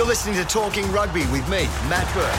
You're 0.00 0.08
listening 0.08 0.36
to 0.36 0.46
Talking 0.46 0.90
Rugby 0.92 1.26
with 1.26 1.46
me, 1.50 1.64
Matt 1.90 2.06
Burke. 2.14 2.32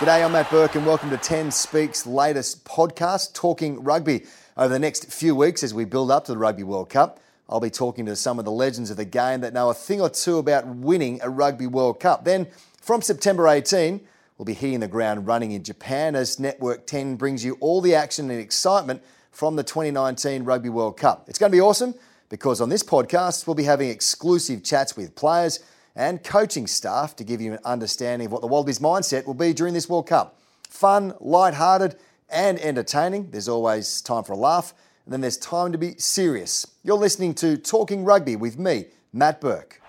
G'day, 0.00 0.24
I'm 0.24 0.32
Matt 0.32 0.50
Burke, 0.50 0.74
and 0.74 0.84
welcome 0.84 1.08
to 1.10 1.16
10 1.16 1.52
Speaks' 1.52 2.04
latest 2.04 2.64
podcast, 2.64 3.32
Talking 3.32 3.84
Rugby. 3.84 4.26
Over 4.56 4.70
the 4.70 4.80
next 4.80 5.12
few 5.12 5.36
weeks, 5.36 5.62
as 5.62 5.72
we 5.72 5.84
build 5.84 6.10
up 6.10 6.24
to 6.24 6.32
the 6.32 6.38
Rugby 6.38 6.64
World 6.64 6.90
Cup, 6.90 7.20
I'll 7.48 7.60
be 7.60 7.70
talking 7.70 8.06
to 8.06 8.16
some 8.16 8.40
of 8.40 8.44
the 8.44 8.50
legends 8.50 8.90
of 8.90 8.96
the 8.96 9.04
game 9.04 9.42
that 9.42 9.54
know 9.54 9.70
a 9.70 9.74
thing 9.74 10.00
or 10.00 10.10
two 10.10 10.38
about 10.38 10.66
winning 10.66 11.20
a 11.22 11.30
Rugby 11.30 11.68
World 11.68 12.00
Cup. 12.00 12.24
Then, 12.24 12.48
from 12.82 13.02
September 13.02 13.46
18, 13.46 14.00
we'll 14.36 14.46
be 14.46 14.52
hitting 14.52 14.80
the 14.80 14.88
ground 14.88 15.28
running 15.28 15.52
in 15.52 15.62
Japan 15.62 16.16
as 16.16 16.40
Network 16.40 16.88
10 16.88 17.14
brings 17.14 17.44
you 17.44 17.56
all 17.60 17.80
the 17.80 17.94
action 17.94 18.32
and 18.32 18.40
excitement 18.40 19.00
from 19.30 19.54
the 19.54 19.62
2019 19.62 20.42
Rugby 20.42 20.70
World 20.70 20.96
Cup. 20.96 21.26
It's 21.28 21.38
going 21.38 21.52
to 21.52 21.56
be 21.56 21.60
awesome 21.60 21.94
because 22.28 22.60
on 22.60 22.68
this 22.68 22.82
podcast, 22.82 23.46
we'll 23.46 23.54
be 23.54 23.64
having 23.64 23.88
exclusive 23.88 24.62
chats 24.62 24.96
with 24.96 25.14
players 25.14 25.60
and 25.96 26.22
coaching 26.22 26.66
staff 26.66 27.16
to 27.16 27.24
give 27.24 27.40
you 27.40 27.52
an 27.54 27.58
understanding 27.64 28.26
of 28.26 28.32
what 28.32 28.40
the 28.40 28.46
Wallabies 28.46 28.78
mindset 28.78 29.26
will 29.26 29.34
be 29.34 29.52
during 29.52 29.74
this 29.74 29.88
World 29.88 30.06
Cup. 30.06 30.38
Fun, 30.68 31.14
light-hearted, 31.20 31.96
and 32.28 32.58
entertaining. 32.60 33.30
There's 33.30 33.48
always 33.48 34.02
time 34.02 34.24
for 34.24 34.34
a 34.34 34.36
laugh, 34.36 34.74
and 35.04 35.12
then 35.12 35.20
there's 35.22 35.38
time 35.38 35.72
to 35.72 35.78
be 35.78 35.94
serious. 35.98 36.66
You're 36.84 36.98
listening 36.98 37.34
to 37.36 37.56
Talking 37.56 38.04
Rugby 38.04 38.36
with 38.36 38.58
me, 38.58 38.86
Matt 39.12 39.40
Burke. 39.40 39.80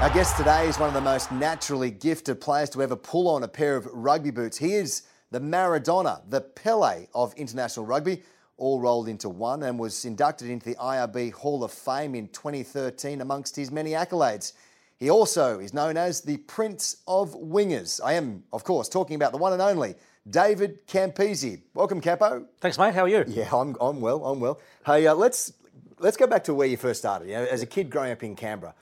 Our 0.00 0.10
guest 0.14 0.38
today 0.38 0.66
is 0.66 0.78
one 0.78 0.88
of 0.88 0.94
the 0.94 1.02
most 1.02 1.30
naturally 1.30 1.90
gifted 1.90 2.40
players 2.40 2.70
to 2.70 2.82
ever 2.82 2.96
pull 2.96 3.28
on 3.28 3.42
a 3.42 3.48
pair 3.48 3.76
of 3.76 3.86
rugby 3.92 4.30
boots. 4.30 4.56
He 4.56 4.72
is 4.72 5.02
the 5.30 5.40
Maradona, 5.40 6.22
the 6.28 6.40
Pele 6.40 7.06
of 7.14 7.34
international 7.34 7.84
rugby 7.84 8.22
all 8.60 8.78
rolled 8.78 9.08
into 9.08 9.28
one 9.28 9.62
and 9.64 9.78
was 9.78 10.04
inducted 10.04 10.48
into 10.48 10.68
the 10.68 10.76
IRB 10.76 11.32
Hall 11.32 11.64
of 11.64 11.72
Fame 11.72 12.14
in 12.14 12.28
2013 12.28 13.20
amongst 13.20 13.56
his 13.56 13.70
many 13.70 13.92
accolades. 13.92 14.52
He 14.98 15.10
also 15.10 15.58
is 15.58 15.72
known 15.72 15.96
as 15.96 16.20
the 16.20 16.36
Prince 16.36 16.98
of 17.08 17.34
Wingers. 17.34 18.00
I 18.04 18.12
am, 18.12 18.44
of 18.52 18.64
course, 18.64 18.88
talking 18.88 19.16
about 19.16 19.32
the 19.32 19.38
one 19.38 19.54
and 19.54 19.62
only 19.62 19.94
David 20.28 20.86
Campese. 20.86 21.62
Welcome, 21.72 22.02
Campo. 22.02 22.46
Thanks, 22.60 22.78
mate. 22.78 22.94
How 22.94 23.04
are 23.04 23.08
you? 23.08 23.24
Yeah, 23.26 23.48
I'm, 23.50 23.76
I'm 23.80 24.00
well. 24.02 24.24
I'm 24.24 24.40
well. 24.40 24.60
Hey, 24.84 25.06
uh, 25.06 25.14
let's 25.14 25.54
let's 25.98 26.18
go 26.18 26.26
back 26.26 26.44
to 26.44 26.54
where 26.54 26.68
you 26.68 26.76
first 26.76 27.00
started. 27.00 27.28
You 27.28 27.36
know, 27.36 27.44
as 27.44 27.62
a 27.62 27.66
kid 27.66 27.88
growing 27.88 28.12
up 28.12 28.22
in 28.22 28.36
Canberra, 28.36 28.74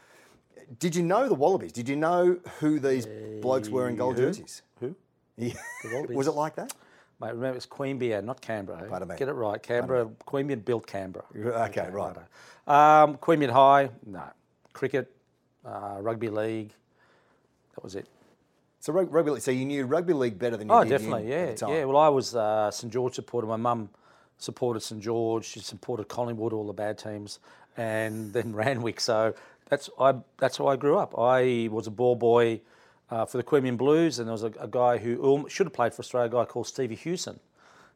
did 0.81 0.97
you 0.97 1.05
know 1.05 1.29
the 1.29 1.35
Wallabies? 1.35 1.73
Did 1.73 1.89
you 1.89 1.95
know 1.95 2.39
who 2.59 2.81
these 2.81 3.07
blokes 3.41 3.69
were 3.69 3.89
in 3.89 3.95
gold 3.95 4.17
who? 4.17 4.23
jerseys? 4.23 4.63
Who? 4.81 4.97
Yeah. 5.37 5.55
Was 6.11 6.27
it 6.27 6.33
like 6.33 6.57
that? 6.57 6.73
Mate, 7.21 7.35
remember 7.35 7.57
it's 7.57 7.67
Queanbeyan, 7.67 8.25
not 8.25 8.41
Canberra. 8.41 8.87
Pardon 8.89 9.09
me. 9.09 9.17
Get 9.17 9.29
it 9.29 9.33
right. 9.33 9.61
Canberra, 9.63 10.07
Queanbeyan 10.27 10.65
built 10.65 10.87
Canberra. 10.87 11.25
Okay, 11.69 11.89
right. 11.91 12.17
Um, 12.67 13.17
Queanbeyan 13.17 13.51
High, 13.51 13.91
no. 14.07 14.23
Cricket, 14.73 15.11
uh, 15.65 15.97
rugby 16.01 16.29
league, 16.29 16.73
that 17.75 17.83
was 17.83 17.97
it. 17.97 18.07
So 18.81 18.93
rugby. 18.93 19.33
league- 19.33 19.43
So 19.43 19.51
you 19.51 19.65
knew 19.67 19.85
rugby 19.87 20.13
league 20.13 20.39
better 20.39 20.57
than 20.57 20.69
you 20.69 20.75
Oh, 20.75 20.85
did 20.85 20.91
definitely, 20.91 21.29
yeah. 21.29 21.37
at 21.37 21.57
the 21.57 21.67
time. 21.67 21.75
Yeah, 21.75 21.85
well, 21.85 21.97
I 21.97 22.09
was 22.09 22.37
uh, 22.37 22.71
St 22.71 22.93
George 22.93 23.15
supporter. 23.17 23.49
My 23.49 23.57
mum 23.57 23.89
supported 24.37 24.81
St 24.81 25.01
George. 25.03 25.45
She 25.45 25.59
supported 25.59 26.07
Collingwood, 26.07 26.53
all 26.53 26.67
the 26.69 26.73
bad 26.73 26.97
teams, 26.99 27.41
and 27.77 28.33
then 28.33 28.55
Randwick. 28.63 29.01
So 29.01 29.35
that's 29.69 29.91
I. 29.99 30.15
That's 30.37 30.59
how 30.59 30.69
I 30.69 30.77
grew 30.77 30.97
up. 30.97 31.19
I 31.19 31.69
was 31.73 31.89
a 31.89 31.91
ball 31.91 32.15
boy 32.15 32.61
uh, 33.11 33.25
for 33.25 33.39
the 33.39 33.45
Queanbeyan 33.45 33.77
Blues, 33.77 34.19
and 34.19 34.29
there 34.29 34.33
was 34.33 34.45
a, 34.45 34.53
a 34.59 34.69
guy 34.69 34.99
who 34.99 35.47
should 35.49 35.67
have 35.67 35.73
played 35.73 35.95
for 35.95 36.01
Australia, 36.01 36.29
a 36.29 36.33
guy 36.33 36.45
called 36.45 36.67
Stevie 36.67 36.95
Hewson, 36.95 37.41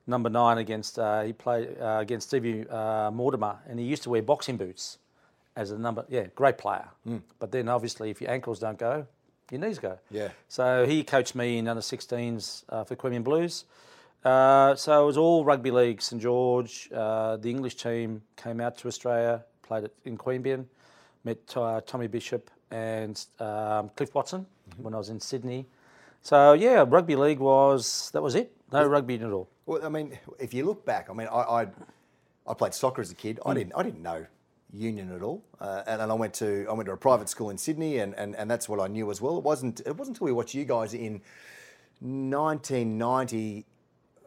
number 0.06 0.30
nine 0.30 0.58
against. 0.58 0.98
Uh, 0.98 1.22
he 1.22 1.32
played 1.32 1.76
uh, 1.80 1.98
against 2.00 2.28
Stevie 2.28 2.68
uh, 2.68 3.10
Mortimer, 3.10 3.58
and 3.68 3.78
he 3.78 3.86
used 3.86 4.02
to 4.04 4.10
wear 4.10 4.22
boxing 4.22 4.56
boots 4.56 4.98
as 5.56 5.70
a 5.70 5.78
number. 5.78 6.04
Yeah, 6.08 6.26
great 6.34 6.58
player. 6.58 6.88
But 7.38 7.52
then 7.52 7.68
obviously, 7.68 8.10
if 8.10 8.20
your 8.20 8.30
ankles 8.30 8.58
don't 8.58 8.78
go, 8.78 9.06
your 9.50 9.60
knees 9.60 9.78
go. 9.78 9.98
Yeah. 10.10 10.28
So 10.48 10.86
he 10.86 11.04
coached 11.04 11.34
me 11.34 11.58
in 11.58 11.68
under 11.68 11.82
16s 11.82 12.64
uh, 12.68 12.84
for 12.84 12.96
Queanbeyan 12.96 13.24
Blues. 13.24 13.64
Uh, 14.24 14.74
so 14.76 15.02
it 15.02 15.06
was 15.06 15.18
all 15.18 15.44
rugby 15.44 15.70
league, 15.70 16.00
St 16.00 16.22
George. 16.22 16.88
Uh, 16.94 17.36
the 17.36 17.50
English 17.50 17.74
team 17.74 18.22
came 18.36 18.60
out 18.60 18.78
to 18.78 18.88
Australia, 18.88 19.44
played 19.62 19.84
it 19.84 19.94
in 20.04 20.16
Queanbeyan, 20.16 20.64
met 21.24 21.38
uh, 21.56 21.80
Tommy 21.84 22.06
Bishop 22.06 22.50
and 22.72 23.24
um, 23.38 23.90
Cliff 23.94 24.14
Watson 24.14 24.46
when 24.78 24.94
I 24.94 24.98
was 24.98 25.10
in 25.10 25.20
Sydney. 25.20 25.66
So 26.22 26.54
yeah, 26.54 26.84
rugby 26.86 27.16
league 27.16 27.38
was 27.38 28.10
that 28.12 28.22
was 28.22 28.34
it. 28.34 28.52
No 28.72 28.86
rugby 28.86 29.16
at 29.16 29.24
all. 29.24 29.48
Well, 29.66 29.84
I 29.84 29.88
mean, 29.88 30.18
if 30.38 30.54
you 30.54 30.64
look 30.64 30.84
back, 30.84 31.08
I 31.10 31.12
mean, 31.12 31.28
I 31.28 31.40
I, 31.40 31.66
I 32.46 32.54
played 32.54 32.74
soccer 32.74 33.02
as 33.02 33.10
a 33.10 33.14
kid. 33.14 33.38
Hmm. 33.42 33.50
I 33.50 33.54
didn't 33.54 33.72
I 33.76 33.82
didn't 33.82 34.02
know 34.02 34.26
union 34.74 35.12
at 35.14 35.22
all, 35.22 35.44
uh, 35.60 35.82
and, 35.86 36.00
and 36.00 36.10
I 36.10 36.14
went 36.14 36.32
to 36.34 36.66
I 36.68 36.72
went 36.72 36.86
to 36.86 36.92
a 36.92 36.96
private 36.96 37.28
school 37.28 37.50
in 37.50 37.58
Sydney, 37.58 37.98
and, 37.98 38.14
and, 38.14 38.34
and 38.36 38.50
that's 38.50 38.68
what 38.68 38.80
I 38.80 38.86
knew 38.86 39.10
as 39.10 39.20
well. 39.20 39.36
It 39.36 39.44
wasn't 39.44 39.80
it 39.80 39.96
wasn't 39.96 40.16
until 40.16 40.26
we 40.26 40.32
watched 40.32 40.54
you 40.54 40.64
guys 40.64 40.94
in 40.94 41.20
1990 42.00 43.66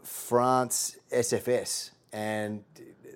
France 0.03 0.97
SFS 1.11 1.91
and. 2.15 2.63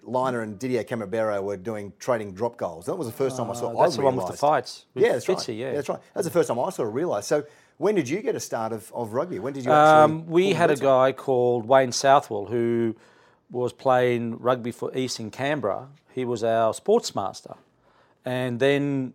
Lynagh 0.08 0.42
and 0.42 0.58
Didier 0.58 0.84
Camberabero 0.84 1.44
were 1.44 1.58
doing 1.58 1.94
trading 2.00 2.34
drop 2.34 2.58
goals. 2.58 2.88
That 2.88 2.96
was 2.96 3.06
the 3.06 3.14
first 3.14 3.38
time 3.38 3.52
I 3.52 3.54
saw. 3.54 3.70
Uh, 3.70 3.84
that's 3.84 3.94
I 3.94 3.98
the 3.98 4.04
one 4.04 4.16
with 4.16 4.26
the 4.26 4.34
fights. 4.34 4.86
With 4.96 5.04
yeah, 5.04 5.12
that's 5.12 5.30
right. 5.30 5.38
Fitzy, 5.38 5.60
yeah. 5.60 5.74
that's 5.74 5.88
right. 5.88 6.00
That's 6.16 6.26
the 6.26 6.32
first 6.32 6.48
time 6.48 6.58
I 6.58 6.70
sort 6.72 6.88
of 6.88 6.96
realised. 6.96 7.28
So, 7.28 7.44
when 7.78 7.94
did 7.94 8.10
you 8.10 8.22
get 8.24 8.34
a 8.34 8.40
start 8.40 8.74
of, 8.74 8.92
of 8.96 9.14
rugby? 9.14 9.38
When 9.38 9.54
did 9.54 9.66
you 9.66 9.72
actually? 9.72 10.16
Um, 10.16 10.26
we 10.26 10.54
had 10.54 10.72
a 10.72 10.74
on? 10.74 10.80
guy 10.80 11.12
called 11.12 11.68
Wayne 11.68 11.92
Southwell 11.92 12.46
who 12.46 12.96
was 13.52 13.74
playing 13.74 14.40
rugby 14.40 14.72
for 14.72 14.96
East 14.96 15.20
in 15.20 15.32
Canberra. 15.32 15.90
He 16.12 16.26
was 16.26 16.44
our 16.44 16.74
sports 16.74 17.16
master. 17.16 17.56
And 18.26 18.60
then 18.60 19.14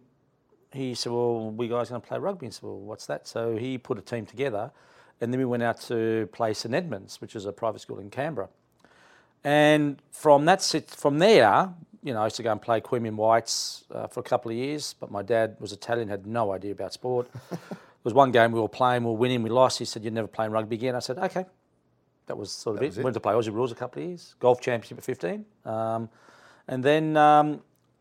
he 0.72 0.94
said, 0.94 1.12
Well, 1.12 1.50
we 1.50 1.68
guys 1.68 1.88
going 1.88 2.00
to 2.00 2.06
play 2.06 2.18
rugby? 2.18 2.46
And 2.46 2.54
said, 2.54 2.64
Well, 2.64 2.78
what's 2.78 3.06
that? 3.06 3.26
So 3.26 3.56
he 3.56 3.78
put 3.78 3.98
a 3.98 4.02
team 4.02 4.26
together. 4.26 4.72
And 5.20 5.32
then 5.32 5.38
we 5.38 5.44
went 5.44 5.62
out 5.62 5.80
to 5.82 6.28
play 6.32 6.54
St 6.54 6.74
Edmunds, 6.74 7.20
which 7.20 7.36
is 7.36 7.46
a 7.46 7.52
private 7.52 7.80
school 7.80 7.98
in 7.98 8.10
Canberra. 8.10 8.48
And 9.44 10.00
from 10.10 10.46
that, 10.46 10.62
sit- 10.62 10.90
from 10.90 11.18
there, 11.18 11.68
you 12.02 12.12
know, 12.12 12.20
I 12.20 12.24
used 12.24 12.36
to 12.36 12.42
go 12.42 12.52
and 12.52 12.60
play 12.60 12.80
Queanbeyan 12.80 13.14
Whites 13.16 13.84
uh, 13.92 14.06
for 14.06 14.20
a 14.20 14.22
couple 14.22 14.50
of 14.50 14.56
years. 14.56 14.94
But 14.98 15.10
my 15.10 15.22
dad 15.22 15.56
was 15.60 15.72
Italian, 15.72 16.08
had 16.08 16.26
no 16.26 16.52
idea 16.52 16.72
about 16.72 16.92
sport. 16.94 17.30
there 17.50 17.68
was 18.02 18.14
one 18.14 18.32
game 18.32 18.52
we 18.52 18.60
were 18.60 18.68
playing, 18.68 19.04
we 19.04 19.10
were 19.10 19.16
winning, 19.16 19.42
we 19.42 19.50
lost. 19.50 19.78
He 19.78 19.84
said, 19.84 20.02
"You're 20.02 20.12
never 20.12 20.28
playing 20.28 20.50
rugby 20.52 20.76
again." 20.76 20.94
I 20.94 21.00
said, 21.00 21.18
"Okay." 21.18 21.44
That 22.26 22.38
was 22.38 22.50
sort 22.50 22.76
of 22.76 22.80
That 22.80 22.86
it. 22.86 22.98
it. 22.98 23.04
Went 23.04 23.14
to 23.14 23.20
play 23.20 23.34
Aussie 23.34 23.52
rules 23.52 23.70
a 23.70 23.74
couple 23.74 24.02
of 24.02 24.08
years, 24.08 24.34
golf 24.40 24.60
championship 24.60 24.96
at 24.96 25.04
15, 25.04 25.44
um, 25.66 26.08
and 26.68 26.82
then 26.82 27.16
um, 27.18 27.46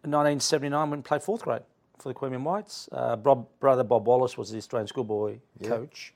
in 0.06 0.12
1979 0.12 0.80
went 0.90 0.94
and 0.94 1.04
played 1.06 1.22
fourth 1.22 1.42
grade 1.42 1.64
for 2.00 2.08
the 2.08 2.16
Queanbeyan 2.16 2.44
Whites. 2.44 2.88
Uh, 2.92 3.18
Bob, 3.18 3.48
brother 3.60 3.84
Bob 3.84 4.08
Wallace 4.08 4.38
was 4.38 4.50
the 4.50 4.58
Australian 4.58 4.88
schoolboy 4.88 5.40
coach. 5.64 6.14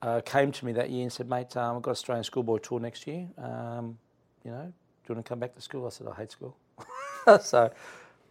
Uh, 0.00 0.20
came 0.20 0.52
to 0.52 0.64
me 0.64 0.72
that 0.72 0.90
year 0.90 1.02
and 1.02 1.12
said, 1.12 1.28
"Mate, 1.28 1.56
um, 1.56 1.76
I've 1.76 1.82
got 1.82 1.90
an 1.90 1.96
Australian 1.96 2.24
schoolboy 2.24 2.58
tour 2.58 2.78
next 2.78 3.04
year. 3.06 3.26
Um, 3.36 3.98
you 4.44 4.50
know, 4.50 4.62
do 4.66 4.72
you 5.08 5.14
want 5.14 5.24
to 5.24 5.28
come 5.28 5.38
back 5.38 5.54
to 5.54 5.60
school?" 5.60 5.86
I 5.86 5.90
said, 5.90 6.06
"I 6.06 6.14
hate 6.14 6.30
school." 6.32 6.56
so 7.40 7.70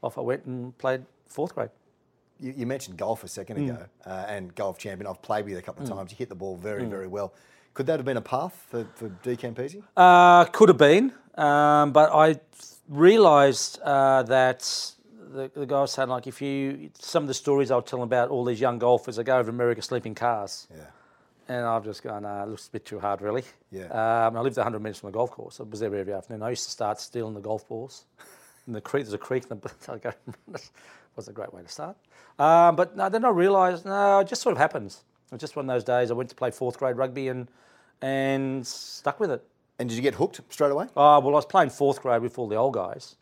off 0.01 0.17
I 0.17 0.21
went 0.21 0.45
and 0.45 0.77
played 0.77 1.05
fourth 1.27 1.55
grade. 1.55 1.69
You, 2.39 2.53
you 2.57 2.65
mentioned 2.65 2.97
golf 2.97 3.23
a 3.23 3.27
second 3.27 3.57
Mm. 3.57 3.69
ago 3.69 3.85
uh, 4.05 4.25
and 4.27 4.53
golf 4.55 4.77
champion. 4.77 5.07
I've 5.07 5.21
played 5.21 5.45
with 5.45 5.53
you 5.53 5.57
a 5.59 5.61
couple 5.61 5.83
of 5.83 5.89
times. 5.89 6.11
You 6.11 6.17
hit 6.17 6.29
the 6.29 6.35
ball 6.35 6.57
very, 6.57 6.85
very 6.85 7.07
well. 7.07 7.33
Could 7.73 7.85
that 7.87 7.97
have 7.99 8.05
been 8.05 8.17
a 8.17 8.21
path 8.21 8.53
for, 8.69 8.85
for 8.95 9.09
D 9.23 9.35
Campese? 9.35 9.81
Uh, 9.97 10.45
could 10.45 10.69
have 10.69 10.77
been, 10.77 11.13
um, 11.35 11.91
but 11.91 12.11
I 12.13 12.39
realised 12.89 13.79
uh, 13.81 14.23
that 14.23 14.61
the, 15.31 15.49
the 15.55 15.65
guy 15.65 15.81
was 15.81 15.91
saying 15.91 16.09
like 16.09 16.27
if 16.27 16.41
you 16.41 16.89
some 16.99 17.23
of 17.23 17.27
the 17.27 17.33
stories 17.33 17.71
I 17.71 17.75
was 17.77 17.85
telling 17.85 18.03
about 18.03 18.29
all 18.29 18.45
these 18.45 18.59
young 18.61 18.77
golfers 18.77 19.15
that 19.15 19.23
go 19.23 19.37
over 19.37 19.49
America 19.49 19.81
sleeping 19.81 20.13
cars, 20.15 20.67
Yeah. 20.75 20.83
And 21.47 21.65
I've 21.65 21.83
just 21.83 22.03
gone, 22.03 22.23
nah, 22.23 22.43
it 22.43 22.49
looks 22.49 22.67
a 22.67 22.71
bit 22.71 22.85
too 22.85 22.99
hard, 22.99 23.21
really. 23.21 23.43
Yeah. 23.71 23.85
Um, 24.27 24.37
I 24.37 24.41
lived 24.41 24.57
100 24.57 24.79
minutes 24.79 24.99
from 24.99 25.07
the 25.11 25.13
golf 25.13 25.31
course. 25.31 25.59
I 25.59 25.63
was 25.63 25.79
there 25.79 25.93
every 25.93 26.13
afternoon. 26.13 26.43
I 26.43 26.51
used 26.51 26.65
to 26.65 26.71
start 26.71 26.99
stealing 26.99 27.33
the 27.33 27.41
golf 27.41 27.67
balls. 27.67 28.05
In 28.67 28.73
the 28.73 28.81
creek, 28.81 29.03
there's 29.03 29.13
a 29.13 29.17
creek, 29.17 29.43
and 29.49 29.61
I 29.89 29.97
go, 29.97 30.13
was 31.15 31.27
a 31.27 31.33
great 31.33 31.53
way 31.53 31.61
to 31.61 31.67
start. 31.67 31.97
Um, 32.39 32.75
but 32.75 32.95
no, 32.95 33.09
then 33.09 33.25
I 33.25 33.29
realised, 33.29 33.85
no, 33.85 34.19
it 34.19 34.27
just 34.27 34.41
sort 34.41 34.53
of 34.53 34.57
happens. 34.57 35.03
It 35.27 35.33
was 35.33 35.41
just 35.41 35.55
one 35.55 35.69
of 35.69 35.75
those 35.75 35.83
days. 35.83 36.11
I 36.11 36.13
went 36.13 36.29
to 36.29 36.35
play 36.35 36.51
fourth 36.51 36.79
grade 36.79 36.97
rugby 36.97 37.27
and 37.27 37.47
and 38.01 38.67
stuck 38.67 39.19
with 39.19 39.31
it. 39.31 39.43
And 39.79 39.89
did 39.89 39.95
you 39.95 40.01
get 40.01 40.15
hooked 40.15 40.41
straight 40.49 40.71
away? 40.71 40.87
Oh, 40.95 41.19
well, 41.19 41.29
I 41.29 41.37
was 41.37 41.45
playing 41.45 41.69
fourth 41.69 42.01
grade 42.01 42.21
with 42.21 42.37
all 42.37 42.47
the 42.47 42.55
old 42.55 42.73
guys. 42.73 43.15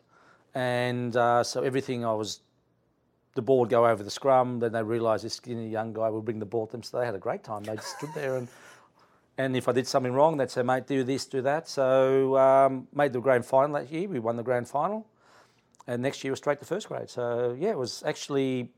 And 0.54 1.16
uh, 1.16 1.44
so 1.44 1.62
everything 1.62 2.04
I 2.04 2.12
was, 2.12 2.40
the 3.34 3.42
ball 3.42 3.60
would 3.60 3.70
go 3.70 3.86
over 3.86 4.02
the 4.02 4.10
scrum. 4.10 4.58
Then 4.58 4.72
they 4.72 4.82
realised 4.82 5.24
this 5.24 5.34
skinny 5.34 5.68
young 5.68 5.92
guy 5.92 6.08
would 6.08 6.24
bring 6.24 6.38
the 6.38 6.46
ball 6.46 6.66
to 6.66 6.72
them. 6.72 6.82
So 6.82 6.98
they 6.98 7.06
had 7.06 7.14
a 7.14 7.18
great 7.18 7.42
time. 7.42 7.64
They 7.64 7.76
just 7.76 7.96
stood 7.98 8.10
there 8.14 8.36
and, 8.36 8.48
and 9.38 9.56
if 9.56 9.68
I 9.68 9.72
did 9.72 9.86
something 9.86 10.12
wrong, 10.12 10.36
they'd 10.36 10.50
say, 10.50 10.62
mate, 10.62 10.86
do 10.86 11.04
this, 11.04 11.26
do 11.26 11.42
that. 11.42 11.68
So 11.68 12.36
um, 12.36 12.88
made 12.94 13.12
the 13.12 13.20
grand 13.20 13.44
final 13.46 13.74
that 13.74 13.90
year. 13.90 14.08
We 14.08 14.18
won 14.18 14.36
the 14.36 14.42
grand 14.42 14.68
final. 14.68 15.06
And 15.86 16.02
next 16.02 16.22
year 16.22 16.32
was 16.32 16.38
straight 16.38 16.60
to 16.60 16.64
first 16.64 16.88
grade. 16.88 17.10
So 17.10 17.56
yeah, 17.58 17.70
it 17.70 17.78
was 17.78 18.02
actually 18.06 18.70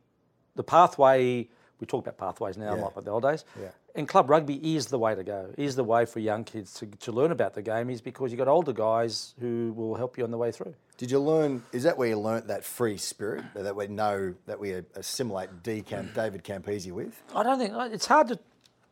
the 0.55 0.65
pathway 0.65 1.49
we 1.81 1.87
talk 1.87 2.07
about 2.07 2.17
pathways 2.19 2.57
now, 2.57 2.75
Yeah. 2.75 2.81
not 2.83 2.97
like 2.97 3.05
the 3.05 3.11
old 3.11 3.23
days. 3.23 3.45
Yeah. 3.61 3.69
And 3.95 4.09
club 4.09 4.31
rugby 4.31 4.75
is 4.77 4.87
the 4.87 4.99
way 4.99 5.15
to 5.15 5.23
go. 5.25 5.51
Is 5.57 5.77
the 5.77 5.85
way 5.85 6.05
for 6.07 6.21
young 6.21 6.45
kids 6.45 6.75
to, 6.75 6.87
to 6.87 7.13
learn 7.13 7.31
about 7.33 7.55
the 7.55 7.63
game. 7.63 7.91
Is 7.91 8.01
because 8.01 8.31
you've 8.33 8.39
got 8.39 8.49
older 8.49 8.73
guys 8.73 9.35
who 9.41 9.73
will 9.77 9.95
help 9.97 10.17
you 10.19 10.25
on 10.25 10.31
the 10.31 10.39
way 10.39 10.51
through. 10.53 10.75
Did 10.97 11.11
you 11.11 11.19
learn? 11.19 11.63
Is 11.73 11.83
that 11.83 11.99
where 11.99 12.09
you 12.09 12.19
learnt 12.19 12.47
that 12.49 12.65
free 12.65 12.97
spirit 12.97 13.45
that 13.55 13.75
we 13.75 13.87
know 13.89 14.35
that 14.47 14.59
we 14.61 14.73
assimilate 14.95 15.63
D 15.63 15.83
Camp, 15.83 16.15
David 16.15 16.45
Campese 16.45 16.91
with? 16.93 17.21
I 17.35 17.43
don't 17.43 17.59
think 17.59 17.73
it's 17.93 18.07
hard 18.07 18.29
to 18.29 18.39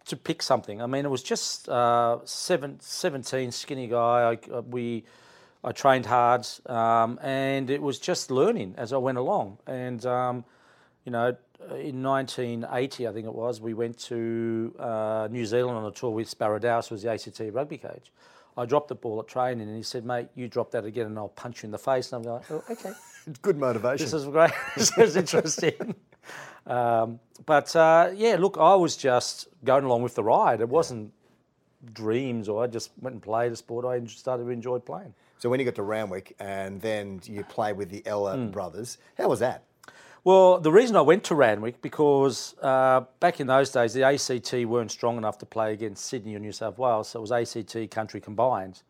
to 0.06 0.16
pick 0.16 0.42
something. 0.42 0.82
I 0.82 0.86
mean, 0.86 1.04
it 1.04 1.10
was 1.10 1.22
just 1.22 1.68
uh, 1.68 2.18
seven, 2.24 2.80
17, 2.80 3.52
skinny 3.52 3.86
guy. 3.86 4.32
I, 4.32 4.52
uh, 4.52 4.60
we, 4.62 5.04
I 5.62 5.70
trained 5.70 6.06
hard, 6.06 6.44
um, 6.66 7.20
and 7.22 7.70
it 7.70 7.80
was 7.80 8.00
just 8.00 8.28
learning 8.32 8.74
as 8.76 8.92
I 8.92 8.96
went 8.96 9.18
along. 9.18 9.58
And 9.64 10.04
um, 10.04 10.44
you 11.04 11.12
know, 11.12 11.36
in 11.70 12.02
1980, 12.02 13.08
I 13.08 13.12
think 13.12 13.26
it 13.26 13.34
was, 13.34 13.60
we 13.60 13.74
went 13.74 13.98
to 14.00 14.74
uh, 14.78 15.28
New 15.30 15.46
Zealand 15.46 15.76
on 15.78 15.84
a 15.84 15.90
tour 15.90 16.10
with 16.10 16.28
Sparrow 16.28 16.58
who 16.60 16.94
was 16.94 17.02
the 17.02 17.10
ACT 17.10 17.40
rugby 17.52 17.78
coach. 17.78 18.10
I 18.56 18.66
dropped 18.66 18.88
the 18.88 18.94
ball 18.94 19.18
at 19.20 19.28
training, 19.28 19.66
and 19.66 19.76
he 19.76 19.82
said, 19.82 20.04
"Mate, 20.04 20.28
you 20.34 20.46
drop 20.46 20.70
that 20.72 20.84
again, 20.84 21.06
and 21.06 21.18
I'll 21.18 21.28
punch 21.28 21.62
you 21.62 21.68
in 21.68 21.70
the 21.72 21.78
face." 21.78 22.12
And 22.12 22.18
I'm 22.26 22.30
going, 22.30 22.42
oh, 22.50 22.62
"Okay." 22.70 22.92
Good 23.42 23.56
motivation. 23.56 24.04
This 24.04 24.12
is 24.12 24.26
great. 24.26 24.50
this 24.76 24.96
is 24.98 25.16
interesting. 25.16 25.94
Um, 26.64 27.18
but 27.44 27.74
uh, 27.74 28.10
yeah, 28.14 28.36
look, 28.38 28.56
I 28.56 28.76
was 28.76 28.96
just 28.96 29.48
going 29.64 29.82
along 29.82 30.02
with 30.02 30.14
the 30.14 30.22
ride. 30.22 30.60
It 30.60 30.68
wasn't 30.68 31.12
dreams, 31.92 32.48
or 32.48 32.62
I 32.62 32.68
just 32.68 32.92
went 33.00 33.14
and 33.14 33.22
played 33.22 33.50
a 33.50 33.56
sport 33.56 33.84
I 33.84 34.04
started 34.06 34.44
to 34.44 34.50
enjoy 34.50 34.78
playing. 34.78 35.12
so 35.38 35.50
when 35.50 35.58
you 35.58 35.64
got 35.66 35.74
to 35.74 35.82
Randwick 35.82 36.36
and 36.38 36.80
then 36.80 37.20
you 37.24 37.42
played 37.42 37.76
with 37.76 37.90
the 37.90 38.06
Ella 38.06 38.36
Hmm. 38.36 38.50
brothers, 38.50 38.98
how 39.18 39.28
was 39.28 39.40
that? 39.40 39.64
Well, 40.24 40.60
the 40.60 40.70
reason 40.70 40.94
I 40.94 41.00
went 41.00 41.24
to 41.24 41.34
Randwick 41.34 41.82
because 41.82 42.54
uh, 42.62 43.00
back 43.18 43.40
in 43.40 43.48
those 43.48 43.70
days 43.70 43.92
the 43.92 44.04
ACT 44.04 44.52
weren't 44.66 44.92
strong 44.92 45.16
enough 45.16 45.38
to 45.38 45.46
play 45.46 45.72
against 45.72 46.06
Sydney 46.06 46.36
or 46.36 46.38
New 46.38 46.52
South 46.52 46.78
Wales, 46.78 47.08
so 47.08 47.18
it 47.18 47.28
was 47.28 47.32
ACT 47.32 47.90
country 47.90 48.20
combined, 48.20 48.82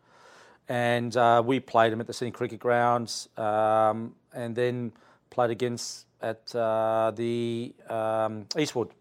and 0.69 1.17
uh, 1.17 1.41
we 1.43 1.59
played 1.59 1.91
them 1.91 1.99
at 1.99 2.05
the 2.05 2.13
Sydney 2.13 2.31
Cricket 2.31 2.59
Grounds, 2.59 3.29
um, 3.35 4.13
and 4.31 4.55
then 4.55 4.91
played 5.31 5.49
against 5.49 6.05
at 6.21 6.55
uh, 6.55 7.11
the 7.15 7.73
um, 7.89 8.45
Eastwood. 8.55 8.91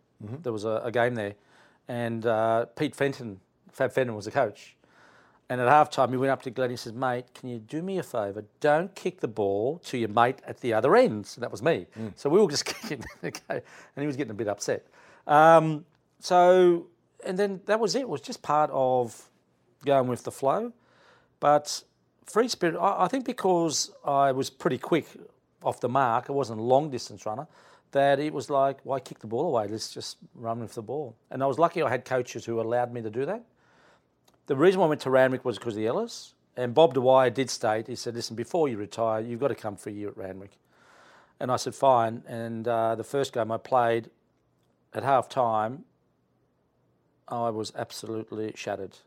There 0.43 0.55
was 0.55 0.65
a, 0.65 0.81
a 0.85 0.91
game 0.91 1.15
there, 1.15 1.35
and 1.87 2.25
uh, 2.25 2.65
Pete 2.77 2.95
Fenton, 2.95 3.41
Fab 3.73 3.93
Fenton 3.93 4.17
was 4.17 4.25
the 4.25 4.31
coach. 4.31 4.75
And 5.49 5.61
at 5.61 5.69
halftime, 5.69 6.11
he 6.11 6.17
went 6.17 6.31
up 6.31 6.43
to 6.43 6.51
Glenn. 6.51 6.71
He 6.71 6.77
says, 6.77 6.93
Mate, 6.95 7.27
can 7.35 7.49
you 7.51 7.59
do 7.59 7.83
me 7.83 7.99
a 7.99 8.03
favour? 8.03 8.45
Don't 8.61 8.95
kick 8.95 9.21
the 9.21 9.29
ball 9.29 9.79
to 9.85 9.99
your 9.99 10.09
mate 10.09 10.39
at 10.47 10.61
the 10.61 10.73
other 10.73 10.97
end. 10.97 11.27
So 11.27 11.41
that 11.41 11.51
was 11.51 11.63
me. 11.63 11.87
So 12.17 12.31
we 12.31 12.41
were 12.41 12.51
just 12.51 12.65
kicking. 12.67 13.05
okay. 13.23 13.43
And 13.51 13.63
he 14.01 14.07
was 14.07 14.17
getting 14.17 14.31
a 14.31 14.35
bit 14.35 14.49
upset. 14.49 14.87
Um, 15.27 15.85
so, 16.21 16.87
and 17.27 17.39
then 17.39 17.61
that 17.67 17.81
was 17.81 17.95
it. 17.95 18.03
It 18.03 18.09
was 18.09 18.21
just 18.21 18.41
part 18.43 18.71
of 18.73 19.29
going 19.85 20.09
with 20.09 20.25
the 20.25 20.33
flow. 20.33 20.73
But 21.41 21.83
free 22.25 22.49
spirit, 22.49 22.77
I, 22.77 23.05
I 23.05 23.09
think 23.09 23.25
because 23.25 23.91
I 24.05 24.33
was 24.33 24.49
pretty 24.49 24.79
quick 24.79 25.07
off 25.63 25.81
the 25.81 25.89
mark, 25.89 26.27
I 26.29 26.33
wasn't 26.33 26.61
a 26.61 26.63
long 26.63 26.91
distance 26.91 27.27
runner, 27.27 27.47
that 27.93 28.19
it 28.19 28.33
was 28.33 28.49
like, 28.49 28.79
why 28.85 29.01
kick 29.01 29.19
the 29.19 29.27
ball 29.27 29.49
away? 29.49 29.69
Let's 29.69 29.93
just 29.93 30.17
run 30.35 30.61
with 30.61 30.75
the 30.75 30.83
ball. 30.83 31.15
And 31.31 31.43
I 31.43 31.47
was 31.47 31.59
lucky 31.59 31.83
I 31.83 31.91
had 31.91 32.05
coaches 32.05 32.45
who 32.45 32.61
allowed 32.61 32.93
me 32.93 33.03
to 33.03 33.11
do 33.11 33.27
that. 33.27 33.45
The 34.47 34.57
reason 34.57 34.81
why 34.81 34.87
I 34.87 34.89
went 34.91 35.01
to 35.03 35.11
Randwick 35.11 35.45
was 35.45 35.59
because 35.59 35.75
of 35.75 35.79
the 35.79 35.87
Ellas. 35.87 36.35
And 36.57 36.75
Bob 36.75 36.93
Dwyer 36.95 37.31
did 37.31 37.49
state, 37.49 37.87
he 37.87 37.97
said, 37.97 38.15
listen, 38.15 38.37
before 38.37 38.69
you 38.69 38.77
retire, 38.77 39.21
you've 39.23 39.41
got 39.41 39.49
to 39.49 39.55
come 39.55 39.77
for 39.77 39.89
a 39.89 39.93
year 39.93 40.09
at 40.09 40.17
Randwick. 40.19 40.51
And 41.41 41.51
I 41.51 41.57
said, 41.57 41.75
fine. 41.75 42.23
And 42.27 42.69
uh, 42.69 42.95
the 42.95 43.05
first 43.05 43.33
game 43.33 43.51
I 43.51 43.57
played 43.57 44.11
at 44.93 45.03
half 45.03 45.29
time, 45.31 45.85
I 47.27 47.49
was 47.49 47.73
absolutely 47.75 48.53
shattered. 48.55 48.99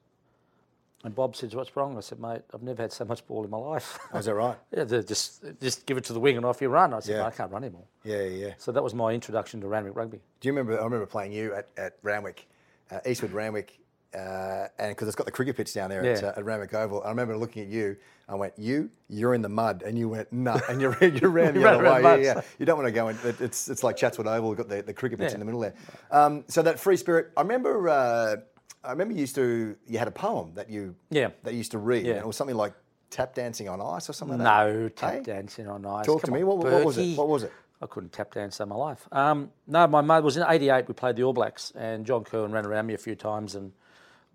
And 1.03 1.13
Bob 1.13 1.35
said, 1.35 1.53
what's 1.53 1.75
wrong? 1.77 1.95
I 1.97 1.99
said, 1.99 2.19
mate, 2.19 2.41
I've 2.51 2.63
never 2.63 2.81
had 2.81 2.91
so 2.91 3.05
much 3.05 3.27
ball 3.27 3.43
in 3.43 3.51
my 3.51 3.57
life. 3.57 3.99
Oh, 4.11 4.17
is 4.17 4.25
that 4.25 4.33
right? 4.33 4.57
yeah, 4.75 4.85
just, 4.85 5.43
just 5.61 5.85
give 5.85 5.97
it 5.97 6.03
to 6.05 6.13
the 6.13 6.19
wing 6.19 6.35
and 6.35 6.45
off 6.47 6.61
you 6.61 6.69
run. 6.69 6.95
I 6.95 6.99
said, 7.01 7.11
Yeah. 7.11 7.17
"No, 7.19 7.25
I 7.27 7.31
can't 7.31 7.51
run 7.51 7.63
anymore. 7.63 7.83
Yeah, 8.03 8.23
yeah. 8.23 8.53
So 8.57 8.71
that 8.71 8.83
was 8.83 8.95
my 8.95 9.11
introduction 9.11 9.61
to 9.61 9.67
Randwick 9.67 9.95
Rugby. 9.95 10.19
Do 10.39 10.47
you 10.47 10.51
remember? 10.53 10.81
I 10.81 10.83
remember 10.83 11.05
playing 11.05 11.31
you 11.31 11.53
at, 11.53 11.67
at 11.77 11.97
Randwick, 12.01 12.47
uh, 12.89 13.01
Eastwood 13.05 13.33
Randwick, 13.33 13.77
uh, 14.15 14.67
and 14.79 14.89
because 14.91 15.07
it's 15.07 15.15
got 15.15 15.25
the 15.25 15.31
cricket 15.31 15.55
pitch 15.57 15.73
down 15.73 15.89
there 15.89 16.03
at, 16.05 16.21
Yeah. 16.21 16.27
uh, 16.29 16.39
at 16.61 16.73
Oval. 16.73 17.03
I 17.03 17.09
remember 17.09 17.37
looking 17.37 17.63
at 17.63 17.69
you. 17.69 17.97
I 18.27 18.35
went, 18.35 18.53
"You, 18.57 18.89
you're 19.07 19.33
in 19.35 19.41
the 19.41 19.49
mud," 19.49 19.83
and 19.85 19.97
you 19.97 20.09
went, 20.09 20.31
"No," 20.33 20.59
and 20.69 20.81
you 20.81 20.89
ran, 20.89 21.15
you 21.17 21.27
ran 21.27 21.53
the 21.55 21.59
Ran 21.59 21.85
other 21.85 22.03
way. 22.03 22.23
Yeah, 22.23 22.33
yeah. 22.35 22.41
You 22.57 22.65
don't 22.65 22.77
want 22.77 22.87
to 22.87 22.91
go 22.91 23.09
in. 23.09 23.17
It, 23.23 23.39
it's 23.41 23.69
it's 23.69 23.83
like 23.83 23.97
Chatswood 23.97 24.25
Oval. 24.27 24.49
We've 24.49 24.57
got 24.57 24.69
the, 24.69 24.81
the 24.81 24.93
cricket 24.93 25.19
pitch 25.19 25.29
Yeah. 25.29 25.33
in 25.35 25.39
the 25.39 25.45
middle 25.45 25.59
there. 25.61 25.75
Um, 26.11 26.43
so 26.47 26.61
that 26.63 26.79
free 26.79 26.97
spirit. 26.97 27.31
I 27.37 27.41
remember. 27.41 27.87
Uh, 27.89 28.35
I 28.83 28.91
remember 28.91 29.13
you 29.13 29.21
used 29.21 29.35
to. 29.35 29.75
You 29.87 29.97
had 29.99 30.07
a 30.07 30.11
poem 30.11 30.53
that 30.55 30.69
you 30.69 30.95
Yeah. 31.09 31.29
that 31.43 31.51
you 31.53 31.57
used 31.59 31.71
to 31.71 31.77
read. 31.79 32.05
Yeah. 32.05 32.13
It 32.15 32.25
was 32.27 32.35
something 32.37 32.55
like 32.55 32.73
tap 33.11 33.35
dancing 33.35 33.69
on 33.69 33.79
ice 33.81 34.09
or 34.09 34.13
something. 34.13 34.37
like 34.39 34.45
that. 34.45 34.67
No, 34.73 34.89
tap 34.89 35.13
Hey? 35.13 35.21
dancing 35.21 35.67
on 35.67 35.85
ice. 35.85 36.05
Talk 36.05 36.21
to 36.21 36.27
Come 36.27 36.35
me. 36.35 36.41
on, 36.41 36.47
What, 36.47 36.57
what 36.71 36.83
was 36.85 36.97
it? 36.97 37.15
What 37.17 37.27
was 37.27 37.43
it? 37.43 37.51
I 37.81 37.85
couldn't 37.87 38.11
tap 38.13 38.33
dance 38.33 38.59
in 38.59 38.69
my 38.69 38.75
life. 38.75 39.07
Um, 39.11 39.51
no, 39.67 39.85
my 39.87 40.01
mother 40.01 40.23
was 40.23 40.37
in 40.37 40.45
'88. 40.47 40.87
We 40.87 40.93
played 40.93 41.15
the 41.17 41.23
All 41.23 41.33
Blacks, 41.33 41.71
and 41.75 42.05
John 42.05 42.23
Kirwan 42.23 42.51
ran 42.51 42.65
around 42.65 42.87
me 42.87 42.93
a 42.93 42.97
few 42.97 43.15
times, 43.15 43.53
and 43.55 43.73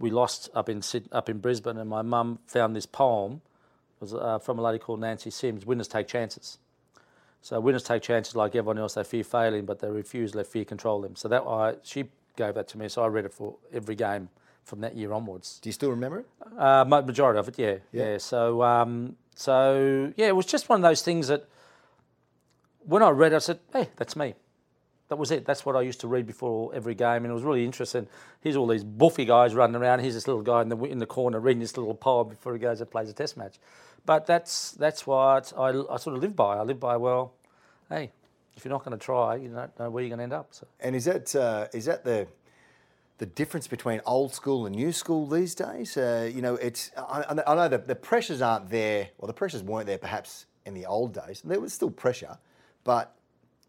we 0.00 0.10
lost 0.10 0.48
up 0.54 0.68
in 0.68 0.82
up 1.12 1.28
in 1.28 1.38
Brisbane. 1.38 1.76
And 1.76 1.88
my 1.88 2.02
mum 2.02 2.40
found 2.46 2.74
this 2.74 2.86
poem, 2.86 3.42
it 3.96 4.00
was 4.00 4.14
uh, 4.14 4.38
from 4.40 4.58
a 4.58 4.62
lady 4.62 4.78
called 4.80 5.00
Nancy 5.00 5.30
Sims. 5.30 5.64
Winners 5.64 5.86
take 5.86 6.08
chances. 6.08 6.58
So 7.42 7.60
winners 7.60 7.84
take 7.84 8.02
chances 8.02 8.34
like 8.34 8.56
everyone 8.56 8.78
else. 8.78 8.94
They 8.94 9.04
fear 9.04 9.24
failing, 9.24 9.64
but 9.66 9.78
they 9.78 9.88
refuse. 9.88 10.32
to 10.32 10.38
Let 10.38 10.46
fear 10.48 10.64
control 10.64 11.00
them. 11.00 11.14
So 11.14 11.28
that 11.28 11.42
I 11.42 11.76
she 11.84 12.06
gave 12.36 12.54
that 12.54 12.66
to 12.68 12.78
me. 12.78 12.88
So 12.88 13.04
I 13.04 13.06
read 13.06 13.24
it 13.26 13.32
for 13.32 13.56
every 13.72 13.94
game 13.94 14.30
from 14.64 14.80
that 14.80 14.96
year 14.96 15.12
onwards. 15.12 15.58
Do 15.62 15.68
you 15.68 15.72
still 15.72 15.90
remember 15.90 16.20
it? 16.20 16.26
Uh, 16.58 16.84
majority 16.84 17.38
of 17.38 17.48
it, 17.48 17.58
yeah, 17.58 17.76
Yeah. 17.92 18.12
yeah. 18.12 18.18
So, 18.18 18.62
um, 18.62 19.16
so 19.34 20.12
yeah, 20.16 20.26
it 20.28 20.36
was 20.36 20.46
just 20.46 20.68
one 20.68 20.78
of 20.80 20.82
those 20.82 21.02
things 21.02 21.28
that 21.28 21.46
when 22.84 23.02
I 23.02 23.10
read, 23.10 23.32
it, 23.32 23.36
I 23.36 23.38
said, 23.38 23.58
"Hey, 23.72 23.88
that's 23.96 24.16
me." 24.16 24.34
That 25.10 25.16
was 25.16 25.32
it. 25.32 25.44
That's 25.44 25.66
what 25.66 25.74
I 25.74 25.82
used 25.82 26.00
to 26.02 26.08
read 26.08 26.24
before 26.24 26.72
every 26.72 26.94
game, 26.94 27.24
and 27.24 27.26
it 27.26 27.32
was 27.32 27.42
really 27.42 27.64
interesting. 27.64 28.06
Here's 28.42 28.54
all 28.54 28.68
these 28.68 28.84
buffy 28.84 29.24
guys 29.24 29.56
running 29.56 29.74
around. 29.74 29.98
Here's 29.98 30.14
this 30.14 30.28
little 30.28 30.42
guy 30.42 30.62
in 30.62 30.68
the 30.68 30.80
in 30.84 30.98
the 30.98 31.06
corner 31.06 31.40
reading 31.40 31.58
this 31.58 31.76
little 31.76 31.96
poem 31.96 32.28
before 32.28 32.52
he 32.52 32.60
goes 32.60 32.80
and 32.80 32.88
plays 32.88 33.10
a 33.10 33.12
test 33.12 33.36
match. 33.36 33.58
But 34.06 34.24
that's 34.24 34.70
that's 34.70 35.08
what 35.08 35.52
I, 35.58 35.70
I 35.70 35.96
sort 35.96 36.14
of 36.14 36.22
live 36.22 36.36
by. 36.36 36.58
I 36.58 36.62
live 36.62 36.78
by 36.78 36.96
well. 36.96 37.34
Hey, 37.88 38.12
if 38.56 38.64
you're 38.64 38.70
not 38.70 38.84
going 38.84 38.96
to 38.96 39.04
try, 39.04 39.34
you 39.34 39.48
don't 39.48 39.76
know 39.80 39.90
where 39.90 40.04
you're 40.04 40.10
going 40.10 40.18
to 40.18 40.22
end 40.22 40.32
up. 40.32 40.48
So. 40.52 40.68
And 40.78 40.94
is 40.94 41.06
that 41.06 41.34
uh, 41.34 41.66
is 41.72 41.86
that 41.86 42.04
the 42.04 42.28
the 43.18 43.26
difference 43.26 43.66
between 43.66 44.00
old 44.06 44.32
school 44.32 44.64
and 44.64 44.76
new 44.76 44.92
school 44.92 45.26
these 45.26 45.56
days? 45.56 45.96
Uh, 45.96 46.30
you 46.32 46.40
know, 46.40 46.54
it's 46.54 46.92
I, 46.96 47.24
I 47.48 47.54
know 47.56 47.68
that 47.68 47.88
the 47.88 47.96
pressures 47.96 48.40
aren't 48.40 48.70
there, 48.70 49.08
or 49.18 49.26
the 49.26 49.34
pressures 49.34 49.64
weren't 49.64 49.88
there 49.88 49.98
perhaps 49.98 50.46
in 50.64 50.74
the 50.74 50.86
old 50.86 51.14
days. 51.14 51.42
There 51.44 51.58
was 51.58 51.72
still 51.72 51.90
pressure, 51.90 52.38
but 52.84 53.16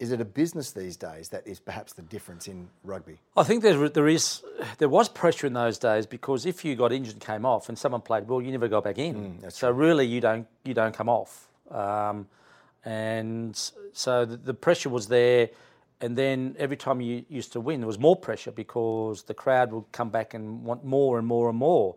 is 0.01 0.11
it 0.11 0.19
a 0.19 0.25
business 0.25 0.71
these 0.71 0.97
days 0.97 1.29
that 1.29 1.45
is 1.45 1.59
perhaps 1.59 1.93
the 1.93 2.01
difference 2.01 2.47
in 2.47 2.67
rugby? 2.83 3.19
I 3.37 3.43
think 3.43 3.61
there, 3.61 3.87
there 3.87 4.07
is 4.07 4.41
there 4.79 4.89
was 4.89 5.07
pressure 5.07 5.45
in 5.45 5.53
those 5.53 5.77
days 5.77 6.07
because 6.07 6.47
if 6.47 6.65
you 6.65 6.75
got 6.75 6.91
injured 6.91 7.13
and 7.13 7.21
came 7.21 7.45
off 7.45 7.69
and 7.69 7.77
someone 7.77 8.01
played 8.01 8.27
well, 8.27 8.41
you 8.41 8.51
never 8.51 8.67
got 8.67 8.83
back 8.83 8.97
in. 8.97 9.43
so 9.49 9.69
really, 9.69 10.07
you 10.07 10.19
don't 10.19 10.47
you 10.65 10.73
don't 10.73 10.95
come 10.95 11.07
off, 11.07 11.47
um, 11.69 12.27
and 12.83 13.55
so 13.93 14.25
the, 14.25 14.37
the 14.37 14.55
pressure 14.55 14.89
was 14.89 15.07
there. 15.07 15.49
And 16.03 16.17
then 16.17 16.55
every 16.57 16.77
time 16.77 16.99
you 16.99 17.23
used 17.29 17.53
to 17.53 17.59
win, 17.59 17.79
there 17.79 17.85
was 17.87 17.99
more 17.99 18.15
pressure 18.15 18.49
because 18.49 19.21
the 19.23 19.35
crowd 19.35 19.71
would 19.71 19.91
come 19.91 20.09
back 20.09 20.33
and 20.33 20.63
want 20.63 20.83
more 20.83 21.19
and 21.19 21.27
more 21.27 21.47
and 21.47 21.55
more. 21.59 21.95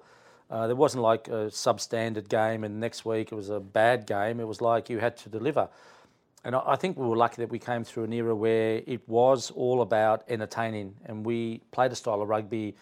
Uh, 0.51 0.67
there 0.67 0.77
wasn't 0.77 1.03
like 1.03 1.27
a 1.29 1.49
substandard 1.49 2.29
game, 2.29 2.65
and 2.65 2.81
next 2.81 3.07
week 3.07 3.33
it 3.33 3.35
was 3.35 3.49
a 3.49 3.61
bad 3.61 4.07
game. 4.07 4.41
It 4.41 4.47
was 4.47 4.61
like 4.61 4.91
you 4.91 4.99
had 4.99 5.17
to 5.17 5.31
deliver. 5.31 5.71
And 6.45 6.55
I 6.55 6.63
I 6.67 6.77
think 6.77 6.99
we 6.99 7.07
were 7.07 7.17
lucky 7.17 7.43
that 7.43 7.51
we 7.51 7.59
came 7.59 7.85
through 7.85 8.05
an 8.05 8.13
era 8.13 8.35
where 8.35 8.83
it 8.87 9.09
was 9.09 9.51
all 9.51 9.81
about 9.81 10.25
entertaining 10.29 10.95
and 11.07 11.25
we 11.25 11.63
played 11.73 11.93
a 11.93 11.97
style 11.97 12.21
of 12.23 12.29
rugby. 12.29 12.75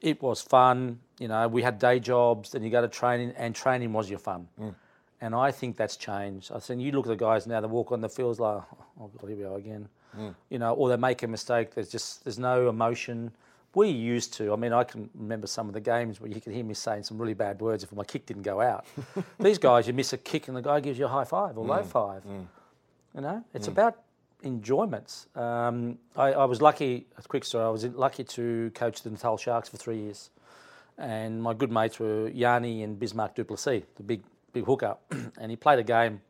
It 0.00 0.22
was 0.22 0.40
fun, 0.40 1.00
you 1.18 1.28
know, 1.28 1.48
we 1.48 1.62
had 1.62 1.78
day 1.78 1.98
jobs, 1.98 2.52
then 2.52 2.62
you 2.62 2.70
go 2.70 2.80
to 2.80 2.88
training, 2.88 3.32
and 3.36 3.54
training 3.54 3.92
was 3.92 4.08
your 4.08 4.20
fun. 4.20 4.46
Mm. 4.60 4.74
And 5.20 5.34
I 5.34 5.50
think 5.50 5.76
that's 5.76 5.96
changed. 5.96 6.52
I 6.52 6.60
think 6.60 6.80
you 6.80 6.92
look 6.92 7.06
at 7.06 7.08
the 7.08 7.16
guys 7.16 7.46
now 7.46 7.60
that 7.60 7.68
walk 7.68 7.90
on 7.90 8.00
the 8.00 8.08
fields 8.08 8.38
like, 8.38 8.62
oh 9.00 9.10
God, 9.18 9.28
here 9.28 9.36
we 9.36 9.42
go 9.42 9.56
again. 9.56 9.88
Mm. 10.16 10.34
You 10.50 10.58
know, 10.60 10.74
or 10.74 10.88
they 10.88 10.96
make 10.96 11.24
a 11.24 11.26
mistake, 11.26 11.74
there's 11.74 11.88
just, 11.88 12.22
there's 12.24 12.38
no 12.38 12.68
emotion. 12.68 13.32
We 13.74 13.88
used 13.88 14.32
to, 14.34 14.52
I 14.52 14.56
mean, 14.56 14.72
I 14.72 14.82
can 14.84 15.10
remember 15.14 15.46
some 15.46 15.68
of 15.68 15.74
the 15.74 15.80
games 15.80 16.20
where 16.20 16.30
you 16.30 16.40
could 16.40 16.52
hear 16.52 16.64
me 16.64 16.74
saying 16.74 17.04
some 17.04 17.18
really 17.18 17.34
bad 17.34 17.60
words 17.60 17.84
if 17.84 17.92
my 17.92 18.04
kick 18.04 18.26
didn't 18.26 18.42
go 18.42 18.60
out. 18.60 18.86
These 19.40 19.58
guys, 19.58 19.86
you 19.86 19.92
miss 19.92 20.12
a 20.12 20.18
kick 20.18 20.48
and 20.48 20.56
the 20.56 20.62
guy 20.62 20.80
gives 20.80 20.98
you 20.98 21.04
a 21.04 21.08
high 21.08 21.24
five 21.24 21.56
or 21.58 21.64
low 21.64 21.82
five. 21.82 22.22
You 23.14 23.20
know, 23.20 23.44
it's 23.54 23.68
about 23.68 23.98
enjoyments. 24.42 25.26
Um, 25.34 25.98
I, 26.16 26.32
I 26.32 26.44
was 26.44 26.62
lucky, 26.62 27.06
a 27.16 27.22
quick 27.22 27.44
story, 27.44 27.64
I 27.64 27.68
was 27.68 27.84
lucky 27.84 28.24
to 28.24 28.70
coach 28.74 29.02
the 29.02 29.10
Natal 29.10 29.36
Sharks 29.36 29.68
for 29.68 29.76
three 29.76 29.98
years. 29.98 30.30
And 30.96 31.42
my 31.42 31.54
good 31.54 31.70
mates 31.70 32.00
were 32.00 32.30
Jannie 32.30 32.82
and 32.82 32.98
Bismarck 32.98 33.34
du 33.34 33.44
Plessis, 33.44 33.84
the 33.96 34.02
big, 34.02 34.22
big 34.52 34.64
hooker. 34.64 34.96
and 35.38 35.50
he 35.50 35.56
played 35.56 35.78
a 35.78 35.84
game 35.84 36.20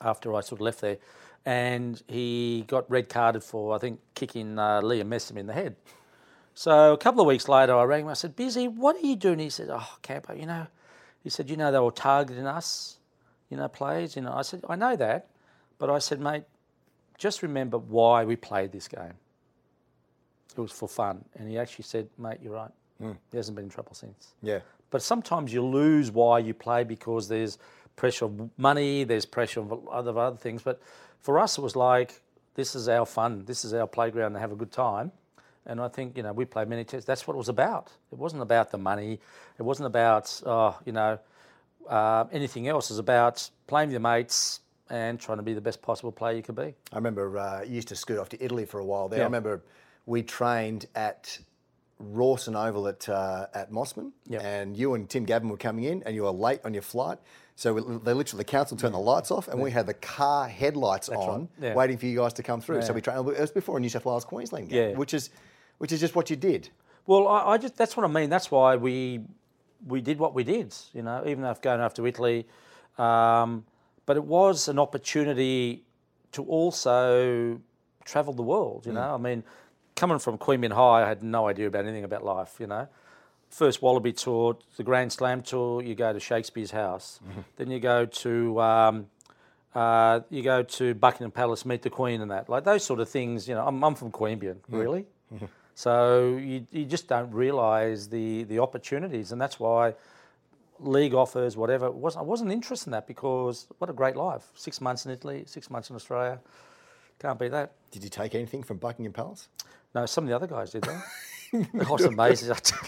after 0.00 0.34
I 0.34 0.40
sort 0.40 0.60
of 0.60 0.62
left 0.62 0.80
there, 0.80 0.98
and 1.44 2.02
he 2.06 2.64
got 2.66 2.90
red 2.90 3.08
carded 3.08 3.42
for 3.42 3.74
I 3.74 3.78
think 3.78 4.00
kicking 4.14 4.58
uh, 4.58 4.80
Liam 4.80 5.08
Messam 5.08 5.36
in 5.36 5.46
the 5.46 5.52
head. 5.52 5.76
So 6.58 6.92
a 6.92 6.98
couple 6.98 7.20
of 7.20 7.28
weeks 7.28 7.48
later, 7.48 7.72
I 7.72 7.84
rang 7.84 8.00
him. 8.02 8.08
I 8.08 8.14
said, 8.14 8.34
"Busy, 8.34 8.66
what 8.66 8.96
are 8.96 9.06
you 9.06 9.14
doing?" 9.14 9.38
He 9.38 9.48
said, 9.48 9.68
"Oh, 9.70 9.90
Campo, 10.02 10.32
you 10.32 10.44
know," 10.44 10.66
he 11.22 11.30
said, 11.30 11.48
"You 11.48 11.56
know 11.56 11.70
they 11.70 11.78
were 11.78 11.92
targeting 11.92 12.48
us, 12.48 12.98
you 13.48 13.56
know, 13.56 13.68
players. 13.68 14.16
You 14.16 14.22
know." 14.22 14.32
I 14.32 14.42
said, 14.42 14.64
"I 14.68 14.74
know 14.74 14.96
that, 14.96 15.28
but 15.78 15.88
I 15.88 16.00
said, 16.00 16.18
mate, 16.18 16.42
just 17.16 17.44
remember 17.44 17.78
why 17.78 18.24
we 18.24 18.34
played 18.34 18.72
this 18.72 18.88
game. 18.88 19.14
It 20.56 20.60
was 20.60 20.72
for 20.72 20.88
fun." 20.88 21.24
And 21.36 21.48
he 21.48 21.60
actually 21.60 21.84
said, 21.84 22.08
"Mate, 22.18 22.40
you're 22.42 22.54
right. 22.54 22.72
Hmm. 22.98 23.12
He 23.30 23.36
hasn't 23.36 23.54
been 23.54 23.66
in 23.66 23.70
trouble 23.70 23.94
since." 23.94 24.34
Yeah. 24.42 24.58
But 24.90 25.00
sometimes 25.00 25.52
you 25.52 25.64
lose 25.64 26.10
why 26.10 26.40
you 26.40 26.54
play 26.54 26.82
because 26.82 27.28
there's 27.28 27.58
pressure 27.94 28.24
of 28.24 28.58
money, 28.58 29.04
there's 29.04 29.26
pressure 29.26 29.60
of 29.60 29.86
other 29.86 30.18
other 30.18 30.36
things. 30.36 30.64
But 30.64 30.80
for 31.20 31.38
us, 31.38 31.56
it 31.56 31.60
was 31.60 31.76
like 31.76 32.20
this 32.54 32.74
is 32.74 32.88
our 32.88 33.06
fun, 33.06 33.44
this 33.44 33.64
is 33.64 33.72
our 33.74 33.86
playground 33.86 34.32
to 34.32 34.40
have 34.40 34.50
a 34.50 34.56
good 34.56 34.72
time. 34.72 35.12
And 35.66 35.80
I 35.80 35.88
think 35.88 36.16
you 36.16 36.22
know 36.22 36.32
we 36.32 36.44
played 36.44 36.68
many 36.68 36.84
tests. 36.84 37.06
That's 37.06 37.26
what 37.26 37.34
it 37.34 37.38
was 37.38 37.48
about. 37.48 37.92
It 38.12 38.18
wasn't 38.18 38.42
about 38.42 38.70
the 38.70 38.78
money. 38.78 39.20
It 39.58 39.62
wasn't 39.62 39.86
about 39.86 40.40
oh, 40.46 40.78
you 40.84 40.92
know 40.92 41.18
uh, 41.88 42.24
anything 42.32 42.68
else. 42.68 42.90
It 42.90 42.94
was 42.94 42.98
about 42.98 43.48
playing 43.66 43.88
with 43.88 43.92
your 43.92 44.00
mates 44.00 44.60
and 44.90 45.20
trying 45.20 45.38
to 45.38 45.42
be 45.42 45.54
the 45.54 45.60
best 45.60 45.82
possible 45.82 46.12
player 46.12 46.36
you 46.36 46.42
could 46.42 46.56
be. 46.56 46.74
I 46.92 46.96
remember 46.96 47.38
uh, 47.38 47.62
you 47.62 47.74
used 47.74 47.88
to 47.88 47.96
scoot 47.96 48.18
off 48.18 48.28
to 48.30 48.42
Italy 48.42 48.64
for 48.64 48.80
a 48.80 48.84
while 48.84 49.08
there. 49.08 49.20
I 49.20 49.24
remember 49.24 49.62
we 50.06 50.22
trained 50.22 50.86
at 50.94 51.38
Rawson 51.98 52.54
Oval 52.56 52.88
at 52.88 53.08
uh, 53.08 53.46
at 53.54 53.70
Mosman, 53.72 54.12
Yep. 54.28 54.42
and 54.44 54.76
you 54.76 54.94
and 54.94 55.08
Tim 55.08 55.24
Gavin 55.24 55.48
were 55.48 55.56
coming 55.56 55.84
in, 55.84 56.02
and 56.04 56.14
you 56.14 56.22
were 56.22 56.30
late 56.30 56.60
on 56.64 56.72
your 56.74 56.82
flight. 56.82 57.18
So 57.56 57.74
we, 57.74 57.80
they 57.98 58.12
literally, 58.12 58.38
the 58.44 58.50
council 58.50 58.76
turned 58.76 58.94
the 58.94 58.98
lights 59.00 59.32
off, 59.32 59.48
and 59.48 59.60
we 59.60 59.72
had 59.72 59.86
the 59.86 59.94
car 59.94 60.46
headlights 60.46 61.08
on, 61.08 61.40
right, 61.40 61.48
yeah. 61.60 61.74
waiting 61.74 61.98
for 61.98 62.06
you 62.06 62.16
guys 62.18 62.32
to 62.34 62.42
come 62.44 62.60
through. 62.60 62.82
So 62.82 62.92
we 62.92 63.00
trained. 63.00 63.28
It 63.28 63.40
was 63.40 63.50
before 63.50 63.76
a 63.78 63.80
New 63.80 63.88
South 63.88 64.04
Wales 64.04 64.24
Queensland 64.24 64.68
game, 64.68 64.90
Yeah. 64.90 64.96
which 64.96 65.12
is 65.12 65.30
which 65.78 65.90
is 65.92 65.98
just 66.00 66.14
what 66.14 66.30
you 66.30 66.36
did. 66.36 66.68
Well, 67.06 67.26
I, 67.26 67.54
I 67.54 67.58
just 67.58 67.76
that's 67.76 67.96
what 67.96 68.04
I 68.04 68.08
mean. 68.08 68.30
That's 68.30 68.50
why 68.50 68.76
we 68.76 69.22
we 69.86 70.00
did 70.00 70.18
what 70.20 70.34
we 70.34 70.44
did. 70.44 70.72
You 70.92 71.02
know, 71.02 71.24
even 71.26 71.42
though 71.42 71.54
going 71.60 71.80
after 71.80 72.06
Italy, 72.06 72.46
um, 72.96 73.64
but 74.06 74.16
it 74.16 74.24
was 74.24 74.68
an 74.68 74.78
opportunity 74.78 75.84
to 76.32 76.44
also 76.44 77.60
travel 78.04 78.32
the 78.34 78.42
world. 78.42 78.86
You 78.86 78.92
know, 78.92 79.14
I 79.14 79.18
mean, 79.18 79.42
coming 79.98 80.18
from 80.18 80.38
Queanbeyan 80.38 80.72
High, 80.72 81.02
I 81.04 81.08
had 81.08 81.22
no 81.22 81.48
idea 81.48 81.66
about 81.66 81.84
anything 81.84 82.04
about 82.04 82.24
life. 82.24 82.56
You 82.58 82.68
know. 82.68 82.88
First 83.50 83.80
Wallaby 83.80 84.12
tour, 84.12 84.58
the 84.76 84.82
Grand 84.82 85.10
Slam 85.10 85.40
tour. 85.42 85.82
You 85.82 85.94
go 85.94 86.12
to 86.12 86.20
Shakespeare's 86.20 86.70
house, 86.70 87.18
then 87.56 87.70
you 87.70 87.80
go 87.80 88.04
to 88.04 88.60
um, 88.60 89.06
uh, 89.74 90.20
you 90.28 90.42
go 90.42 90.62
to 90.62 90.94
Buckingham 90.94 91.30
Palace, 91.30 91.64
meet 91.64 91.82
the 91.82 91.90
Queen, 91.90 92.20
and 92.20 92.30
that 92.30 92.48
like 92.48 92.64
those 92.64 92.84
sort 92.84 93.00
of 93.00 93.08
things. 93.08 93.48
You 93.48 93.54
know, 93.54 93.66
I'm, 93.66 93.82
I'm 93.82 93.94
from 93.94 94.10
Queanbeyan, 94.12 94.58
really. 94.68 95.06
So 95.74 96.36
you, 96.36 96.66
you 96.72 96.84
just 96.84 97.06
don't 97.08 97.30
realise 97.30 98.08
the, 98.08 98.42
the 98.44 98.58
opportunities, 98.58 99.30
and 99.32 99.40
that's 99.40 99.60
why 99.60 99.94
league 100.80 101.14
offers, 101.14 101.56
whatever. 101.56 101.86
It 101.86 101.94
wasn't, 101.94 102.24
I 102.24 102.26
wasn't 102.26 102.50
interested 102.52 102.88
in 102.88 102.92
that 102.92 103.06
because 103.06 103.66
what 103.78 103.88
a 103.88 103.92
great 103.92 104.16
life. 104.16 104.44
Six 104.54 104.80
months 104.80 105.06
in 105.06 105.12
Italy, 105.12 105.44
six 105.46 105.70
months 105.70 105.88
in 105.90 105.96
Australia. 105.96 106.40
Can't 107.20 107.38
beat 107.38 107.52
that. 107.52 107.72
Did 107.92 108.02
you 108.04 108.10
take 108.10 108.34
anything 108.34 108.62
from 108.62 108.76
Buckingham 108.78 109.12
Palace? 109.12 109.48
No, 109.94 110.06
some 110.06 110.24
of 110.24 110.28
the 110.30 110.36
other 110.36 110.46
guys 110.46 110.70
did 110.70 110.82
that. 110.84 111.04
It 111.52 111.88
was. 111.88 112.02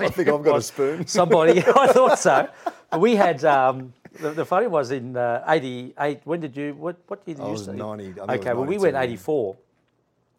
I, 0.00 0.09
think 0.11 0.28
I've 0.28 0.42
got 0.42 0.59
a 0.59 0.62
spoon. 0.62 1.07
Somebody, 1.07 1.61
I 1.61 1.87
thought 1.92 2.19
so. 2.19 2.49
But 2.90 3.00
we 3.00 3.14
had, 3.14 3.45
um, 3.45 3.95
the, 4.21 4.33
the 4.33 4.45
funny 4.45 4.66
was 4.66 4.90
in 4.90 5.16
uh, 5.16 5.45
88, 5.47 6.23
when 6.25 6.40
did 6.40 6.57
you, 6.57 6.75
what, 6.75 6.97
what 7.07 7.25
did 7.25 7.38
I 7.38 7.47
you 7.47 7.52
was 7.52 7.62
start? 7.62 7.78
90, 7.78 8.21
I 8.21 8.25
was 8.25 8.38
Okay, 8.40 8.52
well, 8.52 8.64
we 8.64 8.78
went 8.78 8.97
84, 8.97 9.57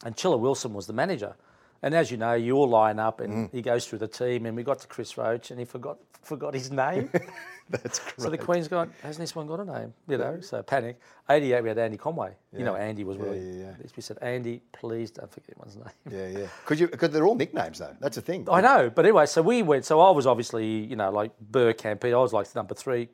and 0.04 0.16
Chilla 0.16 0.38
Wilson 0.38 0.74
was 0.74 0.86
the 0.86 0.92
manager. 0.94 1.34
And 1.84 1.96
as 1.96 2.12
you 2.12 2.18
know, 2.18 2.34
you 2.34 2.56
all 2.58 2.70
line 2.70 3.00
up, 3.00 3.22
and 3.22 3.50
Mm. 3.50 3.52
he 3.52 3.62
goes 3.62 3.88
through 3.88 4.00
the 4.00 4.08
team, 4.08 4.46
and 4.46 4.56
we 4.56 4.64
got 4.64 4.80
to 4.80 4.88
Chris 4.88 5.18
Roche, 5.18 5.50
and 5.52 5.60
he 5.60 5.66
forgot 5.66 5.98
forgot 6.22 6.54
his 6.54 6.70
name. 6.72 7.10
That's 7.72 7.98
great. 8.00 8.20
so 8.22 8.30
the 8.30 8.38
Queen's 8.38 8.68
gone, 8.68 8.92
hasn't 9.02 9.22
this 9.24 9.34
one 9.36 9.48
got 9.48 9.62
a 9.62 9.66
name? 9.66 9.94
You 10.08 10.18
know, 10.18 10.40
so 10.42 10.62
panic. 10.62 11.00
88, 11.30 11.62
we 11.64 11.70
had 11.70 11.78
Andy 11.80 11.98
Conway. 11.98 12.34
You 12.56 12.64
know, 12.66 12.76
Andy 12.76 13.04
was 13.04 13.18
really. 13.18 13.40
yeah, 13.40 13.72
yeah. 13.80 13.88
We 13.96 14.02
said, 14.04 14.18
Andy, 14.22 14.62
please 14.74 15.10
don't 15.10 15.32
forget 15.32 15.58
one's 15.58 15.78
name. 15.78 15.86
yeah, 16.12 16.28
yeah. 16.42 16.48
Could 16.66 16.80
you? 16.80 16.88
Because 16.90 17.10
they're 17.12 17.26
all 17.26 17.34
nicknames 17.36 17.80
though. 17.80 17.96
That's 18.00 18.16
the 18.18 18.22
thing. 18.22 18.48
I 18.52 18.62
know, 18.62 18.90
but 18.94 19.06
anyway, 19.06 19.26
so 19.26 19.42
we 19.42 19.64
went. 19.64 19.86
So 19.86 20.00
I 20.02 20.12
was 20.12 20.28
obviously, 20.28 20.68
you 20.68 20.96
know, 20.96 21.10
like 21.10 21.32
Burkamp. 21.52 22.04
I 22.06 22.16
was 22.18 22.34
like 22.34 22.54
number 22.56 22.76
three. 22.76 23.10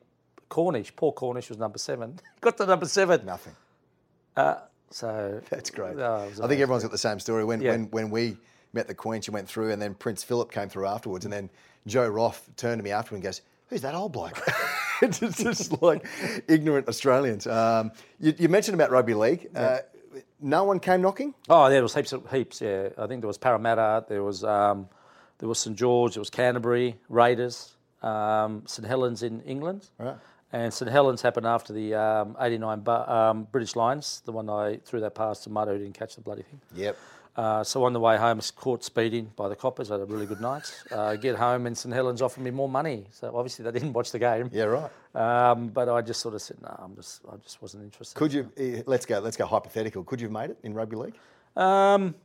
Cornish, 0.50 0.94
Paul 0.96 1.12
Cornish 1.12 1.48
was 1.50 1.56
number 1.58 1.78
seven. 1.78 2.18
Got 2.40 2.56
to 2.58 2.66
number 2.66 2.86
seven. 2.86 3.24
Nothing. 3.24 3.54
So 4.90 5.40
That's 5.50 5.70
great. 5.70 5.98
Oh, 5.98 6.28
I 6.42 6.46
think 6.46 6.60
everyone's 6.60 6.82
got 6.82 6.92
the 6.92 6.98
same 6.98 7.20
story. 7.20 7.44
When, 7.44 7.60
Yeah. 7.60 7.72
when, 7.72 7.84
when 7.90 8.10
we 8.10 8.36
met 8.72 8.86
the 8.86 8.94
Queen, 8.94 9.20
she 9.22 9.30
went 9.30 9.48
through, 9.48 9.70
and 9.70 9.80
then 9.80 9.94
Prince 9.94 10.22
Philip 10.22 10.50
came 10.50 10.68
through 10.68 10.86
afterwards, 10.86 11.24
and 11.24 11.32
then 11.32 11.50
Joe 11.86 12.08
Roth 12.08 12.48
turned 12.56 12.78
to 12.78 12.84
me 12.84 12.90
afterward 12.90 13.16
and 13.16 13.24
goes, 13.24 13.40
"Who's 13.68 13.82
that 13.82 13.94
old 13.94 14.12
bloke?" 14.12 14.40
it's 15.02 15.18
just, 15.18 15.80
like 15.82 16.06
ignorant 16.48 16.88
Australians. 16.88 17.46
Um, 17.46 17.92
you, 18.20 18.34
you 18.38 18.48
mentioned 18.48 18.74
about 18.74 18.90
rugby 18.90 19.14
league. 19.14 19.48
Uh, 19.54 19.78
no 20.40 20.64
one 20.64 20.80
came 20.80 21.00
knocking. 21.00 21.34
Oh, 21.48 21.68
there 21.68 21.82
was 21.82 21.94
heaps 21.94 22.12
of 22.12 22.30
heaps. 22.30 22.60
Yeah, 22.60 22.90
I 22.98 23.06
think 23.06 23.22
there 23.22 23.28
was 23.28 23.38
Parramatta. 23.38 24.04
There 24.08 24.22
was 24.22 24.44
um, 24.44 24.88
there 25.38 25.48
was 25.48 25.58
St 25.58 25.76
George. 25.76 26.14
There 26.14 26.20
was 26.20 26.30
Canterbury 26.30 26.96
Raiders. 27.08 27.74
Um, 28.02 28.62
St 28.66 28.86
Helens 28.86 29.22
in 29.22 29.40
England. 29.42 29.88
Right. 29.98 30.16
And 30.52 30.72
St 30.72 30.90
Helens 30.90 31.20
happened 31.20 31.46
after 31.46 31.72
the 31.72 31.94
um, 31.94 32.36
'89 32.40 32.80
bu- 32.80 32.90
um, 32.90 33.48
British 33.50 33.76
Lions, 33.76 34.22
the 34.24 34.32
one 34.32 34.48
I 34.48 34.78
threw 34.84 35.00
that 35.00 35.14
pass 35.14 35.40
to 35.44 35.50
Muddo 35.50 35.72
who 35.72 35.78
didn't 35.78 35.98
catch 35.98 36.14
the 36.14 36.22
bloody 36.22 36.42
thing. 36.42 36.60
Yep. 36.74 36.96
Uh, 37.38 37.62
so 37.62 37.84
on 37.84 37.92
the 37.92 38.00
way 38.00 38.16
home, 38.16 38.26
I 38.26 38.32
was 38.34 38.50
caught 38.50 38.82
speeding 38.82 39.30
by 39.36 39.48
the 39.48 39.54
coppers. 39.54 39.92
I 39.92 39.94
had 39.94 40.00
a 40.02 40.06
really 40.06 40.26
good 40.26 40.40
night. 40.40 40.64
Uh, 40.90 41.14
get 41.14 41.36
home 41.36 41.66
and 41.66 41.78
St 41.78 41.94
Helens 41.94 42.20
offered 42.20 42.42
me 42.42 42.50
more 42.50 42.68
money. 42.68 43.06
So 43.12 43.32
obviously 43.36 43.64
they 43.64 43.70
didn't 43.70 43.92
watch 43.92 44.10
the 44.10 44.18
game. 44.18 44.50
Yeah. 44.52 44.64
Right. 44.64 44.90
Um, 45.14 45.68
but 45.68 45.88
I 45.88 46.00
just 46.02 46.20
sort 46.20 46.34
of 46.34 46.42
said, 46.42 46.56
no, 46.60 46.74
I'm 46.82 46.96
just, 46.96 47.20
I 47.32 47.36
just 47.36 47.62
wasn't 47.62 47.84
interested. 47.84 48.16
Could 48.18 48.32
you? 48.32 48.50
eh, 48.56 48.82
Let's 48.86 49.06
go. 49.06 49.20
Let's 49.20 49.36
go 49.36 49.46
hypothetical. 49.46 50.02
Could 50.02 50.20
you 50.20 50.26
have 50.26 50.32
made 50.32 50.50
it 50.50 50.58
in 50.64 50.74
rugby 50.74 50.96
league? 50.96 51.14
Um, 51.56 52.16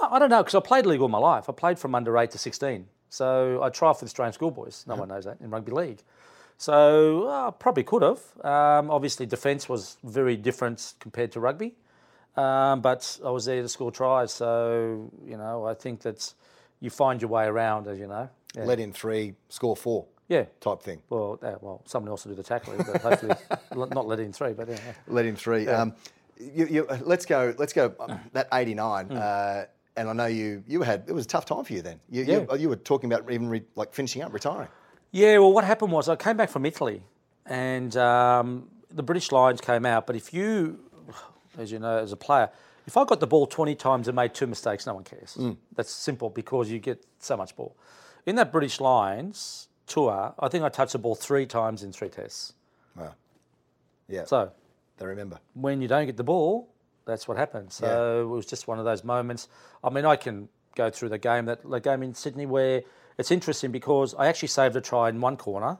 I 0.00 0.16
I 0.16 0.18
don't 0.18 0.30
know 0.30 0.42
because 0.42 0.54
I 0.54 0.60
played 0.60 0.86
league 0.86 1.02
all 1.02 1.08
my 1.08 1.18
life. 1.18 1.50
I 1.50 1.52
played 1.52 1.78
from 1.78 1.94
under 1.94 2.16
eight 2.16 2.30
to 2.30 2.38
sixteen. 2.38 2.86
So 3.10 3.62
I 3.62 3.68
tried 3.68 3.92
for 3.94 4.00
the 4.00 4.06
Australian 4.06 4.32
schoolboys. 4.32 4.84
No 4.88 4.96
one 4.96 5.08
knows 5.08 5.24
that 5.26 5.36
in 5.42 5.50
rugby 5.50 5.72
league. 5.72 6.00
So 6.58 7.24
uh, 7.28 7.50
probably 7.50 7.84
could 7.84 8.02
have. 8.02 8.20
Um, 8.42 8.90
obviously, 8.90 9.26
defence 9.26 9.68
was 9.68 9.98
very 10.02 10.36
different 10.36 10.94
compared 11.00 11.32
to 11.32 11.40
rugby. 11.40 11.74
Um, 12.36 12.80
but 12.80 13.18
I 13.24 13.30
was 13.30 13.46
there 13.46 13.62
to 13.62 13.68
score 13.68 13.90
tries. 13.90 14.32
So 14.32 15.10
you 15.24 15.36
know, 15.36 15.64
I 15.64 15.74
think 15.74 16.00
that 16.00 16.32
you 16.80 16.90
find 16.90 17.20
your 17.20 17.30
way 17.30 17.44
around, 17.46 17.86
as 17.88 17.98
you 17.98 18.06
know. 18.06 18.28
Yeah. 18.54 18.64
Let 18.64 18.80
in 18.80 18.92
three, 18.92 19.34
score 19.48 19.76
four, 19.76 20.06
yeah. 20.28 20.44
type 20.60 20.82
thing. 20.82 21.02
Well, 21.10 21.38
yeah, 21.42 21.56
well, 21.60 21.82
someone 21.84 22.10
else 22.10 22.24
will 22.24 22.32
do 22.32 22.36
the 22.36 22.42
tackling, 22.42 22.78
but 22.78 23.02
hopefully 23.02 23.34
not 23.74 24.06
let 24.06 24.20
in 24.20 24.32
three. 24.32 24.52
But 24.52 24.68
yeah. 24.68 24.78
Let 25.06 25.26
in 25.26 25.36
three. 25.36 25.66
Um, 25.68 25.94
you, 26.38 26.66
you, 26.66 26.86
let's 27.02 27.26
go. 27.26 27.54
Let's 27.58 27.72
go. 27.72 27.94
um, 28.00 28.20
That 28.32 28.48
eighty 28.52 28.74
nine. 28.74 29.10
Uh, 29.12 29.66
and 29.96 30.10
I 30.10 30.12
know 30.12 30.26
you. 30.26 30.62
You 30.66 30.82
had. 30.82 31.04
It 31.06 31.12
was 31.12 31.24
a 31.24 31.28
tough 31.28 31.46
time 31.46 31.64
for 31.64 31.72
you 31.72 31.82
then. 31.82 32.00
You, 32.10 32.24
you, 32.24 32.46
you 32.58 32.68
were 32.68 32.76
talking 32.76 33.10
about 33.10 33.30
even 33.30 33.48
re, 33.48 33.62
like 33.74 33.94
finishing 33.94 34.22
up, 34.22 34.32
retiring. 34.32 34.68
Yeah, 35.10 35.38
well, 35.38 35.52
what 35.52 35.64
happened 35.64 35.92
was 35.92 36.08
I 36.08 36.16
came 36.16 36.36
back 36.36 36.50
from 36.50 36.66
Italy, 36.66 37.02
and 37.46 37.96
um, 37.96 38.68
the 38.90 39.02
British 39.02 39.32
Lions 39.32 39.60
came 39.60 39.86
out. 39.86 40.06
But 40.06 40.16
if 40.16 40.34
you, 40.34 40.78
as 41.58 41.72
you 41.72 41.78
know, 41.78 41.98
as 41.98 42.12
a 42.12 42.16
player, 42.16 42.50
if 42.86 42.96
I 42.96 43.04
got 43.04 43.20
the 43.20 43.26
ball 43.26 43.46
20 43.46 43.74
times 43.74 44.08
and 44.08 44.14
made 44.14 44.34
two 44.34 44.46
mistakes, 44.46 44.86
no 44.86 44.94
one 44.94 45.04
cares. 45.04 45.36
Mm. 45.38 45.56
That's 45.74 45.90
simple 45.90 46.30
because 46.30 46.70
you 46.70 46.78
get 46.78 47.04
so 47.18 47.36
much 47.36 47.56
ball. 47.56 47.76
In 48.24 48.36
that 48.36 48.52
British 48.52 48.80
Lions 48.80 49.68
tour, 49.86 50.34
I 50.38 50.48
think 50.48 50.64
I 50.64 50.68
touched 50.68 50.92
the 50.92 50.98
ball 50.98 51.14
three 51.14 51.46
times 51.46 51.82
in 51.82 51.92
three 51.92 52.08
tests. 52.08 52.52
Wow. 52.96 53.14
Yeah. 54.08 54.24
So 54.24 54.52
they 54.98 55.06
remember. 55.06 55.38
when 55.54 55.82
you 55.82 55.88
don't 55.88 56.06
get 56.06 56.16
the 56.16 56.24
ball, 56.24 56.68
that's 57.06 57.28
what 57.28 57.36
happens. 57.36 57.74
So 57.74 58.22
it 58.22 58.26
was 58.26 58.46
just 58.46 58.66
one 58.68 58.78
of 58.78 58.84
those 58.84 59.04
moments. 59.04 59.48
I 59.82 59.90
mean, 59.90 60.04
I 60.04 60.16
can 60.16 60.48
go 60.74 60.90
through 60.90 61.08
the 61.08 61.18
game 61.18 61.46
that 61.46 61.68
the 61.68 61.80
game 61.80 62.02
in 62.02 62.14
Sydney 62.14 62.46
where 62.46 62.82
it's 63.18 63.30
interesting 63.30 63.72
because 63.72 64.14
I 64.14 64.26
actually 64.26 64.48
saved 64.48 64.76
a 64.76 64.80
try 64.80 65.08
in 65.08 65.20
one 65.20 65.36
corner, 65.36 65.78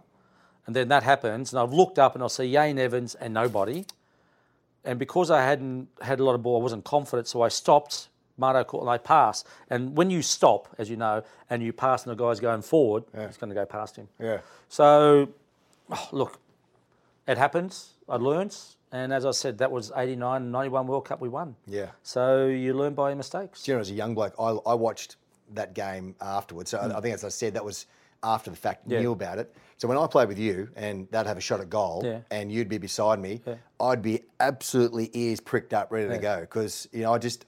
and 0.66 0.74
then 0.74 0.88
that 0.88 1.02
happens, 1.02 1.52
and 1.52 1.60
I've 1.60 1.72
looked 1.72 1.98
up 1.98 2.14
and 2.14 2.22
I'll 2.22 2.28
see 2.28 2.50
Ieuan 2.50 2.78
Evans 2.78 3.14
and 3.14 3.34
nobody, 3.34 3.84
and 4.86 4.98
because 4.98 5.30
I 5.30 5.42
hadn't 5.42 5.88
had 6.00 6.20
a 6.20 6.24
lot 6.24 6.34
of 6.34 6.42
ball, 6.42 6.58
I 6.60 6.62
wasn't 6.62 6.84
confident, 6.84 7.28
so 7.28 7.42
I 7.42 7.48
stopped. 7.48 8.08
Marto 8.38 8.62
caught 8.64 8.82
and 8.82 8.90
I 8.90 8.98
passed. 8.98 9.46
And 9.70 9.96
when 9.96 10.10
you 10.10 10.20
stop, 10.20 10.68
as 10.78 10.90
you 10.90 10.96
know, 10.96 11.22
and 11.48 11.62
you 11.62 11.72
pass 11.72 12.04
and 12.06 12.10
the 12.16 12.22
guy's 12.22 12.38
going 12.38 12.60
forward, 12.60 13.04
it's 13.14 13.38
going 13.38 13.48
to 13.48 13.54
go 13.54 13.64
past 13.64 13.96
him. 13.96 14.08
Yeah. 14.20 14.40
So, 14.68 15.30
oh, 15.90 16.08
look, 16.12 16.38
it 17.26 17.38
happens. 17.38 17.94
I 18.08 18.16
learned. 18.16 18.54
And 18.92 19.10
as 19.12 19.24
I 19.24 19.30
said, 19.30 19.56
that 19.58 19.72
was 19.72 19.90
89, 19.96 20.50
91 20.50 20.86
World 20.86 21.06
Cup 21.06 21.20
we 21.22 21.30
won. 21.30 21.56
Yeah. 21.66 21.86
So 22.02 22.46
you 22.46 22.74
learn 22.74 22.92
by 22.92 23.08
your 23.08 23.16
mistakes. 23.16 23.62
Do 23.62 23.72
you 23.72 23.76
know, 23.76 23.80
as 23.80 23.90
a 23.90 23.94
young 23.94 24.14
bloke, 24.14 24.34
I, 24.38 24.50
I 24.70 24.74
watched 24.74 25.16
that 25.54 25.72
game 25.74 26.14
afterwards. 26.20 26.70
So 26.70 26.78
I- 26.78 26.98
I 26.98 27.00
think, 27.00 27.14
as 27.14 27.24
I 27.24 27.30
said, 27.30 27.54
that 27.54 27.64
was 27.64 27.86
after 28.26 28.50
the 28.50 28.56
fact 28.56 28.82
Yeah. 28.86 29.00
knew 29.00 29.12
about 29.12 29.38
it. 29.38 29.54
So 29.78 29.86
when 29.88 29.96
I 29.98 30.06
played 30.06 30.28
with 30.28 30.38
you 30.38 30.68
and 30.74 31.06
they'd 31.10 31.26
have 31.26 31.36
a 31.38 31.40
shot 31.40 31.60
at 31.60 31.70
goal 31.70 32.02
Yeah. 32.04 32.18
and 32.30 32.50
you'd 32.50 32.68
be 32.68 32.78
beside 32.78 33.18
me, 33.20 33.40
I'd 33.80 34.02
be 34.02 34.22
absolutely 34.40 35.10
ears 35.14 35.40
pricked 35.40 35.72
up, 35.72 35.90
ready 35.92 36.08
to 36.08 36.18
go 36.18 36.40
because 36.40 36.88
you 36.92 37.02
know 37.02 37.12
I 37.14 37.18
just 37.18 37.46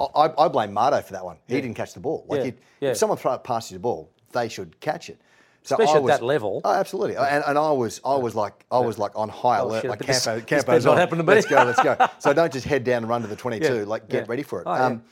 I, 0.00 0.30
I 0.38 0.48
blame 0.48 0.70
Mardo 0.72 1.02
for 1.04 1.12
that 1.12 1.24
one. 1.24 1.36
He 1.46 1.54
didn't 1.60 1.74
catch 1.74 1.92
the 1.94 2.00
ball. 2.00 2.24
Like 2.28 2.44
Yeah. 2.44 2.50
Yeah. 2.80 2.90
if 2.92 2.96
someone 2.96 3.18
passes 3.42 3.72
you 3.72 3.76
the 3.76 3.82
ball, 3.82 4.08
they 4.32 4.48
should 4.48 4.80
catch 4.80 5.10
it. 5.10 5.20
So 5.64 5.74
Especially 5.76 5.94
I 5.94 5.96
at 5.96 6.02
was- 6.02 6.10
that 6.20 6.24
level. 6.24 6.60
Oh, 6.64 6.72
absolutely. 6.72 7.16
And, 7.16 7.42
and 7.46 7.58
I 7.58 7.72
was 7.72 8.00
I 8.04 8.16
was 8.16 8.34
like 8.34 8.64
I 8.70 8.78
was 8.78 8.98
like 8.98 9.12
on 9.16 9.28
high 9.28 9.58
Oh, 9.58 9.66
alert. 9.66 9.82
shit, 9.82 9.90
like 9.90 9.98
this- 10.06 10.24
Campo, 10.24 10.40
this 10.40 10.44
Campo's 10.46 10.84
better 10.84 10.90
on. 10.90 10.96
happen 10.96 11.18
to 11.18 11.24
me. 11.24 11.34
Let's 11.34 11.46
go, 11.46 11.56
let's 11.64 11.82
go. 11.82 11.96
So 12.18 12.32
don't 12.32 12.52
just 12.52 12.66
head 12.66 12.84
down 12.84 12.98
and 13.02 13.08
run 13.08 13.22
to 13.22 13.28
the 13.28 13.36
22. 13.36 13.64
Yeah. 13.78 13.84
Like 13.84 14.08
get 14.08 14.22
Yeah. 14.24 14.30
ready 14.30 14.42
for 14.42 14.60
it. 14.60 14.64
Oh, 14.66 14.72
um, 14.72 15.02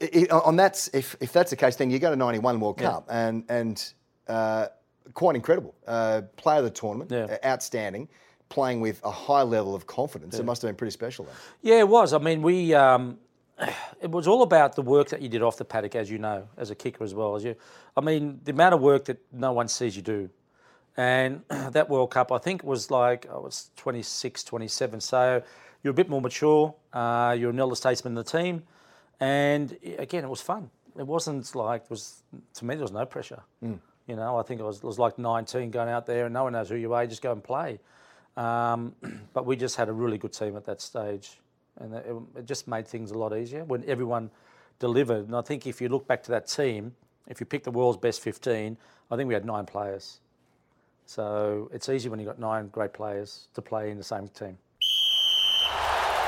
i- 0.00 0.26
i- 0.30 0.34
on 0.34 0.56
that's 0.56 0.88
if 0.94 1.14
if 1.20 1.32
that's 1.32 1.50
the 1.50 1.56
case, 1.56 1.76
then 1.76 1.90
you 1.90 1.98
go 1.98 2.10
to 2.10 2.16
91 2.16 2.58
World 2.60 2.78
Cup 2.78 3.06
and 3.10 3.44
and 3.48 3.92
uh, 4.30 4.68
quite 5.14 5.36
incredible. 5.36 5.74
Uh, 5.86 6.22
player 6.36 6.58
of 6.58 6.64
the 6.64 6.70
tournament, 6.70 7.10
Yeah. 7.10 7.24
uh, 7.42 7.46
outstanding, 7.46 8.08
playing 8.48 8.80
with 8.80 9.00
a 9.04 9.10
high 9.10 9.42
level 9.42 9.74
of 9.74 9.86
confidence. 9.86 10.38
It 10.38 10.44
must 10.44 10.62
have 10.62 10.68
been 10.68 10.76
pretty 10.76 10.92
special. 10.92 11.24
Then. 11.24 11.34
Yeah, 11.62 11.78
it 11.80 11.88
was. 11.88 12.12
I 12.12 12.18
mean, 12.18 12.42
we. 12.42 12.74
Um, 12.74 13.18
it 14.00 14.10
was 14.10 14.26
all 14.26 14.42
about 14.42 14.74
the 14.74 14.82
work 14.82 15.08
that 15.08 15.20
you 15.20 15.28
did 15.28 15.42
off 15.42 15.56
the 15.56 15.64
paddock, 15.64 15.94
as 15.94 16.10
you 16.10 16.18
know, 16.18 16.48
as 16.56 16.70
a 16.70 16.74
kicker 16.74 17.04
as 17.04 17.14
well 17.14 17.34
as 17.36 17.44
you. 17.44 17.54
I 17.96 18.00
mean, 18.00 18.40
the 18.44 18.52
amount 18.52 18.74
of 18.74 18.80
work 18.80 19.04
that 19.06 19.18
no 19.32 19.52
one 19.52 19.68
sees 19.68 19.96
you 19.96 20.02
do, 20.02 20.30
and 20.96 21.42
that 21.48 21.88
World 21.90 22.10
Cup, 22.10 22.32
I 22.32 22.38
think, 22.38 22.64
was 22.64 22.90
like 22.90 23.26
I 23.30 23.36
was 23.36 23.70
26, 23.76 24.44
27. 24.44 25.00
So 25.00 25.42
you're 25.82 25.90
a 25.90 25.94
bit 25.94 26.08
more 26.08 26.20
mature. 26.20 26.74
Uh, 26.92 27.36
you're 27.38 27.50
an 27.50 27.60
elder 27.60 27.74
statesman 27.76 28.12
in 28.12 28.16
the 28.16 28.24
team, 28.24 28.62
and 29.20 29.76
again, 29.98 30.24
it 30.24 30.30
was 30.30 30.40
fun. 30.40 30.70
It 30.98 31.06
wasn't 31.06 31.54
like 31.54 31.84
it 31.84 31.90
was 31.90 32.22
to 32.54 32.64
me. 32.64 32.74
There 32.74 32.82
was 32.82 32.92
no 32.92 33.06
pressure. 33.06 33.42
You 34.06 34.16
know, 34.16 34.36
I 34.36 34.42
think 34.42 34.60
it 34.60 34.64
was, 34.64 34.78
it 34.78 34.84
was 34.84 34.98
like 34.98 35.18
19 35.18 35.70
going 35.70 35.88
out 35.88 36.06
there, 36.06 36.24
and 36.26 36.34
no 36.34 36.44
one 36.44 36.52
knows 36.52 36.68
who 36.68 36.76
you 36.76 36.92
are. 36.94 37.06
Just 37.06 37.22
go 37.22 37.32
and 37.32 37.42
play. 37.42 37.78
Um, 38.36 38.94
but 39.32 39.46
we 39.46 39.56
just 39.56 39.76
had 39.76 39.88
a 39.88 39.92
really 39.92 40.18
good 40.18 40.32
team 40.32 40.56
at 40.56 40.64
that 40.66 40.80
stage, 40.80 41.38
and 41.78 41.94
it, 41.94 42.06
it 42.36 42.46
just 42.46 42.66
made 42.66 42.86
things 42.88 43.10
a 43.10 43.18
lot 43.18 43.36
easier 43.36 43.64
when 43.64 43.84
everyone 43.86 44.30
delivered. 44.78 45.26
And 45.26 45.36
I 45.36 45.42
think 45.42 45.66
if 45.66 45.80
you 45.80 45.88
look 45.88 46.06
back 46.06 46.22
to 46.24 46.30
that 46.32 46.48
team, 46.48 46.94
if 47.28 47.38
you 47.38 47.46
pick 47.46 47.64
the 47.64 47.70
world's 47.70 47.98
best 47.98 48.20
15, 48.22 48.76
I 49.10 49.16
think 49.16 49.28
we 49.28 49.34
had 49.34 49.44
nine 49.44 49.66
players. 49.66 50.20
So 51.06 51.70
it's 51.72 51.88
easy 51.88 52.08
when 52.08 52.20
you've 52.20 52.28
got 52.28 52.38
nine 52.38 52.68
great 52.68 52.92
players 52.92 53.48
to 53.54 53.62
play 53.62 53.90
in 53.90 53.98
the 53.98 54.04
same 54.04 54.28
team. 54.28 54.58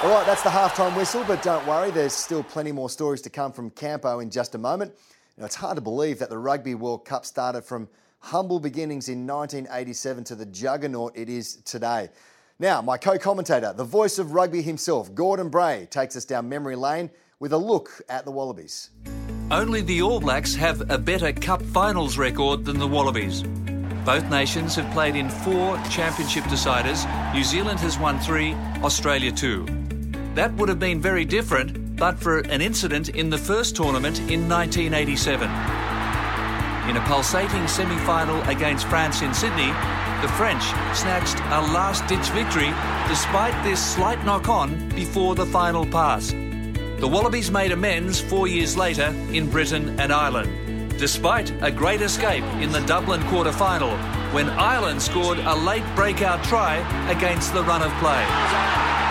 All 0.03 0.11
right, 0.11 0.27
that's 0.27 0.43
the 0.43 0.51
halftime 0.51 0.97
whistle, 0.97 1.23
but 1.25 1.43
don't 1.43 1.65
worry, 1.65 1.93
there's 1.93 2.13
still 2.13 2.43
plenty 2.43 2.73
more 2.73 2.91
stories 2.91 3.21
to 3.23 3.31
come 3.31 3.53
from 3.53 3.71
Campo 3.71 4.19
in 4.19 4.31
just 4.31 4.57
a 4.57 4.59
moment. 4.59 4.93
It's 5.39 5.55
hard 5.55 5.77
to 5.77 5.81
believe 5.81 6.19
that 6.19 6.29
the 6.29 6.37
Rugby 6.37 6.75
World 6.75 7.07
Cup 7.07 7.25
started 7.25 7.63
from 7.63 7.89
humble 8.19 8.61
beginnings 8.61 9.09
in 9.09 9.27
1987 9.27 10.25
to 10.25 10.35
the 10.35 10.45
juggernaut 10.47 11.17
it 11.17 11.31
is 11.31 11.57
today. 11.65 12.11
Now, 12.59 12.83
my 12.83 12.99
co 12.99 13.19
commentator, 13.19 13.73
the 13.73 13.85
voice 13.85 14.19
of 14.19 14.33
rugby 14.33 14.61
himself, 14.61 15.15
Gordon 15.15 15.49
Bray, 15.49 15.89
takes 15.91 16.17
us 16.17 16.27
down 16.27 16.51
memory 16.51 16.77
lane 16.77 17.11
with 17.41 17.55
a 17.55 17.57
look 17.57 17.91
at 18.11 18.27
the 18.27 18.31
Wallabies. 18.31 18.91
Only 19.51 19.81
the 19.81 20.03
All 20.03 20.21
Blacks 20.21 20.55
have 20.55 20.91
a 20.91 20.99
better 20.99 21.33
Cup 21.33 21.63
finals 21.63 22.19
record 22.19 22.67
than 22.67 22.79
the 22.79 22.87
Wallabies. 22.87 23.43
Both 24.05 24.29
nations 24.31 24.75
have 24.77 24.93
played 24.93 25.17
in 25.17 25.31
four 25.31 25.81
championship 25.91 26.45
deciders. 26.45 27.07
New 27.33 27.45
Zealand 27.45 27.81
has 27.81 27.99
won 27.99 28.19
three, 28.21 28.53
Australia 28.83 29.33
two. 29.33 29.65
That 30.35 30.53
would 30.55 30.69
have 30.69 30.79
been 30.79 31.01
very 31.01 31.25
different 31.25 31.82
but 32.03 32.19
for 32.19 32.41
an 32.51 32.61
incident 32.61 33.11
in 33.11 33.31
the 33.31 33.39
first 33.39 33.77
tournament 33.77 34.19
in 34.29 34.49
1987. 34.49 35.49
In 36.91 36.97
a 36.97 37.05
pulsating 37.07 37.69
semi 37.69 37.97
final 37.99 38.43
against 38.49 38.89
France 38.89 39.23
in 39.23 39.33
Sydney, 39.33 39.71
the 40.21 40.33
French 40.37 40.65
snatched 40.97 41.39
a 41.39 41.61
last 41.73 42.05
ditch 42.09 42.29
victory 42.31 42.73
despite 43.07 43.55
this 43.63 43.81
slight 43.81 44.25
knock 44.25 44.49
on 44.49 44.89
before 44.97 45.37
the 45.37 45.47
final 45.47 45.87
pass. 45.87 46.33
The 46.33 47.07
Wallabies 47.07 47.53
made 47.53 47.71
amends 47.71 48.21
four 48.21 48.49
years 48.49 48.77
later 48.77 49.15
in 49.31 49.49
Britain 49.49 50.01
and 50.01 50.13
Ireland, 50.13 50.99
despite 50.99 51.53
a 51.63 51.71
great 51.71 52.03
escape 52.03 52.43
in 52.61 52.73
the 52.73 52.81
Dublin 52.81 53.23
quarter 53.29 53.53
final 53.53 53.97
when 54.35 54.51
Ireland 54.51 55.01
scored 55.01 55.39
a 55.39 55.55
late 55.55 55.87
breakout 55.95 56.43
try 56.43 56.79
against 57.09 57.55
the 57.55 57.63
run 57.63 57.81
of 57.81 57.93
play. 58.01 59.02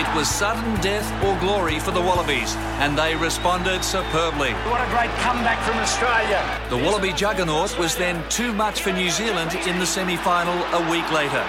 It 0.00 0.08
was 0.16 0.30
sudden 0.30 0.80
death 0.80 1.12
or 1.22 1.38
glory 1.40 1.78
for 1.78 1.90
the 1.90 2.00
Wallabies, 2.00 2.56
and 2.80 2.96
they 2.96 3.14
responded 3.16 3.84
superbly. 3.84 4.54
What 4.64 4.80
a 4.80 4.88
great 4.88 5.10
comeback 5.20 5.62
from 5.62 5.76
Australia. 5.76 6.40
The 6.70 6.78
Wallaby 6.78 7.12
juggernaut 7.12 7.78
was 7.78 7.94
then 7.96 8.26
too 8.30 8.54
much 8.54 8.80
for 8.80 8.92
New 8.92 9.10
Zealand 9.10 9.52
in 9.68 9.78
the 9.78 9.84
semi 9.84 10.16
final 10.16 10.56
a 10.72 10.90
week 10.90 11.04
later. 11.12 11.44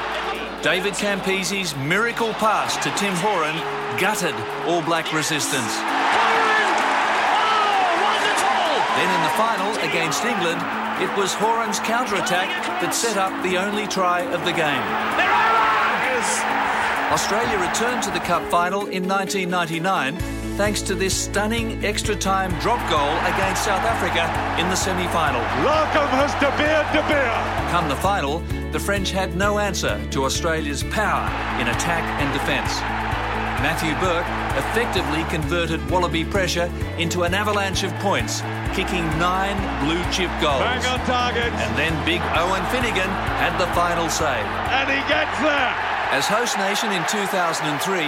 David 0.61 0.95
Campese's 0.95 1.77
miracle 1.77 2.33
pass 2.33 2.75
to 2.83 2.91
Tim 2.99 3.15
Horan 3.23 3.55
gutted 3.97 4.35
All 4.67 4.81
Black 4.81 5.13
resistance. 5.13 5.73
Then 8.99 9.09
in 9.15 9.21
the 9.23 9.33
final 9.39 9.71
against 9.89 10.25
England, 10.25 10.59
it 10.99 11.09
was 11.17 11.33
Horan's 11.33 11.79
counter-attack 11.79 12.49
that 12.81 12.93
set 12.93 13.15
up 13.15 13.31
the 13.43 13.57
only 13.57 13.87
try 13.87 14.23
of 14.35 14.43
the 14.43 14.51
game. 14.51 14.83
Australia 17.11 17.59
returned 17.59 18.01
to 18.01 18.09
the 18.11 18.21
Cup 18.21 18.41
final 18.49 18.87
in 18.87 19.05
1999 19.05 20.15
thanks 20.55 20.81
to 20.81 20.95
this 20.95 21.13
stunning 21.13 21.83
extra 21.83 22.15
time 22.15 22.57
drop 22.61 22.79
goal 22.89 23.11
against 23.35 23.65
South 23.65 23.83
Africa 23.83 24.23
in 24.61 24.69
the 24.69 24.75
semi 24.77 25.05
final. 25.07 25.41
Larkham 25.67 26.07
has 26.15 26.31
De 26.39 26.47
Beer, 26.55 26.79
De 26.95 27.03
Beer. 27.11 27.31
Come 27.69 27.89
the 27.89 27.97
final, 27.97 28.39
the 28.71 28.79
French 28.79 29.11
had 29.11 29.35
no 29.35 29.59
answer 29.59 29.99
to 30.11 30.23
Australia's 30.23 30.83
power 30.83 31.27
in 31.59 31.67
attack 31.67 32.03
and 32.23 32.31
defence. 32.31 32.79
Matthew 33.59 33.91
Burke 33.99 34.25
effectively 34.55 35.25
converted 35.25 35.81
Wallaby 35.91 36.23
pressure 36.23 36.71
into 36.97 37.23
an 37.23 37.33
avalanche 37.33 37.83
of 37.83 37.91
points, 37.95 38.39
kicking 38.73 39.03
nine 39.19 39.59
blue 39.83 40.01
chip 40.13 40.31
goals. 40.39 40.63
Bang 40.63 40.85
on 40.85 40.99
target. 41.05 41.51
And 41.59 41.77
then 41.77 41.91
big 42.05 42.21
Owen 42.39 42.63
Finegan 42.71 43.11
had 43.35 43.57
the 43.59 43.67
final 43.75 44.07
say. 44.07 44.39
And 44.79 44.87
he 44.89 45.03
gets 45.11 45.37
there. 45.41 45.90
As 46.11 46.27
host 46.27 46.57
nation 46.57 46.91
in 46.91 47.05
2003, 47.07 48.01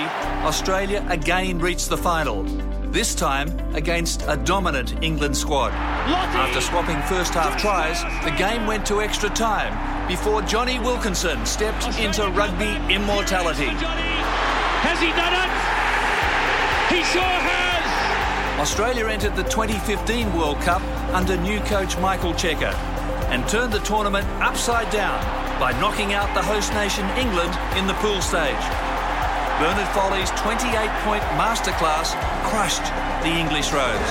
Australia 0.44 1.08
again 1.10 1.58
reached 1.58 1.88
the 1.88 1.96
final. 1.96 2.44
This 2.92 3.16
time 3.16 3.48
against 3.76 4.24
a 4.28 4.36
dominant 4.36 5.02
England 5.02 5.38
squad. 5.38 5.72
After 5.72 6.60
swapping 6.60 7.02
first 7.04 7.34
half 7.34 7.58
tries, 7.58 8.04
the 8.26 8.36
game 8.38 8.68
went 8.68 8.86
to 8.88 9.02
extra 9.02 9.30
time 9.30 9.72
before 10.10 10.42
Jonny 10.42 10.80
Wilkinson 10.80 11.46
stepped 11.46 11.98
into 11.98 12.28
rugby 12.32 12.76
immortality. 12.94 13.72
Has 13.72 15.00
he 15.00 15.08
done 15.16 15.34
it? 15.40 15.52
He 16.94 17.04
sure 17.06 17.24
has. 17.24 18.60
Australia 18.60 19.08
entered 19.08 19.38
the 19.38 19.44
2015 19.44 20.34
World 20.34 20.60
Cup 20.60 20.82
under 21.14 21.38
new 21.38 21.62
coach 21.62 21.98
Michael 22.00 22.34
Cheika 22.34 22.74
and 23.32 23.48
turned 23.48 23.72
the 23.72 23.80
tournament 23.80 24.28
upside 24.42 24.92
down 24.92 25.24
by 25.64 25.72
knocking 25.80 26.12
out 26.12 26.28
the 26.36 26.42
host 26.42 26.74
nation 26.74 27.06
England 27.12 27.56
in 27.80 27.88
the 27.88 27.94
pool 28.04 28.20
stage. 28.20 28.66
Bernard 29.64 29.88
Foley's 29.96 30.30
28-point 30.32 31.24
masterclass 31.40 32.12
crushed 32.52 32.84
the 33.24 33.30
English 33.32 33.72
Rose. 33.72 34.10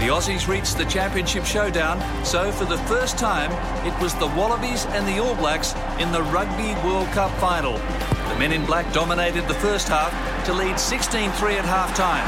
The 0.00 0.08
Aussies 0.08 0.48
reached 0.48 0.78
the 0.78 0.86
championship 0.86 1.44
showdown, 1.44 2.00
so 2.24 2.50
for 2.50 2.64
the 2.64 2.78
first 2.88 3.18
time, 3.18 3.52
it 3.86 3.92
was 4.00 4.14
the 4.14 4.28
Wallabies 4.28 4.86
and 4.86 5.06
the 5.06 5.18
All 5.18 5.34
Blacks 5.34 5.74
in 6.00 6.10
the 6.10 6.22
Rugby 6.22 6.72
World 6.88 7.08
Cup 7.08 7.30
final. 7.38 7.74
The 7.74 8.38
men 8.38 8.52
in 8.52 8.64
black 8.64 8.90
dominated 8.94 9.46
the 9.46 9.60
first 9.60 9.88
half 9.88 10.10
to 10.46 10.54
lead 10.54 10.76
16-3 10.76 11.58
at 11.58 11.66
half-time. 11.66 12.24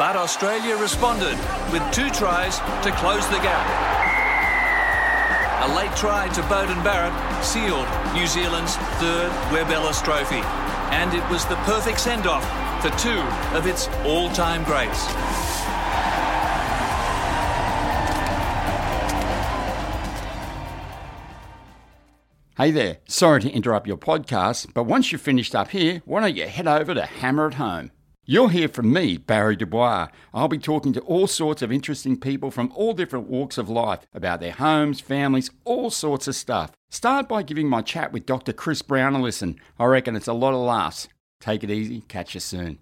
But 0.00 0.16
Australia 0.16 0.76
responded 0.78 1.38
with 1.70 1.88
two 1.92 2.10
tries 2.10 2.58
to 2.82 2.90
close 2.98 3.24
the 3.28 3.36
gap. 3.36 3.83
A 5.64 5.76
late 5.76 5.96
try 5.96 6.28
to 6.28 6.42
Beauden 6.42 6.84
Barrett 6.84 7.42
sealed 7.42 7.88
New 8.12 8.26
Zealand's 8.26 8.76
third 9.00 9.30
Webb 9.50 9.70
Ellis 9.70 10.02
trophy. 10.02 10.42
And 10.92 11.14
it 11.14 11.26
was 11.30 11.46
the 11.46 11.54
perfect 11.64 12.00
send-off 12.00 12.44
for 12.82 12.90
two 12.98 13.18
of 13.56 13.66
its 13.66 13.88
all-time 14.04 14.62
greats. 14.64 15.06
Hey 22.58 22.70
there, 22.70 22.98
sorry 23.08 23.40
to 23.40 23.50
interrupt 23.50 23.86
your 23.86 23.96
podcast, 23.96 24.74
but 24.74 24.84
once 24.84 25.12
you've 25.12 25.22
finished 25.22 25.54
up 25.54 25.70
here, 25.70 26.02
why 26.04 26.20
don't 26.20 26.36
you 26.36 26.46
head 26.46 26.68
over 26.68 26.92
to 26.92 27.06
Hammer 27.06 27.46
at 27.46 27.54
Home? 27.54 27.90
You'll 28.26 28.48
hear 28.48 28.68
from 28.68 28.90
me, 28.90 29.18
Barry 29.18 29.54
Du 29.54 29.66
Bois. 29.66 30.08
I'll 30.32 30.48
be 30.48 30.56
talking 30.58 30.94
to 30.94 31.00
all 31.00 31.26
sorts 31.26 31.60
of 31.60 31.70
interesting 31.70 32.18
people 32.18 32.50
from 32.50 32.72
all 32.74 32.94
different 32.94 33.28
walks 33.28 33.58
of 33.58 33.68
life 33.68 34.00
about 34.14 34.40
their 34.40 34.52
homes, 34.52 34.98
families, 35.00 35.50
all 35.64 35.90
sorts 35.90 36.26
of 36.26 36.34
stuff. 36.34 36.72
Start 36.88 37.28
by 37.28 37.42
giving 37.42 37.68
my 37.68 37.82
chat 37.82 38.12
with 38.12 38.24
Dr. 38.24 38.54
Chris 38.54 38.80
Brown 38.80 39.14
a 39.14 39.20
listen. 39.20 39.60
I 39.78 39.84
reckon 39.84 40.16
it's 40.16 40.26
a 40.26 40.32
lot 40.32 40.54
of 40.54 40.60
laughs. 40.60 41.06
Take 41.38 41.64
it 41.64 41.70
easy, 41.70 42.00
catch 42.02 42.32
you 42.32 42.40
soon. 42.40 42.78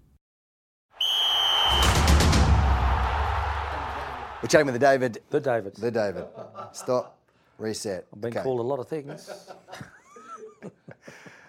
We're 4.41 4.47
chatting 4.49 4.65
with 4.67 4.75
the 4.75 4.79
David. 4.79 5.17
The 5.29 5.39
David. 5.41 5.75
The 5.75 5.91
David. 5.91 6.25
Stop. 6.71 7.17
Reset. 7.57 8.07
I've 8.13 8.21
Been 8.21 8.31
Okay. 8.31 8.43
called 8.43 8.59
a 8.59 8.63
lot 8.63 8.79
of 8.79 8.87
things. 8.87 9.29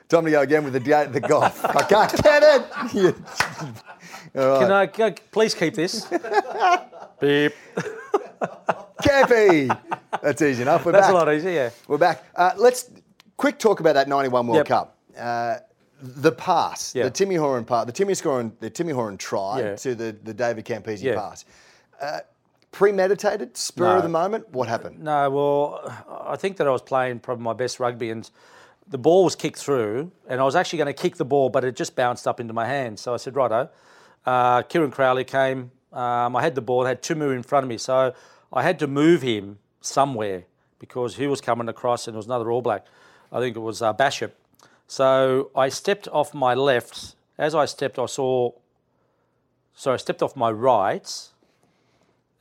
Time 0.09 0.25
to 0.27 0.31
go 0.31 0.41
again 0.43 0.65
with 0.65 0.73
the 0.75 0.81
da- 0.81 1.07
the 1.07 1.21
golf. 1.21 1.65
I 1.65 1.83
can't 1.83 2.23
get 2.23 2.43
it. 2.43 2.95
You- 2.95 3.25
All 4.41 4.49
right. 4.49 4.61
Can 4.61 4.73
I, 4.73 4.87
can 4.87 5.05
I 5.05 5.11
please 5.33 5.55
keep 5.55 5.75
this? 5.75 6.07
Beep. 7.21 7.53
Cappy. 9.03 9.69
That's 10.23 10.43
easy 10.43 10.63
enough. 10.63 10.85
We're 10.85 10.93
That's 10.93 11.07
back. 11.07 11.13
a 11.15 11.17
lot 11.17 11.33
easier. 11.33 11.51
Yeah. 11.51 11.71
We're 11.89 11.99
back. 11.99 12.25
Uh, 12.35 12.53
let's 12.57 12.91
quick 13.37 13.59
talk 13.59 13.81
about 13.81 13.95
that 13.95 14.09
91 14.09 14.47
World 14.47 14.57
Yep. 14.59 14.67
Cup. 14.67 14.97
Uh, 15.19 15.57
the 16.01 16.33
pass, 16.33 16.95
Yeah. 16.95 17.05
the 17.05 17.11
Timmy 17.11 17.37
Horan 17.37 17.65
pass, 17.65 17.87
the 17.87 17.93
Timmy 17.93 18.15
Horan, 18.15 18.53
the 18.61 18.71
Timmy 18.71 18.93
Horan 18.93 19.17
try 19.17 19.61
Yeah. 19.61 19.77
to 19.77 19.95
the, 19.95 20.17
the 20.23 20.35
David 20.35 20.65
Campese 20.65 21.03
Yeah. 21.03 21.15
pass. 21.17 21.45
Uh, 22.01 22.21
premeditated, 22.73 23.57
spur 23.57 23.85
No. 23.85 23.97
of 23.99 24.03
the 24.03 24.09
moment. 24.09 24.49
What 24.51 24.69
happened? 24.69 25.01
No, 25.03 25.31
well, 25.31 26.05
I 26.27 26.37
think 26.37 26.57
that 26.59 26.67
I 26.67 26.71
was 26.71 26.83
playing 26.83 27.21
probably 27.21 27.45
my 27.45 27.53
best 27.53 27.79
rugby, 27.81 28.11
and 28.11 28.29
the 28.89 28.99
ball 28.99 29.25
was 29.25 29.35
kicked 29.35 29.59
through, 29.59 30.13
and 30.29 30.41
I 30.41 30.45
was 30.45 30.55
actually 30.55 30.79
going 30.79 30.95
to 30.95 31.03
kick 31.03 31.17
the 31.17 31.25
ball, 31.25 31.49
but 31.49 31.65
it 31.65 31.77
just 31.77 31.97
bounced 31.97 32.29
up 32.29 32.41
into 32.41 32.53
my 32.53 32.67
hand. 32.67 32.99
So 32.99 33.15
I 33.15 33.17
said, 33.17 33.35
righto. 33.35 33.71
Uh, 34.27 34.63
Kieran 34.63 34.91
Crowley 34.91 35.25
came. 35.25 35.71
Um, 35.93 36.35
I 36.35 36.43
had 36.43 36.55
the 36.55 36.61
ball, 36.61 36.87
I 36.87 36.89
had 36.89 37.03
Timu 37.03 37.35
in 37.35 37.43
front 37.43 37.65
of 37.65 37.69
me, 37.69 37.79
so 37.79 38.13
I 38.53 38.63
had 38.63 38.81
to 38.81 38.89
move 38.89 39.23
him 39.23 39.59
somewhere 39.81 40.45
because 40.81 41.17
he 41.17 41.27
was 41.27 41.41
coming 41.41 41.69
across, 41.69 42.07
and 42.07 42.15
there 42.15 42.19
was 42.19 42.27
another 42.27 42.51
All 42.51 42.63
Black. 42.63 42.85
I 43.31 43.39
think 43.39 43.57
it 43.57 43.61
was 43.61 43.81
uh, 43.81 43.95
Bachop. 43.95 44.33
So 44.87 45.51
I 45.55 45.69
stepped 45.69 46.09
off 46.09 46.35
my 46.35 46.55
left. 46.55 47.15
As 47.39 47.55
I 47.55 47.65
stepped, 47.65 47.99
I 47.99 48.07
saw. 48.07 48.53
So 49.75 49.93
I 49.93 49.97
stepped 49.97 50.23
off 50.23 50.37
my 50.37 50.51
right, 50.51 51.29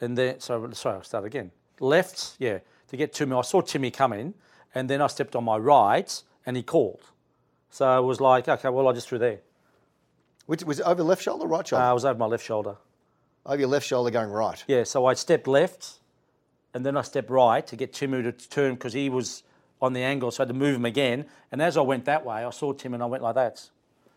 and 0.02 0.18
then 0.18 0.40
sorry, 0.40 0.74
sorry, 0.76 0.98
I'll 0.98 1.04
start 1.04 1.26
again. 1.26 1.52
Left, 1.80 2.36
yeah, 2.40 2.60
to 2.90 2.98
get 2.98 3.14
to 3.14 3.26
me. 3.26 3.36
I 3.36 3.42
saw 3.42 3.62
Timmy 3.62 3.92
coming, 3.92 4.34
and 4.76 4.90
then 4.90 5.02
I 5.02 5.08
stepped 5.08 5.36
on 5.36 5.44
my 5.44 5.58
right, 5.58 6.22
and 6.46 6.56
he 6.58 6.64
called. 6.64 7.02
So 7.70 7.98
it 7.98 8.06
was 8.06 8.20
like, 8.22 8.48
okay, 8.48 8.70
well, 8.70 8.88
I 8.88 8.94
just 8.94 9.08
threw 9.10 9.18
there. 9.18 9.40
Which 10.46 10.64
was 10.64 10.80
it 10.80 10.86
over 10.86 11.04
left 11.04 11.22
shoulder, 11.24 11.48
right 11.48 11.66
shoulder? 11.68 11.84
Uh, 11.84 11.90
I 11.90 11.94
was 11.94 12.06
over 12.06 12.20
my 12.20 12.26
left 12.26 12.46
shoulder. 12.46 12.76
over 13.46 13.60
your 13.60 13.70
left 13.70 13.88
shoulder, 13.88 14.12
going 14.12 14.30
right. 14.30 14.64
Yeah, 14.68 14.84
so 14.84 15.06
I 15.06 15.14
stepped 15.14 15.48
left, 15.48 16.00
and 16.74 16.86
then 16.86 16.98
I 16.98 17.02
stepped 17.02 17.30
right 17.30 17.66
to 17.68 17.76
get 17.76 17.94
Timu 17.94 18.24
to 18.24 18.50
turn 18.50 18.74
because 18.76 18.94
he 18.94 19.10
was 19.10 19.44
on 19.82 19.94
the 19.94 20.02
angle, 20.02 20.32
so 20.32 20.44
I 20.44 20.48
had 20.48 20.54
to 20.54 20.60
move 20.60 20.76
him 20.76 20.86
again. 20.86 21.26
And 21.52 21.62
as 21.62 21.78
I 21.78 21.82
went 21.82 22.06
that 22.06 22.26
way, 22.26 22.44
I 22.44 22.50
saw 22.52 22.74
Tim, 22.74 22.94
and 22.94 23.02
I 23.02 23.06
went 23.06 23.24
like 23.24 23.36
that. 23.36 23.70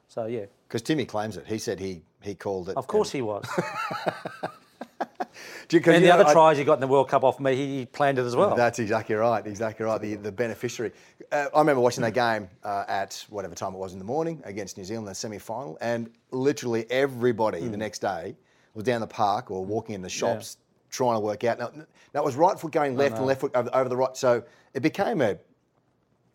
So 0.08 0.26
yeah, 0.26 0.46
Because 0.68 0.82
Timmy 0.82 1.04
claims 1.04 1.36
it. 1.36 1.46
He 1.46 1.58
said 1.58 1.80
he 1.80 2.02
he 2.22 2.34
called 2.34 2.68
it. 2.68 2.76
of 2.76 2.86
course 2.86 3.10
he 3.10 3.22
was. 3.22 3.44
You- 5.70 5.80
and 5.84 6.02
the 6.04 6.08
know, 6.08 6.14
other 6.14 6.26
I- 6.26 6.32
tries 6.32 6.58
he 6.58 6.64
got 6.64 6.74
in 6.74 6.80
the 6.80 6.86
World 6.86 7.08
Cup 7.08 7.24
off 7.24 7.40
me, 7.40 7.54
he 7.56 7.86
planned 7.86 8.18
it 8.18 8.24
as 8.24 8.36
well. 8.36 8.54
That's 8.54 8.78
exactly 8.78 9.14
right. 9.16 9.44
Exactly 9.46 9.84
right. 9.84 10.00
The 10.00 10.14
the 10.14 10.32
beneficiary. 10.32 10.92
Uh, 11.32 11.46
I 11.54 11.58
remember 11.58 11.80
watching 11.80 12.02
that 12.02 12.14
game 12.14 12.48
uh, 12.64 12.84
at 12.88 13.24
whatever 13.28 13.54
time 13.54 13.74
it 13.74 13.78
was 13.78 13.92
in 13.92 13.98
the 13.98 14.04
morning 14.04 14.40
against 14.44 14.78
New 14.78 14.84
Zealand 14.84 15.08
the 15.08 15.14
semi 15.14 15.38
final, 15.38 15.76
and 15.80 16.08
literally 16.30 16.86
everybody 16.90 17.60
Hmm. 17.60 17.70
the 17.72 17.76
next 17.76 17.98
day 17.98 18.36
was 18.74 18.84
down 18.84 19.00
the 19.00 19.06
park 19.06 19.50
or 19.50 19.64
walking 19.64 19.94
in 19.94 20.02
the 20.02 20.08
shops 20.08 20.56
trying 20.90 21.16
to 21.16 21.20
work 21.20 21.42
out. 21.44 21.58
Now, 21.58 21.72
that 22.12 22.24
was 22.24 22.36
right 22.36 22.58
foot 22.58 22.72
going 22.72 22.96
left 22.96 23.16
and 23.16 23.26
left 23.26 23.40
foot 23.40 23.52
over, 23.54 23.68
over 23.74 23.88
the 23.88 23.96
right. 23.96 24.16
So 24.16 24.44
it 24.72 24.80
became 24.82 25.20
a 25.20 25.36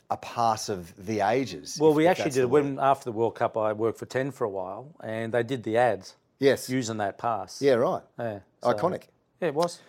a 0.09 0.17
pass 0.17 0.67
of 0.67 0.93
the 1.07 1.21
ages. 1.21 1.77
Well, 1.79 1.91
if- 1.91 1.95
we 1.97 2.05
if 2.05 2.11
actually 2.11 2.31
did 2.31 2.45
when 2.45 2.79
after 2.79 3.05
the 3.05 3.13
World 3.13 3.35
Cup. 3.35 3.55
I 3.57 3.71
worked 3.71 3.97
for 3.97 4.05
Ten 4.05 4.29
for 4.31 4.43
a 4.43 4.49
while, 4.49 4.93
and 5.01 5.33
they 5.33 5.41
did 5.43 5.63
the 5.63 5.77
ads 5.77 6.15
Yes. 6.41 6.69
using 6.69 6.97
that 6.97 7.17
pass. 7.17 7.61
Yeah. 7.61 7.73
Right. 7.75 8.01
Yeah, 8.19 8.39
so- 8.61 8.73
Iconic. 8.73 9.03
Yeah, 9.39 9.47
it 9.49 9.53
was. 9.55 9.79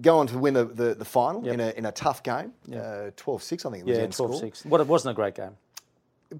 Go 0.00 0.18
on 0.18 0.26
to 0.28 0.38
win 0.38 0.54
the, 0.54 0.64
the, 0.64 0.94
the 0.94 1.04
final 1.04 1.44
Yep. 1.44 1.54
in, 1.54 1.60
a, 1.60 1.68
in 1.76 1.86
a 1.86 1.92
tough 1.92 2.22
game. 2.22 2.52
Uh, 2.66 3.12
12-6, 3.16 3.66
I 3.66 3.70
think 3.70 3.82
it 3.82 3.86
was 3.86 3.92
Yeah, 3.92 3.94
the 3.98 4.02
end 4.04 4.14
score. 4.14 4.28
12-6. 4.30 4.66
What 4.66 4.80
it 4.80 4.86
wasn't 4.86 5.12
a 5.12 5.14
great 5.14 5.34
game. 5.34 5.56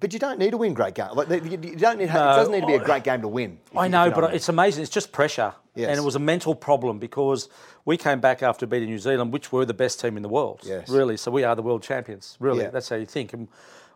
But 0.01 0.13
you 0.15 0.19
don't 0.19 0.39
need 0.39 0.53
to 0.53 0.57
win 0.57 0.73
great 0.73 0.95
games. 0.95 1.11
Like, 1.15 1.29
you 1.29 1.39
don't 1.77 1.99
need. 1.99 2.05
it 2.05 2.13
doesn't 2.13 2.51
need 2.53 2.63
to 2.63 2.67
be 2.67 2.75
a 2.75 2.79
great 2.85 3.05
game 3.05 3.21
to 3.21 3.29
win. 3.29 3.59
I 3.77 3.85
you- 3.85 3.91
know, 3.91 4.07
but 4.09 4.17
what 4.17 4.25
I 4.25 4.27
mean. 4.29 4.37
it's 4.37 4.49
amazing. 4.49 4.83
It's 4.83 4.91
just 4.91 5.13
pressure. 5.13 5.53
Yes. 5.75 5.91
And 5.91 5.99
it 5.99 6.03
was 6.03 6.17
a 6.17 6.19
mental 6.19 6.55
problem 6.55 6.99
because 6.99 7.51
we 7.85 7.97
came 7.99 8.19
back 8.21 8.43
after 8.43 8.67
beating 8.67 8.89
New 8.89 8.99
Zealand, 8.99 9.33
which 9.35 9.53
were 9.53 9.67
the 9.67 9.75
best 9.75 10.01
team 10.01 10.17
in 10.17 10.23
the 10.23 10.29
world. 10.31 10.61
Yes. 10.65 10.89
Really. 10.89 11.19
So 11.19 11.31
we 11.31 11.45
are 11.45 11.55
the 11.55 11.63
world 11.63 11.83
champions. 11.83 12.37
Really. 12.41 12.63
Yeah. 12.65 12.71
That's 12.71 12.89
how 12.89 12.97
you 12.97 13.07
think. 13.07 13.35
And 13.35 13.49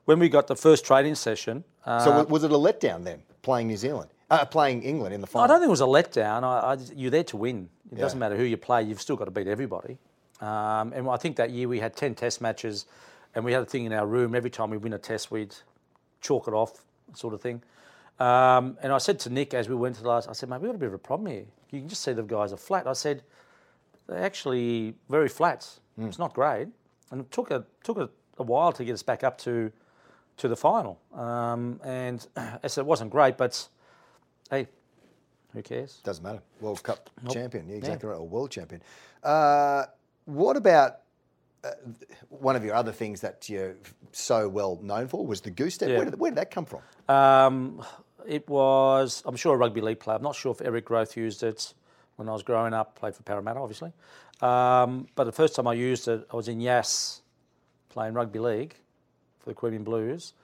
when 0.04 0.18
we 0.18 0.28
got 0.28 0.46
the 0.48 0.56
first 0.56 0.84
training 0.84 1.14
session, 1.14 1.64
uh, 1.86 1.98
So 2.04 2.24
was 2.24 2.44
it 2.44 2.52
a 2.52 2.56
letdown 2.56 3.04
then, 3.04 3.22
playing 3.42 3.68
New 3.68 3.76
Zealand, 3.78 4.10
uh, 4.30 4.44
playing 4.44 4.82
England 4.82 5.14
in 5.14 5.20
the 5.20 5.26
final? 5.26 5.44
I 5.44 5.46
don't 5.48 5.60
think 5.60 5.68
it 5.68 5.70
was 5.70 5.80
a 5.80 5.84
letdown. 5.84 6.42
I, 6.42 6.72
I, 6.72 6.76
you're 6.94 7.10
there 7.10 7.24
to 7.24 7.36
win. 7.36 7.68
It 7.92 7.98
doesn't 7.98 8.18
matter 8.18 8.36
who 8.36 8.42
you 8.42 8.56
play. 8.56 8.82
You've 8.82 9.00
still 9.00 9.16
got 9.16 9.26
to 9.26 9.30
beat 9.30 9.46
everybody. 9.46 9.98
Um, 10.40 10.92
and 10.92 11.08
I 11.08 11.16
think 11.16 11.36
that 11.36 11.50
year 11.50 11.68
we 11.68 11.80
had 11.80 11.96
10 11.96 12.14
test 12.14 12.40
matches 12.40 12.86
and 13.34 13.44
we 13.44 13.52
had 13.52 13.62
a 13.62 13.66
thing 13.66 13.84
in 13.84 13.92
our 13.92 14.06
room. 14.06 14.34
Every 14.34 14.50
time 14.50 14.70
we 14.70 14.76
win 14.76 14.92
a 14.92 14.98
test, 14.98 15.30
we'd 15.30 15.54
chalk 16.20 16.48
it 16.48 16.54
off, 16.54 16.84
sort 17.14 17.34
of 17.34 17.40
thing. 17.40 17.62
Um, 18.18 18.76
and 18.82 18.92
I 18.92 18.98
said 18.98 19.18
to 19.20 19.30
Nick 19.30 19.54
as 19.54 19.68
we 19.68 19.74
went 19.74 19.96
to 19.96 20.02
the 20.02 20.08
last, 20.08 20.28
I 20.28 20.32
said, 20.32 20.48
mate, 20.48 20.60
we've 20.60 20.68
got 20.68 20.74
a 20.74 20.78
bit 20.78 20.88
of 20.88 20.94
a 20.94 20.98
problem 20.98 21.30
here. 21.30 21.44
You 21.70 21.80
can 21.80 21.88
just 21.88 22.02
see 22.02 22.12
the 22.12 22.22
guys 22.22 22.52
are 22.52 22.56
flat. 22.56 22.86
I 22.86 22.92
said, 22.94 23.22
they're 24.08 24.22
actually 24.22 24.94
very 25.08 25.28
flat. 25.28 25.68
It's 25.98 26.18
not 26.18 26.34
great. 26.34 26.68
And 27.10 27.20
it 27.20 27.30
took 27.30 27.50
a, 27.50 27.64
took 27.84 27.98
a, 27.98 28.08
a 28.38 28.42
while 28.42 28.72
to 28.72 28.84
get 28.84 28.92
us 28.92 29.02
back 29.02 29.22
up 29.22 29.38
to, 29.38 29.70
to 30.38 30.48
the 30.48 30.56
final. 30.56 30.98
Um, 31.14 31.80
and 31.84 32.26
I 32.36 32.66
said, 32.66 32.82
it 32.82 32.86
wasn't 32.86 33.10
great, 33.10 33.36
but 33.36 33.68
hey, 34.50 34.68
who 35.52 35.62
cares? 35.62 36.00
Doesn't 36.04 36.22
matter. 36.22 36.42
World 36.60 36.82
Cup 36.82 37.10
champion, 37.30 37.68
yeah, 37.68 37.76
exactly 37.76 38.08
right, 38.08 38.16
or 38.16 38.26
world 38.26 38.50
champion. 38.50 38.82
Uh, 39.22 39.84
what 40.26 40.56
about 40.56 40.98
uh, 41.64 41.70
one 42.28 42.56
of 42.56 42.64
your 42.64 42.74
other 42.74 42.92
things 42.92 43.20
that 43.22 43.48
you're 43.48 43.76
so 44.12 44.48
well 44.48 44.78
known 44.82 45.08
for 45.08 45.26
was 45.26 45.40
the 45.40 45.50
goose 45.50 45.74
step? 45.74 45.88
Yeah. 45.88 45.96
Where, 45.96 46.04
did, 46.04 46.18
where 46.18 46.30
did 46.30 46.38
that 46.38 46.50
come 46.50 46.66
from? 46.66 46.80
Um, 47.08 47.82
it 48.26 48.48
was, 48.48 49.22
I'm 49.24 49.36
sure, 49.36 49.54
a 49.54 49.56
rugby 49.56 49.80
league 49.80 50.00
player. 50.00 50.16
I'm 50.16 50.22
not 50.22 50.34
sure 50.36 50.52
if 50.52 50.60
Eric 50.60 50.86
Grothe 50.86 51.14
used 51.16 51.42
it 51.42 51.74
when 52.16 52.28
I 52.28 52.32
was 52.32 52.42
growing 52.42 52.74
up. 52.74 52.98
Played 52.98 53.14
for 53.14 53.22
Parramatta, 53.22 53.60
obviously. 53.60 53.92
Um, 54.40 55.06
but 55.14 55.24
the 55.24 55.32
first 55.32 55.54
time 55.54 55.66
I 55.66 55.74
used 55.74 56.08
it, 56.08 56.26
I 56.32 56.36
was 56.36 56.48
in 56.48 56.60
Yass 56.60 57.22
playing 57.88 58.14
rugby 58.14 58.38
league 58.38 58.74
for 59.38 59.50
the 59.50 59.54
Queanbeyan 59.54 59.84
Blues. 59.84 60.34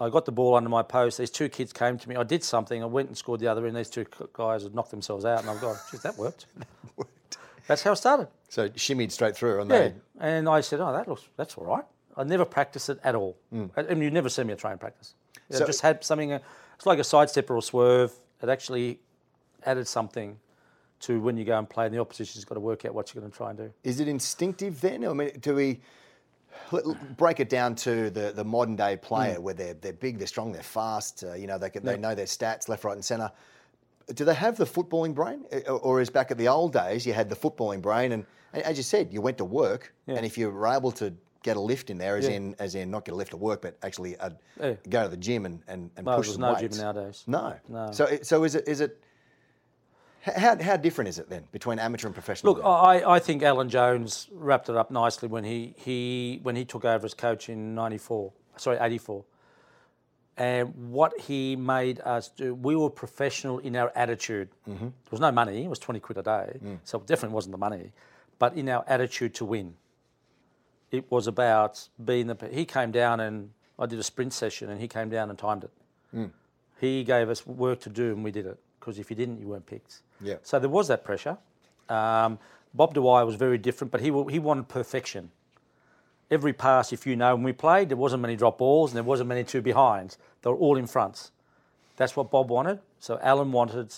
I 0.00 0.08
got 0.10 0.24
the 0.26 0.32
ball 0.32 0.54
under 0.54 0.68
my 0.70 0.82
post. 0.82 1.18
These 1.18 1.30
two 1.30 1.48
kids 1.48 1.72
came 1.72 1.98
to 1.98 2.08
me. 2.08 2.14
I 2.16 2.22
did 2.22 2.44
something. 2.44 2.82
I 2.82 2.86
went 2.86 3.08
and 3.08 3.16
scored 3.18 3.40
the 3.40 3.48
other 3.48 3.66
end. 3.66 3.76
These 3.76 3.90
two 3.90 4.06
guys 4.32 4.62
had 4.62 4.74
knocked 4.74 4.90
themselves 4.92 5.24
out, 5.24 5.40
and 5.40 5.50
I've 5.50 5.60
gone, 5.60 5.76
geez, 5.90 6.02
that 6.02 6.16
worked. 6.16 6.46
that 6.56 6.68
worked. 6.96 7.38
That's 7.66 7.82
how 7.82 7.92
it 7.92 7.96
started. 7.96 8.28
So 8.48 8.68
shimmied 8.70 9.10
straight 9.10 9.36
through, 9.36 9.60
and 9.60 9.70
Yeah. 9.70 9.78
they 9.78 9.94
And 10.20 10.48
I 10.48 10.60
said, 10.60 10.80
oh, 10.80 10.92
that 10.92 11.08
looks, 11.08 11.28
that's 11.36 11.56
all 11.56 11.64
right. 11.66 11.84
I 12.16 12.24
never 12.24 12.44
practiced 12.44 12.88
it 12.88 12.98
at 13.04 13.14
all. 13.14 13.36
Mm. 13.52 13.70
I, 13.76 13.80
I 13.82 13.94
mean, 13.94 14.02
you 14.02 14.10
never 14.10 14.28
see 14.28 14.42
me 14.44 14.52
at 14.52 14.58
train 14.58 14.78
practice. 14.78 15.14
I 15.52 15.56
So- 15.56 15.66
just 15.66 15.80
had 15.80 16.04
something, 16.04 16.32
uh, 16.32 16.38
it's 16.76 16.86
like 16.86 16.98
a 17.00 17.04
sidestep 17.04 17.50
or 17.50 17.56
a 17.56 17.62
swerve. 17.62 18.12
It 18.42 18.48
actually 18.48 19.00
added 19.66 19.88
something 19.88 20.38
to 21.00 21.20
when 21.20 21.36
you 21.36 21.44
go 21.44 21.58
and 21.58 21.68
play, 21.68 21.86
and 21.86 21.94
the 21.94 22.00
opposition's 22.00 22.44
got 22.44 22.54
to 22.54 22.60
work 22.60 22.84
out 22.84 22.94
what 22.94 23.12
you're 23.14 23.20
going 23.20 23.30
to 23.32 23.36
try 23.36 23.50
and 23.50 23.58
do. 23.58 23.72
Is 23.84 23.98
it 24.00 24.06
instinctive 24.08 24.80
then? 24.80 25.04
I 25.04 25.12
mean, 25.12 25.32
do 25.40 25.54
we 25.56 25.80
break 27.16 27.40
it 27.40 27.48
down 27.48 27.74
to 27.76 28.10
the, 28.10 28.32
the 28.34 28.44
modern 28.44 28.76
day 28.76 28.96
player 28.96 29.36
Hmm. 29.36 29.42
where 29.42 29.54
they're, 29.54 29.74
they're 29.74 29.92
big, 29.92 30.18
they're 30.18 30.26
strong, 30.26 30.52
they're 30.52 30.62
fast, 30.62 31.24
uh, 31.24 31.34
you 31.34 31.46
know, 31.46 31.58
they, 31.58 31.70
can, 31.70 31.84
they 31.84 31.96
know 31.96 32.14
their 32.14 32.26
stats 32.26 32.68
left, 32.68 32.84
right, 32.84 32.94
and 32.94 33.04
centre. 33.04 33.30
Do 34.14 34.24
they 34.24 34.34
have 34.34 34.56
the 34.56 34.64
footballing 34.64 35.14
brain? 35.14 35.44
Uh, 35.52 35.72
Or 35.72 36.00
is 36.00 36.10
back 36.10 36.30
at 36.30 36.38
the 36.38 36.48
old 36.48 36.72
days, 36.72 37.06
you 37.06 37.12
had 37.12 37.28
the 37.28 37.36
footballing 37.36 37.82
brain, 37.82 38.12
and, 38.12 38.24
and 38.52 38.62
as 38.62 38.76
you 38.76 38.82
said, 38.82 39.12
you 39.12 39.20
went 39.20 39.38
to 39.38 39.44
work, 39.44 39.92
and 40.06 40.24
if 40.24 40.38
you 40.38 40.50
were 40.50 40.66
able 40.66 40.92
to 40.92 41.12
get 41.42 41.56
a 41.56 41.60
lift 41.60 41.88
in 41.90 41.98
there, 41.98 42.16
as 42.16 42.26
Yeah. 42.26 42.34
in 42.36 42.54
as 42.58 42.74
in 42.74 42.90
not 42.90 43.04
get 43.04 43.12
a 43.12 43.16
lift 43.16 43.32
at 43.32 43.38
work, 43.38 43.62
but 43.62 43.76
actually 43.82 44.16
uh, 44.18 44.30
Yeah. 44.60 44.74
go 44.88 45.04
to 45.04 45.08
the 45.08 45.16
gym 45.16 45.46
and, 45.46 45.62
and, 45.68 45.90
and 45.96 46.04
No, 46.06 46.16
push 46.16 46.26
there's 46.26 46.34
some 46.34 46.42
no 46.42 46.54
weights. 46.54 46.76
gym 46.76 46.84
nowadays. 46.84 47.24
No. 47.26 47.54
No. 47.68 47.92
So, 47.92 48.06
it- 48.06 48.26
so 48.26 48.42
is 48.44 48.54
it 48.56 48.66
is 48.66 48.80
it 48.80 49.00
how, 50.22 50.60
how 50.62 50.76
different 50.76 51.08
is 51.08 51.18
it 51.18 51.28
then 51.28 51.44
between 51.52 51.78
amateur 51.78 52.06
and 52.06 52.14
professional? 52.14 52.54
Look. 52.54 52.64
I, 52.64 53.02
I 53.06 53.18
think 53.18 53.42
Alan 53.42 53.68
Jones 53.68 54.28
wrapped 54.32 54.68
it 54.68 54.76
up 54.76 54.90
nicely 54.90 55.28
when 55.28 55.44
he, 55.44 55.74
he 55.76 56.40
when 56.42 56.56
he 56.56 56.64
took 56.64 56.84
over 56.84 57.04
as 57.06 57.14
coach 57.14 57.48
in 57.48 57.74
'94, 57.74 58.32
sorry, 58.56 58.78
'84. 58.80 59.24
And 60.36 60.92
what 60.92 61.18
he 61.20 61.56
made 61.56 62.00
us 62.04 62.28
do, 62.28 62.54
we 62.54 62.76
were 62.76 62.90
professional 62.90 63.58
in 63.58 63.74
our 63.74 63.90
attitude. 63.96 64.48
Mm-hmm. 64.68 64.84
There 64.84 65.10
was 65.10 65.20
no 65.20 65.32
money; 65.32 65.64
it 65.64 65.68
was 65.68 65.80
20 65.80 65.98
quid 66.00 66.18
a 66.18 66.22
day, 66.22 66.58
Mm. 66.64 66.78
so 66.84 66.98
it 66.98 67.06
definitely 67.06 67.34
wasn't 67.34 67.52
the 67.52 67.58
money. 67.58 67.92
But 68.38 68.54
in 68.54 68.68
our 68.68 68.84
attitude 68.86 69.34
to 69.36 69.44
win, 69.44 69.74
it 70.92 71.10
was 71.10 71.26
about 71.26 71.88
being 72.04 72.28
the. 72.28 72.36
He 72.52 72.64
came 72.64 72.92
down 72.92 73.18
and 73.20 73.50
I 73.78 73.86
did 73.86 73.98
a 73.98 74.02
sprint 74.04 74.32
session, 74.32 74.70
and 74.70 74.80
he 74.80 74.86
came 74.88 75.08
down 75.08 75.28
and 75.30 75.38
timed 75.38 75.64
it. 75.64 75.70
Mm. 76.14 76.30
He 76.80 77.02
gave 77.02 77.28
us 77.30 77.44
work 77.46 77.80
to 77.80 77.90
do, 77.90 78.12
and 78.12 78.22
we 78.22 78.30
did 78.30 78.46
it. 78.46 78.58
Because 78.78 78.98
if 78.98 79.10
you 79.10 79.16
didn't, 79.16 79.40
you 79.40 79.48
weren't 79.48 79.66
picked. 79.66 80.02
Yeah. 80.20 80.36
So 80.42 80.58
there 80.58 80.68
was 80.68 80.88
that 80.88 81.04
pressure. 81.04 81.36
Um, 81.88 82.38
Bob 82.74 82.94
Dwyer 82.94 83.24
was 83.26 83.34
very 83.36 83.58
different, 83.58 83.90
but 83.90 84.00
he 84.00 84.06
he 84.30 84.38
wanted 84.38 84.68
perfection. 84.68 85.30
Every 86.30 86.52
pass, 86.52 86.92
if 86.92 87.06
you 87.06 87.16
know, 87.16 87.34
when 87.34 87.44
we 87.44 87.52
played, 87.52 87.88
there 87.88 87.96
wasn't 87.96 88.20
many 88.20 88.36
drop 88.36 88.58
balls 88.58 88.90
and 88.90 88.96
there 88.96 89.02
wasn't 89.04 89.28
many 89.30 89.44
two 89.44 89.62
behinds. 89.62 90.18
They 90.42 90.50
were 90.50 90.56
all 90.56 90.76
in 90.76 90.86
fronts. 90.86 91.30
That's 91.96 92.14
what 92.14 92.30
Bob 92.30 92.50
wanted. 92.50 92.80
So 93.00 93.18
Alan 93.22 93.50
wanted 93.50 93.94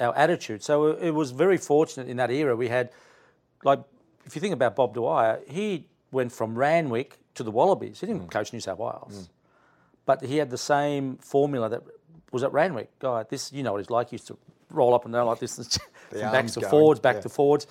our 0.00 0.16
attitude. 0.16 0.62
So 0.62 0.86
it, 0.92 1.10
was 1.10 1.32
very 1.32 1.58
fortunate 1.58 2.08
in 2.08 2.16
that 2.16 2.30
era. 2.30 2.56
We 2.56 2.68
had, 2.68 2.90
like, 3.62 3.80
if 4.24 4.34
you 4.34 4.40
think 4.40 4.54
about 4.54 4.74
Bob 4.74 4.94
Dwyer, 4.94 5.40
he 5.46 5.86
went 6.10 6.32
from 6.32 6.56
Randwick 6.56 7.18
to 7.34 7.42
the 7.42 7.50
Wallabies. 7.50 8.00
He 8.00 8.06
didn't 8.06 8.28
Mm. 8.28 8.30
coach 8.30 8.52
New 8.54 8.60
South 8.60 8.78
Wales, 8.78 9.28
but 10.06 10.22
he 10.22 10.38
had 10.38 10.48
the 10.48 10.58
same 10.58 11.18
formula 11.18 11.68
that 11.68 11.82
was 12.32 12.42
at 12.42 12.52
Randwick. 12.52 12.98
Guy, 12.98 13.24
this 13.28 13.52
you 13.52 13.62
know 13.62 13.72
what 13.72 13.78
he's 13.78 13.90
like. 13.90 14.10
He 14.10 14.14
used 14.14 14.26
to 14.28 14.38
roll 14.70 14.94
up 14.94 15.04
and 15.04 15.12
down 15.12 15.26
like 15.26 15.38
this, 15.38 15.58
and 15.58 15.80
from 16.10 16.32
back 16.32 16.46
to 16.46 16.60
going, 16.60 16.70
forwards, 16.70 17.00
back 17.00 17.16
yeah. 17.16 17.22
to 17.22 17.28
forwards, 17.28 17.66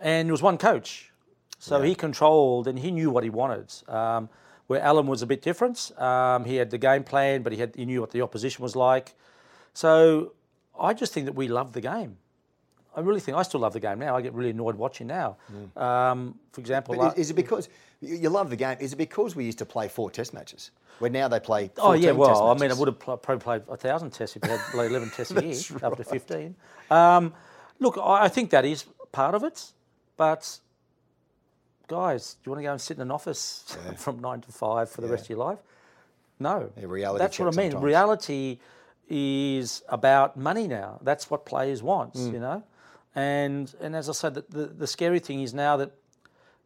and 0.00 0.28
there 0.28 0.32
was 0.32 0.42
one 0.42 0.58
coach. 0.58 1.10
So 1.58 1.80
he 1.80 1.94
controlled 1.94 2.68
and 2.68 2.78
he 2.78 2.90
knew 2.90 3.10
what 3.10 3.24
he 3.24 3.30
wanted. 3.30 3.72
Um, 3.88 4.28
where 4.66 4.80
Alan 4.80 5.06
was 5.06 5.22
a 5.22 5.26
bit 5.26 5.40
different. 5.40 5.98
Um, 5.98 6.44
he 6.44 6.56
had 6.56 6.70
the 6.70 6.78
game 6.78 7.04
plan, 7.04 7.42
but 7.42 7.52
he 7.52 7.58
had 7.58 7.74
he 7.74 7.84
knew 7.86 8.00
what 8.00 8.10
the 8.10 8.20
opposition 8.20 8.62
was 8.62 8.76
like. 8.76 9.14
So 9.72 10.32
I 10.78 10.94
just 10.94 11.12
think 11.12 11.26
that 11.26 11.34
we 11.34 11.48
love 11.48 11.72
the 11.72 11.80
game. 11.80 12.18
I 12.96 13.00
really 13.00 13.20
think 13.20 13.36
I 13.36 13.42
still 13.42 13.60
love 13.60 13.72
the 13.72 13.80
game 13.80 13.98
now. 13.98 14.16
I 14.16 14.22
get 14.22 14.32
really 14.34 14.50
annoyed 14.50 14.76
watching 14.76 15.06
now. 15.06 15.36
Um, 15.76 16.38
for 16.52 16.60
example, 16.60 16.94
Mm. 16.94 16.98
Like- 16.98 17.12
is, 17.14 17.18
is 17.26 17.30
it 17.30 17.34
because 17.34 17.68
you 18.00 18.28
love 18.28 18.50
the 18.50 18.56
game? 18.56 18.76
Is 18.80 18.92
it 18.92 18.96
because 18.96 19.34
we 19.34 19.44
used 19.44 19.58
to 19.58 19.66
play 19.66 19.88
four 19.88 20.10
test 20.10 20.32
matches? 20.34 20.70
Where 21.00 21.10
now 21.10 21.26
they 21.28 21.40
play. 21.40 21.70
Oh 21.78 21.92
yeah, 21.92 22.12
well, 22.12 22.50
I 22.50 22.54
mean, 22.54 22.70
I 22.70 22.74
would 22.74 22.86
have 22.88 22.98
pl- 23.00 23.16
probably 23.16 23.42
played 23.42 23.62
a 23.68 23.76
thousand 23.76 24.10
tests 24.10 24.36
if 24.36 24.42
we 24.42 24.48
had 24.50 24.60
like, 24.74 24.90
eleven 24.90 25.10
tests 25.10 25.32
a 25.34 25.44
year, 25.44 25.56
up 25.82 25.96
to 25.96 26.04
fifteen. 26.04 26.54
Um, 26.90 27.34
look, 27.80 27.98
I, 27.98 28.24
I 28.24 28.28
think 28.28 28.50
that 28.50 28.64
is 28.64 28.84
part 29.10 29.34
of 29.34 29.42
it, 29.42 29.72
but 30.16 30.58
guys, 31.88 32.34
do 32.34 32.48
you 32.48 32.52
want 32.52 32.60
to 32.60 32.64
go 32.66 32.72
and 32.72 32.80
sit 32.80 32.96
in 32.96 33.02
an 33.02 33.10
office 33.10 33.76
from 33.96 34.20
nine 34.20 34.40
to 34.42 34.52
five 34.52 34.88
for 34.90 35.00
the 35.00 35.08
rest 35.08 35.24
of 35.24 35.30
your 35.30 35.38
life? 35.38 35.58
No. 36.38 36.70
Yeah, 36.76 36.86
reality 36.86 37.18
That's 37.22 37.38
what 37.38 37.46
I 37.46 37.56
mean. 37.56 37.70
sometimes. 37.72 37.84
Reality 37.84 38.58
is 39.08 39.82
about 39.88 40.36
money 40.36 40.66
now. 40.66 40.98
That's 41.02 41.30
what 41.30 41.44
players 41.44 41.82
want, 41.82 42.14
Mm. 42.14 42.32
you 42.32 42.40
know. 42.40 42.62
And 43.14 43.72
and 43.80 43.94
as 43.94 44.08
I 44.08 44.12
said, 44.12 44.34
the, 44.34 44.44
the, 44.48 44.66
the 44.66 44.86
scary 44.86 45.20
thing 45.20 45.42
is 45.42 45.54
now 45.54 45.76
that 45.76 45.92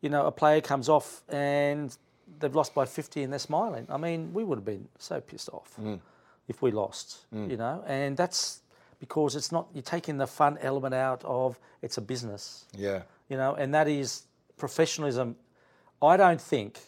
you 0.01 0.09
know 0.09 0.27
a 0.27 0.33
player 0.33 0.61
comes 0.61 0.89
off 0.89 1.23
and 1.29 1.97
they've 2.41 2.55
lost 2.55 2.75
by 2.75 2.85
50 2.85 3.23
and 3.23 3.33
they're 3.33 3.39
smiling. 3.39 3.87
I 3.91 3.97
mean, 3.97 4.33
we 4.35 4.45
would 4.45 4.59
have 4.59 4.65
been 4.65 4.89
so 4.99 5.21
pissed 5.21 5.49
off 5.53 5.75
Mm. 5.81 6.01
if 6.47 6.61
we 6.63 6.71
lost, 6.71 7.27
you 7.33 7.57
know. 7.57 7.83
And 7.87 8.17
that's 8.17 8.61
because 9.01 9.37
it's 9.37 9.51
not 9.53 9.69
you're 9.75 9.83
taking 9.83 10.19
the 10.19 10.27
fun 10.27 10.59
element 10.61 10.95
out 10.95 11.23
of 11.25 11.59
it's 11.83 11.99
a 11.99 12.03
business 12.03 12.67
Yeah. 12.75 13.03
you 13.29 13.37
know, 13.37 13.55
and 13.55 13.75
that 13.75 13.89
is 13.89 14.25
professionalism. 14.57 15.37
I 16.03 16.17
don't 16.17 16.41
think 16.41 16.81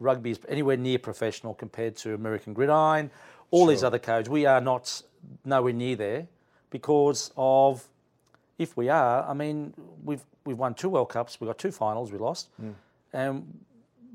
rugby 0.00 0.30
is 0.30 0.40
anywhere 0.48 0.76
near 0.76 0.98
professional 0.98 1.54
compared 1.54 1.96
to 1.96 2.14
American 2.14 2.52
gridiron, 2.54 3.10
all 3.50 3.66
these 3.66 3.82
other 3.84 3.98
codes. 3.98 4.28
We 4.28 4.46
are 4.46 4.60
not 4.60 5.02
nowhere 5.44 5.72
near 5.72 5.96
there 5.96 6.26
because 6.70 7.32
of 7.36 7.88
if 8.58 8.76
we 8.76 8.88
are, 8.88 9.28
I 9.28 9.34
mean, 9.34 9.74
we've 10.04 10.24
we've 10.44 10.58
won 10.58 10.74
two 10.74 10.88
World 10.88 11.08
Cups, 11.10 11.40
we've 11.40 11.48
got 11.48 11.58
two 11.58 11.70
finals, 11.72 12.10
we 12.12 12.18
lost, 12.18 12.48
and 13.12 13.64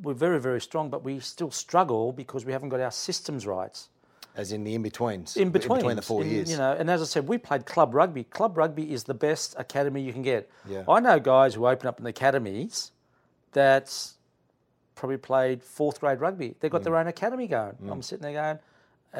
we're 0.02 0.14
very 0.14 0.40
very 0.40 0.62
strong, 0.62 0.90
but 0.90 1.04
we 1.04 1.20
still 1.20 1.52
struggle 1.52 2.12
because 2.12 2.46
we 2.46 2.52
haven't 2.52 2.70
got 2.70 2.80
our 2.80 2.92
systems 2.92 3.46
right 3.46 3.78
As 4.36 4.52
in 4.52 4.64
the 4.64 4.74
in 4.74 4.82
betweens. 4.82 5.38
in 5.38 5.52
between, 5.52 5.78
between 5.80 5.96
the 5.96 6.02
four 6.02 6.24
in- 6.24 6.30
years. 6.32 6.50
You 6.52 6.58
know, 6.58 6.72
and 6.80 6.90
as 6.90 7.02
I 7.02 7.06
said, 7.06 7.28
we 7.28 7.38
played 7.38 7.66
club 7.66 7.94
rugby. 7.94 8.24
Club 8.24 8.58
rugby 8.58 8.92
is 8.92 9.04
the 9.04 9.14
best 9.14 9.56
academy 9.60 10.02
you 10.02 10.14
can 10.14 10.22
get. 10.24 10.50
Yeah. 10.68 10.84
I 10.90 11.00
know 11.02 11.20
guys 11.20 11.54
who 11.54 11.68
open 11.68 11.88
up 11.88 11.98
in 12.00 12.04
the 12.04 12.10
academies 12.10 12.92
that 13.52 13.94
probably 14.96 15.18
played 15.18 15.62
fourth 15.64 16.00
grade 16.00 16.20
rugby. 16.20 16.56
They've 16.60 16.72
got 16.72 16.84
their 16.84 16.94
Mm. 16.94 17.02
own 17.02 17.08
academy 17.08 17.48
going. 17.48 17.76
I'm 17.90 18.02
sitting 18.02 18.24
there 18.24 18.34
going, 18.34 18.60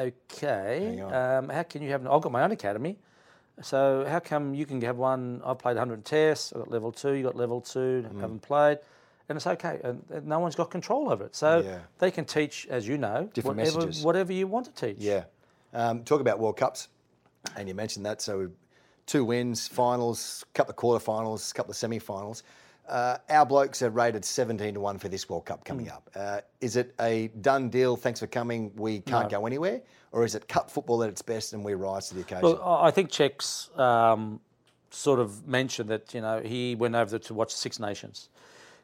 okay, 0.08 1.00
um, 1.00 1.48
how 1.48 1.62
can 1.64 1.82
you 1.82 1.90
have? 1.90 2.00
An, 2.00 2.08
I've 2.08 2.22
got 2.22 2.32
my 2.32 2.42
own 2.42 2.52
academy. 2.52 2.98
So 3.62 4.04
how 4.08 4.20
come 4.20 4.54
you 4.54 4.66
can 4.66 4.80
have 4.82 4.96
one? 4.96 5.40
I've 5.44 5.58
played 5.58 5.76
100 5.76 6.04
tests. 6.04 6.52
I've 6.52 6.60
got 6.62 6.70
level 6.70 6.92
two. 6.92 7.12
You 7.12 7.22
got 7.22 7.36
level 7.36 7.60
two. 7.60 8.04
Mm. 8.12 8.20
Haven't 8.20 8.42
played. 8.42 8.78
And 9.28 9.36
it's 9.36 9.46
okay, 9.46 9.80
and, 9.84 10.04
and 10.10 10.26
no 10.26 10.40
one's 10.40 10.56
got 10.56 10.70
control 10.70 11.10
over 11.10 11.24
it. 11.24 11.34
So 11.36 11.60
Yeah. 11.60 11.78
they 11.98 12.10
can 12.10 12.24
teach, 12.24 12.66
as 12.68 12.86
you 12.86 12.98
know, 12.98 13.30
Different 13.32 13.56
whatever, 13.56 13.78
messages. 13.78 14.04
whatever 14.04 14.32
you 14.32 14.46
want 14.46 14.66
to 14.66 14.72
teach. 14.72 14.98
Yeah. 14.98 15.24
Um, 15.72 16.02
talk 16.04 16.20
about 16.20 16.38
World 16.38 16.56
Cups, 16.56 16.88
and 17.56 17.68
you 17.68 17.74
mentioned 17.74 18.04
that. 18.04 18.20
So 18.20 18.50
two 19.06 19.24
wins, 19.24 19.68
finals, 19.68 20.44
couple 20.54 20.72
of 20.72 20.76
quarterfinals, 20.76 21.50
a 21.50 21.54
couple 21.54 21.70
of 21.70 21.76
semi-finals. 21.76 22.42
Uh, 22.88 23.16
our 23.30 23.46
blokes 23.46 23.80
are 23.82 23.90
rated 23.90 24.24
17 24.24 24.74
to 24.74 24.80
1 24.80 24.98
for 24.98 25.08
this 25.08 25.28
World 25.28 25.46
Cup 25.46 25.64
coming 25.64 25.86
Hmm. 25.86 25.92
up. 25.92 26.10
Uh, 26.14 26.40
is 26.60 26.76
it 26.76 26.94
a 27.00 27.28
done 27.40 27.68
deal? 27.70 27.96
Thanks 27.96 28.20
for 28.20 28.26
coming. 28.26 28.72
We 28.76 29.00
can't 29.00 29.30
go 29.30 29.46
anywhere, 29.46 29.82
or 30.10 30.24
is 30.24 30.34
it 30.34 30.48
cup 30.48 30.68
football 30.70 31.02
at 31.04 31.08
its 31.08 31.22
best 31.22 31.52
and 31.52 31.64
we 31.64 31.74
rise 31.74 32.08
to 32.08 32.14
the 32.16 32.22
occasion? 32.22 32.42
Well, 32.42 32.62
I 32.62 32.90
think 32.90 33.10
Cheika's 33.10 33.70
um, 33.78 34.40
sort 34.90 35.20
of 35.20 35.46
mentioned 35.46 35.88
that 35.90 36.12
you 36.12 36.20
know 36.20 36.40
he 36.40 36.74
went 36.74 36.94
over 36.96 37.18
to 37.18 37.34
watch 37.34 37.52
Six 37.54 37.78
Nations. 37.78 38.28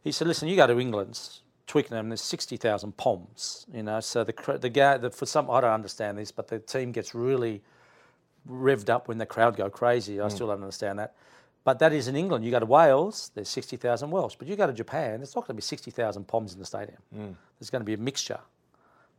He 0.05 0.13
said, 0.13 0.29
"Listen, 0.29 0.49
you 0.49 0.55
go 0.57 0.67
to 0.69 0.79
England, 0.79 1.19
Twickenham. 1.67 2.09
There's 2.09 2.23
sixty 2.23 2.57
thousand 2.57 2.97
poms. 2.97 3.67
You 3.75 3.83
know, 3.83 3.99
so 4.01 4.23
the 4.23 4.59
the 4.61 4.71
guy 4.71 4.97
the, 4.97 5.11
for 5.11 5.27
some 5.27 5.51
I 5.51 5.61
don't 5.61 5.73
understand 5.73 6.17
this, 6.19 6.31
but 6.31 6.47
the 6.49 6.61
team 6.61 6.93
gets 6.93 7.15
really 7.17 7.63
revved 8.49 8.89
up 8.89 9.09
when 9.09 9.19
the 9.19 9.27
crowd 9.27 9.57
go 9.57 9.69
crazy. 9.69 10.21
I 10.21 10.29
still 10.29 10.47
don't 10.47 10.63
understand 10.63 11.01
that." 11.01 11.15
But 11.69 11.81
that 11.81 11.93
is 11.93 12.09
in 12.09 12.17
England. 12.17 12.47
You 12.47 12.51
go 12.51 12.61
to 12.61 12.65
Wales, 12.65 13.31
there's 13.35 13.51
60,000 13.51 14.11
Welsh. 14.11 14.37
But 14.39 14.49
you 14.49 14.57
go 14.57 14.67
to 14.67 14.73
Japan, 14.73 15.19
there's 15.19 15.35
not 15.35 15.43
going 15.43 15.55
to 15.55 15.61
be 15.61 15.61
60,000 15.61 16.27
Poms 16.27 16.55
in 16.55 16.59
the 16.59 16.65
stadium. 16.65 16.97
There's 17.13 17.69
going 17.69 17.83
to 17.83 17.85
be 17.85 17.93
a 17.93 17.99
mixture. 17.99 18.41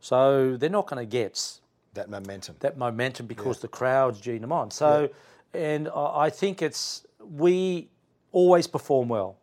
So 0.00 0.56
they're 0.56 0.68
not 0.68 0.88
going 0.88 0.98
to 0.98 1.08
get 1.08 1.60
that 1.94 2.10
momentum. 2.10 2.56
that 2.58 2.76
momentum 2.76 3.26
because 3.26 3.60
the 3.60 3.68
crowd's 3.68 4.20
geeing 4.20 4.40
them 4.40 4.50
on. 4.50 4.72
So, 4.72 5.10
and 5.54 5.88
I 5.94 6.22
I 6.26 6.30
think 6.30 6.60
it's 6.60 7.06
we 7.20 7.88
always 8.32 8.66
perform 8.66 9.10
well. 9.10 9.36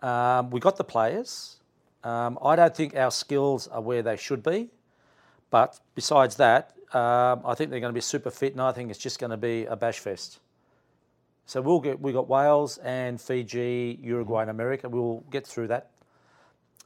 Um, 0.00 0.48
we 0.48 0.60
got 0.60 0.78
the 0.78 0.84
players. 0.84 1.56
Um, 2.04 2.38
I 2.40 2.56
don't 2.56 2.74
think 2.74 2.96
our 2.96 3.10
skills 3.10 3.68
are 3.68 3.82
where 3.82 4.02
they 4.02 4.16
should 4.16 4.42
be, 4.42 4.70
but 5.50 5.78
besides 5.94 6.36
that, 6.36 6.72
um, 6.94 7.42
I 7.44 7.54
think 7.54 7.68
they're 7.68 7.80
going 7.80 7.92
to 7.92 8.00
be 8.02 8.08
super 8.14 8.30
fit, 8.30 8.52
and 8.52 8.62
I 8.62 8.72
think 8.72 8.88
it's 8.88 8.98
just 8.98 9.18
going 9.18 9.30
to 9.30 9.36
be 9.36 9.66
a 9.66 9.76
bash 9.76 9.98
fest. 9.98 10.40
So 11.46 11.60
we'll 11.60 11.80
get 11.80 12.00
we 12.00 12.12
got 12.12 12.28
Wales 12.28 12.78
and 12.78 13.20
Fiji, 13.20 13.98
Uruguay, 14.02 14.42
and 14.42 14.50
America. 14.50 14.88
We'll 14.88 15.22
get 15.30 15.46
through 15.46 15.68
that. 15.68 15.90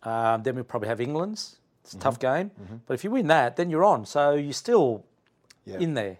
Um, 0.03 0.43
then 0.43 0.55
we'll 0.55 0.65
probably 0.65 0.89
have 0.89 1.01
England's. 1.01 1.57
It's 1.85 1.95
a 1.95 1.99
tough 1.99 2.19
game, 2.19 2.51
but 2.87 2.95
if 2.95 3.03
you 3.05 3.11
win 3.11 3.29
that, 3.29 3.57
then 3.57 3.71
you're 3.71 3.85
on. 3.85 4.05
So 4.05 4.35
you're 4.35 4.53
still 4.53 5.05
Yeah. 5.65 5.79
in 5.79 5.95
there 5.95 6.19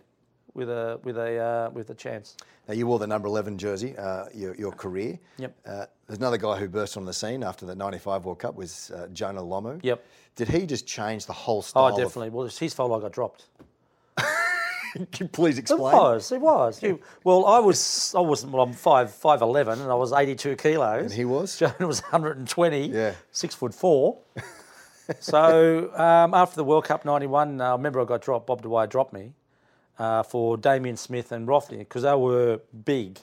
with 0.55 0.71
a 0.71 0.99
with 1.05 1.19
a 1.19 1.37
uh, 1.39 1.71
with 1.71 1.91
a 1.91 1.95
chance. 1.95 2.37
Now, 2.67 2.75
you 2.75 2.87
wore 2.87 2.99
the 2.99 3.07
number 3.07 3.29
11 3.29 3.57
jersey 3.59 3.97
uh, 3.97 4.27
your, 4.35 4.55
your 4.57 4.73
career. 4.73 5.19
Yep. 5.39 5.55
Uh, 5.67 5.87
there's 6.07 6.19
another 6.19 6.37
guy 6.37 6.59
who 6.59 6.69
burst 6.69 6.97
on 6.99 7.07
the 7.07 7.13
scene 7.15 7.43
after 7.43 7.65
the 7.65 7.75
95 7.75 8.27
World 8.27 8.39
Cup 8.41 8.55
was 8.57 8.91
uh, 8.91 9.07
Jonah 9.13 9.43
Lomu. 9.43 9.81
Yep. 9.83 10.05
Did 10.37 10.49
he 10.49 10.67
just 10.67 10.87
change 10.87 11.25
the 11.27 11.33
whole 11.33 11.63
style? 11.63 11.93
Oh, 11.95 11.97
definitely. 11.97 12.29
Well, 12.31 12.45
it's 12.47 12.59
his 12.59 12.75
fault 12.75 12.93
I 12.93 13.01
got 13.01 13.13
dropped. 13.13 13.47
Of, 14.97 15.11
Can 15.13 15.25
you 15.27 15.29
please 15.29 15.57
It 15.59 15.63
explain? 15.63 15.97
was. 15.97 16.33
It 16.33 16.41
was. 16.41 16.83
You, 16.83 17.01
well, 17.25 17.47
I 17.47 17.59
was. 17.59 18.15
I 18.17 18.21
wasn't. 18.21 18.53
Well, 18.53 18.63
I'm 18.63 18.73
five 18.73 19.13
five 19.13 19.43
eleven, 19.43 19.81
and 19.81 19.91
I 19.91 19.95
was 19.95 20.13
eighty 20.13 20.35
two 20.35 20.57
kilos. 20.57 21.03
And 21.05 21.13
he 21.13 21.25
was? 21.25 21.57
Jonah 21.59 21.87
was 21.87 22.01
120. 22.03 22.89
Yeah. 22.89 23.13
Six 23.33 23.55
foot 23.55 23.75
four. 23.75 24.19
so 25.21 25.93
um, 25.95 26.35
after 26.35 26.57
the 26.57 26.65
World 26.65 26.85
Cup 26.85 27.05
'91, 27.05 27.61
uh, 27.61 27.65
I 27.69 27.73
remember 27.73 28.01
I 28.01 28.05
got 28.05 28.23
dropped. 28.23 28.47
Bob 28.47 28.63
Dwyer 28.63 28.87
dropped 28.87 29.13
me 29.13 29.33
uh, 29.99 30.23
for 30.23 30.57
Damien 30.57 30.97
Smith 30.97 31.33
and 31.33 31.47
Rothley 31.49 31.79
because 31.79 32.03
they 32.03 32.15
were 32.15 32.61
big. 32.85 33.19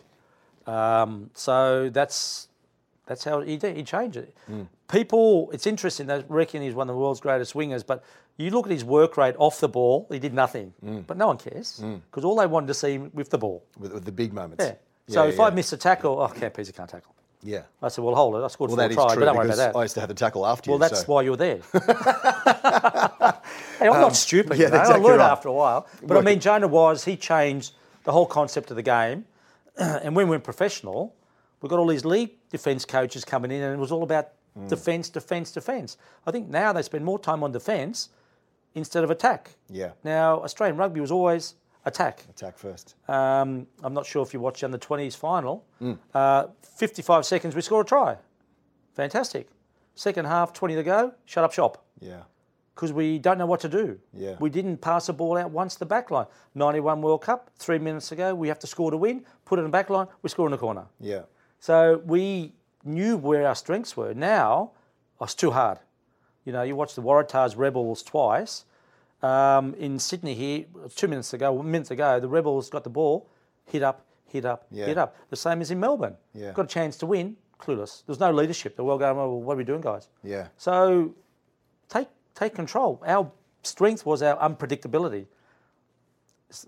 Um, 0.68 1.30
so 1.36 1.90
that's 1.90 2.48
that's 3.06 3.24
how 3.24 3.42
he 3.42 3.58
did. 3.58 3.76
He 3.76 3.84
changed 3.84 4.18
it. 4.18 4.36
Hmm. 4.48 4.64
People, 4.90 5.50
it's 5.52 5.68
interesting. 5.68 6.08
They 6.08 6.24
reckon 6.28 6.62
he's 6.62 6.74
one 6.74 6.90
of 6.90 6.96
the 6.96 7.00
world's 7.00 7.20
greatest 7.20 7.54
wingers, 7.54 7.86
but 7.86 8.04
you 8.38 8.50
look 8.50 8.66
at 8.66 8.72
his 8.72 8.84
work 8.84 9.18
rate 9.18 9.36
off 9.38 9.60
the 9.60 9.70
ball. 9.70 10.08
He 10.12 10.20
did 10.20 10.34
nothing, 10.34 10.74
hmm. 10.80 11.02
but 11.02 11.18
no 11.18 11.28
one 11.28 11.38
cares 11.38 11.80
hmm. 11.80 11.96
because 11.96 12.26
all 12.26 12.36
they 12.36 12.48
wanted 12.48 12.68
to 12.68 12.74
see 12.74 12.94
him 12.94 13.12
with 13.14 13.30
the 13.30 13.38
ball. 13.38 13.64
With, 13.78 13.94
with 13.94 14.06
the 14.06 14.12
big 14.12 14.34
moments. 14.34 14.64
Yeah. 14.64 14.74
So 15.08 15.24
Yeah, 15.24 15.30
if 15.30 15.38
yeah. 15.38 15.44
I 15.46 15.50
miss 15.52 15.72
a 15.74 15.78
tackle, 15.78 16.20
oh, 16.20 16.28
Campese 16.28 16.76
can't 16.76 16.90
tackle. 16.90 17.16
Yeah. 17.44 17.62
I 17.82 17.90
said, 17.90 18.04
well, 18.04 18.16
hold 18.16 18.36
it. 18.36 18.40
I 18.40 18.48
scored 18.48 18.72
Well, 18.72 18.78
four 18.78 18.96
tries, 18.96 19.14
true 19.14 19.20
but 19.20 19.26
don't 19.26 19.38
worry 19.38 19.46
about 19.46 19.58
that. 19.58 19.76
I 19.76 19.84
used 19.84 19.94
to 19.94 20.00
have 20.00 20.10
the 20.10 20.16
tackle 20.16 20.48
after 20.48 20.72
Well, 20.72 20.78
you. 20.78 20.80
Well, 20.80 20.90
that's 20.90 21.02
so. 21.06 21.14
why 21.14 21.22
you're 21.22 21.38
there. 21.38 21.58
hey, 23.80 23.88
I'm 23.88 24.02
not 24.02 24.04
um, 24.04 24.14
stupid. 24.16 24.54
Um, 24.54 24.60
yeah, 24.60 24.66
you 24.66 24.72
know? 24.72 24.80
exactly 24.80 25.04
I 25.04 25.08
learned 25.08 25.20
right. 25.20 25.32
after 25.32 25.50
a 25.50 25.54
while. 25.54 25.88
But 26.02 26.18
I 26.18 26.22
mean, 26.22 26.40
Jonah 26.40 26.68
was, 26.68 27.06
he 27.06 27.16
changed 27.16 27.74
the 28.04 28.12
whole 28.12 28.26
concept 28.26 28.72
of 28.72 28.78
the 28.78 28.82
game. 28.82 29.26
and 29.78 30.16
when 30.16 30.26
we 30.26 30.32
went 30.32 30.44
professional, 30.44 31.14
we 31.62 31.70
got 31.70 31.78
all 31.78 31.88
these 31.88 32.04
league 32.04 32.32
defence 32.58 32.86
coaches 32.86 33.26
coming 33.26 33.52
in, 33.52 33.62
and 33.62 33.74
it 33.74 33.80
was 33.80 33.92
all 33.92 34.04
about 34.04 34.28
Mm. 34.58 34.70
defence, 34.70 35.10
defence, 35.10 35.52
defence. 35.52 35.98
I 36.26 36.32
think 36.32 36.48
now 36.48 36.72
they 36.72 36.82
spend 36.82 37.04
more 37.04 37.20
time 37.20 37.44
on 37.44 37.52
defence 37.52 38.08
instead 38.74 39.04
of 39.04 39.12
attack. 39.12 39.42
Yeah. 39.70 39.92
Now, 40.04 40.42
Australian 40.44 40.78
rugby 40.78 41.02
was 41.02 41.12
always 41.12 41.56
attack. 41.84 42.24
Attack 42.30 42.58
first. 42.58 42.96
Um, 43.10 43.68
I'm 43.84 43.94
not 43.94 44.06
sure 44.06 44.24
if 44.24 44.34
you 44.34 44.40
watched 44.40 44.62
the 44.62 44.68
under 44.68 44.78
20s 44.78 45.14
final. 45.18 45.66
Mm. 45.82 45.98
Uh, 46.14 46.48
55 46.62 47.26
seconds, 47.26 47.54
we 47.54 47.62
score 47.62 47.82
a 47.82 47.86
try. 47.86 48.16
Fantastic. 48.94 49.50
Second 49.96 50.26
half, 50.26 50.54
20 50.54 50.76
to 50.76 50.84
go, 50.84 51.14
shut 51.26 51.44
up 51.44 51.52
shop. 51.52 51.84
Yeah. 52.00 52.24
because 52.76 52.92
we 52.92 53.20
don't 53.20 53.38
know 53.38 53.46
what 53.46 53.62
to 53.62 53.70
do. 53.70 53.98
Yeah. 54.14 54.36
We 54.40 54.50
didn't 54.50 54.78
pass 54.82 55.08
the 55.08 55.14
ball 55.14 55.38
out 55.38 55.50
once 55.52 55.76
the 55.76 55.86
back 55.86 56.12
line. 56.12 56.28
91 56.56 57.02
World 57.02 57.22
Cup, 57.22 57.50
three 57.58 57.80
minutes 57.80 58.12
ago, 58.12 58.36
we 58.36 58.50
have 58.50 58.60
to 58.60 58.68
score 58.68 58.92
to 58.92 58.98
win, 58.98 59.24
put 59.46 59.60
it 59.60 59.62
in 59.62 59.68
the 59.68 59.72
back 59.80 59.90
line, 59.90 60.08
we 60.22 60.30
score 60.30 60.46
in 60.48 60.52
the 60.52 60.58
corner. 60.58 60.86
Yeah. 61.00 61.22
So 61.60 62.02
we 62.06 62.54
knew 62.84 63.18
where 63.18 63.48
our 63.48 63.56
strengths 63.56 63.98
were. 63.98 64.14
Now, 64.14 64.72
oh, 65.20 65.24
it's 65.24 65.36
too 65.36 65.52
hard. 65.52 65.80
You 66.46 66.54
know, 66.54 66.62
you 66.62 66.76
watch 66.76 66.94
the 66.96 67.02
Waratahs 67.02 67.58
Rebels 67.58 68.04
twice. 68.04 68.66
Um, 69.24 69.74
in 69.76 69.98
Sydney 69.98 70.36
here, 70.36 70.66
two 70.96 71.08
minutes 71.08 71.34
ago, 71.34 71.52
one 71.54 71.72
minute 71.72 71.90
ago, 71.90 72.20
the 72.20 72.28
Rebels 72.28 72.70
got 72.70 72.84
the 72.84 72.90
ball, 72.92 73.28
hit 73.66 73.82
up, 73.82 74.06
hit 74.28 74.46
up, 74.46 74.68
Yeah. 74.70 74.86
hit 74.86 74.98
up. 75.00 75.16
The 75.32 75.36
same 75.36 75.62
as 75.62 75.72
in 75.72 75.80
Melbourne. 75.80 76.18
Yeah. 76.34 76.52
Got 76.52 76.66
a 76.66 76.68
chance 76.68 76.98
to 76.98 77.08
win, 77.08 77.36
clueless. 77.60 78.04
There's 78.06 78.20
no 78.20 78.32
leadership. 78.32 78.76
They're 78.76 78.86
well 78.86 79.00
going, 79.00 79.18
well, 79.18 79.42
what 79.42 79.54
are 79.54 79.58
we 79.58 79.64
doing, 79.64 79.82
guys? 79.82 80.10
Yeah. 80.24 80.48
So 80.58 81.16
take 81.90 82.10
take 82.36 82.54
control. 82.54 83.02
Our 83.08 83.32
strength 83.64 84.06
was 84.06 84.22
our 84.22 84.38
unpredictability. 84.38 85.26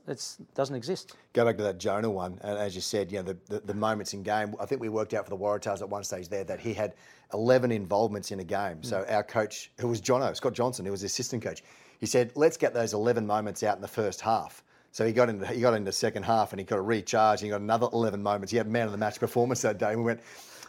It 0.08 0.38
doesn't 0.56 0.76
exist. 0.76 1.16
Go 1.34 1.46
back 1.46 1.58
to 1.58 1.64
that 1.64 1.78
Jonah 1.78 2.10
one, 2.10 2.40
and 2.42 2.58
as 2.58 2.74
you 2.76 2.82
said, 2.82 3.12
you 3.12 3.20
know, 3.20 3.24
the, 3.24 3.38
the, 3.48 3.60
the 3.60 3.74
moments 3.74 4.14
in 4.14 4.24
game. 4.24 4.56
I 4.60 4.66
think 4.66 4.82
we 4.82 4.90
worked 4.90 5.14
out 5.14 5.24
for 5.26 5.30
the 5.30 5.38
Waratahs 5.38 5.82
at 5.82 5.90
one 5.90 6.04
stage 6.04 6.30
there 6.30 6.44
that 6.46 6.60
he 6.60 6.74
had 6.74 6.96
11 7.34 7.72
involvements 7.72 8.32
in 8.32 8.40
a 8.40 8.44
game. 8.44 8.82
So 8.82 9.06
our 9.08 9.24
coach, 9.24 9.72
who 9.80 9.88
was 9.88 10.02
Jono, 10.02 10.36
Scott 10.36 10.54
Johnson, 10.54 10.86
who 10.86 10.92
was 10.92 11.02
the 11.02 11.06
assistant 11.06 11.44
coach, 11.44 11.64
he 12.00 12.06
said, 12.06 12.32
let's 12.36 12.58
get 12.58 12.74
those 12.74 12.94
11 12.94 13.26
moments 13.26 13.64
out 13.64 13.76
in 13.76 13.82
the 13.82 13.88
first 13.88 14.22
half. 14.22 14.64
So 14.92 15.06
he 15.06 15.12
got 15.14 15.30
into 15.30 15.46
he 15.46 15.62
got 15.62 15.74
into 15.76 15.86
the 15.86 15.92
second 15.92 16.24
half 16.24 16.54
and 16.54 16.60
he 16.60 16.66
got 16.66 16.80
a 16.80 16.82
recharge. 16.82 17.42
And 17.42 17.46
he 17.46 17.50
got 17.52 17.62
another 17.62 17.88
11 17.94 18.22
moments. 18.22 18.52
He 18.52 18.58
had 18.58 18.68
man 18.68 18.86
of 18.86 18.92
the 18.92 18.98
match 18.98 19.20
performance 19.20 19.62
that 19.62 19.78
day. 19.78 19.90
And 19.90 20.00
we 20.00 20.06
went, 20.06 20.22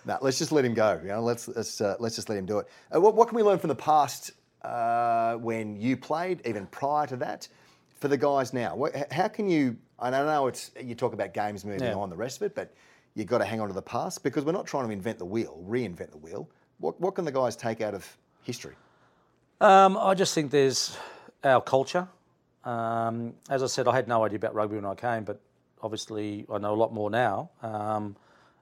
no, 0.04 0.18
let's 0.20 0.38
just 0.38 0.52
let 0.52 0.64
him 0.64 0.74
go. 0.74 1.00
You 1.02 1.08
know, 1.08 1.22
let's 1.22 1.48
let's 1.48 1.80
uh, 1.80 1.96
let's 1.98 2.16
just 2.16 2.28
let 2.28 2.36
him 2.36 2.44
do 2.44 2.58
it. 2.58 2.68
Uh, 2.94 3.00
what, 3.00 3.14
what 3.14 3.28
can 3.28 3.36
we 3.36 3.42
learn 3.42 3.58
from 3.58 3.68
the 3.68 3.74
past 3.74 4.32
uh, 4.62 5.36
when 5.36 5.76
you 5.76 5.96
played, 5.96 6.42
even 6.44 6.66
prior 6.66 7.06
to 7.06 7.16
that, 7.16 7.48
for 8.00 8.08
the 8.08 8.16
guys 8.16 8.52
now? 8.52 8.74
What, 8.76 9.12
how 9.12 9.28
can 9.28 9.48
you? 9.48 9.76
I 9.98 10.10
don't 10.10 10.26
know 10.26 10.46
it's 10.46 10.70
you 10.80 10.94
talk 10.94 11.12
about 11.12 11.34
games 11.34 11.64
moving 11.64 11.82
Yeah. 11.82 11.94
on, 11.94 12.10
the 12.10 12.16
rest 12.16 12.36
of 12.40 12.42
it, 12.46 12.54
but 12.54 12.72
you've 13.14 13.26
got 13.26 13.38
to 13.38 13.44
hang 13.44 13.60
on 13.60 13.68
to 13.68 13.74
the 13.74 13.82
past 13.82 14.22
because 14.22 14.44
we're 14.44 14.52
not 14.52 14.66
trying 14.66 14.86
to 14.86 14.92
invent 14.92 15.18
the 15.18 15.24
wheel, 15.24 15.62
reinvent 15.68 16.10
the 16.12 16.18
wheel. 16.18 16.48
What 16.78 17.00
what 17.00 17.14
can 17.14 17.24
the 17.24 17.32
guys 17.32 17.56
take 17.56 17.80
out 17.80 17.94
of 17.94 18.06
history? 18.42 18.74
Um, 19.60 19.96
I 19.96 20.14
just 20.14 20.34
think 20.34 20.50
there's 20.52 20.96
our 21.42 21.60
culture. 21.60 22.06
Um, 22.64 23.34
as 23.50 23.62
I 23.62 23.66
said, 23.66 23.88
I 23.88 23.94
had 23.94 24.06
no 24.08 24.24
idea 24.24 24.36
about 24.36 24.54
rugby 24.54 24.76
when 24.76 24.84
I 24.84 24.94
came, 24.94 25.24
but 25.24 25.40
obviously 25.82 26.46
I 26.52 26.58
know 26.58 26.74
a 26.74 26.76
lot 26.76 26.92
more 26.92 27.10
now. 27.10 27.50
Um, 27.62 28.14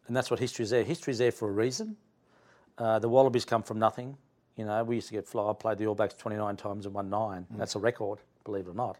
and 0.06 0.16
that's 0.16 0.30
what 0.30 0.38
history 0.40 0.62
is 0.62 0.70
there. 0.70 0.84
History 0.84 1.10
is 1.10 1.18
there 1.18 1.32
for 1.32 1.48
a 1.48 1.52
reason. 1.52 1.96
Uh, 2.78 2.98
the 2.98 3.08
Wallabies 3.08 3.44
come 3.44 3.62
from 3.62 3.78
nothing. 3.78 4.16
You 4.56 4.64
know, 4.64 4.84
we 4.84 4.94
used 4.96 5.08
to 5.08 5.14
get 5.14 5.26
fly. 5.26 5.50
I 5.50 5.52
played 5.54 5.78
the 5.78 5.86
All 5.86 5.94
Blacks 5.94 6.14
29 6.14 6.56
times 6.56 6.86
and 6.86 6.94
won 6.94 7.10
nine. 7.10 7.46
That's 7.50 7.74
a 7.74 7.78
record, 7.78 8.20
believe 8.46 8.66
it 8.66 8.70
or 8.70 8.74
not. 8.74 8.96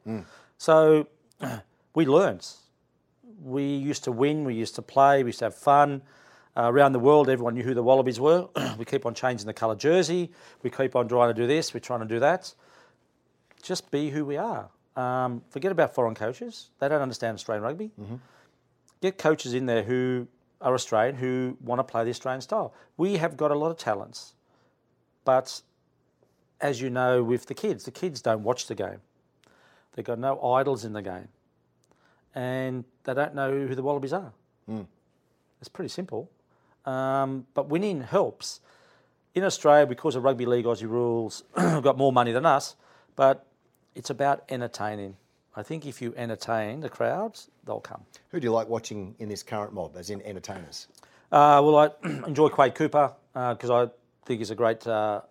So 0.59 1.07
we 1.95 2.05
learned. 2.05 2.47
We 3.43 3.65
used 3.91 4.05
to 4.05 4.13
win. 4.13 4.45
We 4.45 4.55
used 4.55 4.75
to 4.75 4.83
play. 4.83 5.23
We 5.23 5.29
used 5.29 5.39
to 5.41 5.47
have 5.47 5.55
fun. 5.55 6.03
Uh, 6.57 6.71
around 6.73 6.93
the 6.93 6.99
world, 6.99 7.29
everyone 7.29 7.55
knew 7.55 7.63
who 7.63 7.75
the 7.75 7.83
Wallabies 7.83 8.19
were. 8.19 8.49
we 8.79 8.85
keep 8.85 9.05
on 9.07 9.15
changing 9.15 9.47
the 9.47 9.53
colour 9.53 9.77
jersey. 9.77 10.31
We 10.63 10.71
keep 10.71 10.97
on 10.97 11.07
trying 11.09 11.35
to 11.35 11.41
do 11.43 11.47
this. 11.47 11.73
We're 11.75 11.81
trying 11.81 12.01
to 12.01 12.07
do 12.07 12.19
that. 12.21 12.55
Just 13.63 13.91
be 13.91 14.11
who 14.11 14.25
we 14.25 14.37
are. 14.37 14.69
Um, 14.97 15.43
forget 15.51 15.71
about 15.71 15.95
foreign 15.95 16.15
coaches. 16.15 16.71
They 16.79 16.89
don't 16.89 17.03
understand 17.03 17.35
Australian 17.35 17.63
rugby. 17.63 17.91
Get 19.03 19.19
coaches 19.19 19.53
in 19.53 19.67
there 19.67 19.83
who 19.83 20.27
are 20.63 20.73
Australian, 20.73 21.17
who 21.17 21.59
want 21.61 21.79
to 21.81 21.85
play 21.85 22.05
the 22.05 22.11
Australian 22.11 22.41
style. 22.41 22.73
We 22.97 23.19
have 23.19 23.37
got 23.37 23.51
a 23.51 23.55
lot 23.55 23.71
of 23.71 23.77
talents, 23.77 24.33
but 25.27 25.61
as 26.63 26.81
you 26.81 26.89
know, 26.89 27.23
with 27.23 27.45
the 27.47 27.55
kids, 27.55 27.85
the 27.85 27.91
kids 27.91 28.23
don't 28.23 28.43
watch 28.43 28.67
the 28.67 28.75
game. 28.75 29.01
They've 29.97 30.05
got 30.05 30.19
no 30.19 30.41
idols 30.43 30.85
in 30.85 30.93
the 30.93 31.03
game, 31.03 31.29
and 32.35 32.85
they 33.05 33.15
don't 33.15 33.35
know 33.35 33.51
who 33.51 33.75
the 33.75 33.83
Wallabies 33.83 34.13
are. 34.13 34.33
It's 35.61 35.69
pretty 35.69 35.89
simple, 35.89 36.31
um, 36.85 37.47
but 37.55 37.69
winning 37.69 38.03
helps. 38.03 38.61
In 39.35 39.43
Australia, 39.43 39.87
because 39.87 40.15
of 40.15 40.23
rugby 40.23 40.47
league 40.47 40.65
Aussie 40.65 40.89
rules, 40.89 41.43
have 41.57 41.83
got 41.83 41.97
more 41.97 42.13
money 42.13 42.33
than 42.33 42.47
us, 42.47 42.77
but 43.17 43.47
it's 43.95 44.11
about 44.11 44.45
entertaining. 44.49 45.17
I 45.57 45.63
think 45.63 45.87
if 45.87 46.03
you 46.03 46.13
entertain 46.17 46.81
the 46.81 46.89
crowds, 46.91 47.49
they'll 47.65 47.81
come. 47.81 48.03
Who 48.31 48.41
do 48.41 48.45
you 48.45 48.53
like 48.53 48.69
watching 48.69 49.15
in 49.19 49.29
this 49.29 49.43
current 49.43 49.73
mob, 49.73 49.97
as 49.97 50.11
in 50.11 50.21
entertainers? 50.23 50.89
Uh, 51.33 51.61
well, 51.65 51.77
I 51.79 51.91
enjoy 52.27 52.51
Quade 52.51 52.75
Cooper 52.75 53.13
because 53.33 53.71
I 53.71 53.89
think 54.27 54.41
he's 54.41 54.51
a 54.51 54.55
great 54.55 54.87
uh, 54.87 55.23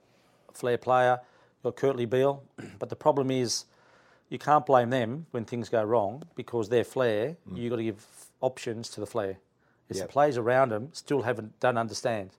flair 0.53 0.77
player. 0.77 1.19
You've 1.63 1.75
got 1.75 1.81
Kurtley 1.81 2.09
Beale, 2.09 2.43
but 2.79 2.89
the 2.89 2.95
problem 2.95 3.29
is 3.29 3.65
you 4.29 4.39
can't 4.39 4.65
blame 4.65 4.89
them 4.89 5.25
when 5.31 5.45
things 5.45 5.69
go 5.69 5.83
wrong 5.83 6.23
because 6.35 6.69
their 6.69 6.83
flair. 6.83 7.35
You've 7.53 7.69
got 7.69 7.75
to 7.77 7.83
give 7.83 8.05
options 8.41 8.89
to 8.91 8.99
the 8.99 9.05
flair. 9.07 9.37
It's 9.89 9.99
Yep. 9.99 10.07
the 10.07 10.11
players 10.11 10.37
around 10.37 10.69
them 10.71 10.89
still 10.93 11.21
haven't 11.21 11.59
don't 11.59 11.77
understand. 11.77 12.31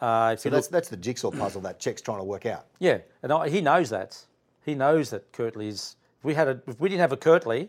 Uh, 0.00 0.36
So 0.36 0.48
you 0.48 0.50
look- 0.52 0.58
that's, 0.58 0.68
that's 0.68 0.88
the 0.88 0.96
jigsaw 0.96 1.30
puzzle 1.30 1.60
that 1.62 1.80
Cheika's 1.80 2.02
trying 2.02 2.18
to 2.18 2.24
work 2.24 2.46
out. 2.46 2.66
yeah, 2.78 2.98
and 3.22 3.32
I, 3.32 3.48
he 3.48 3.60
knows 3.60 3.90
that. 3.90 4.24
He 4.64 4.74
knows 4.74 5.10
that 5.10 5.32
Kurtley's. 5.32 5.96
If 6.18 6.24
we 6.24 6.34
had 6.34 6.48
a, 6.48 6.60
if 6.66 6.78
we 6.80 6.88
didn't 6.88 7.00
have 7.00 7.12
a 7.12 7.16
Kirtley, 7.16 7.68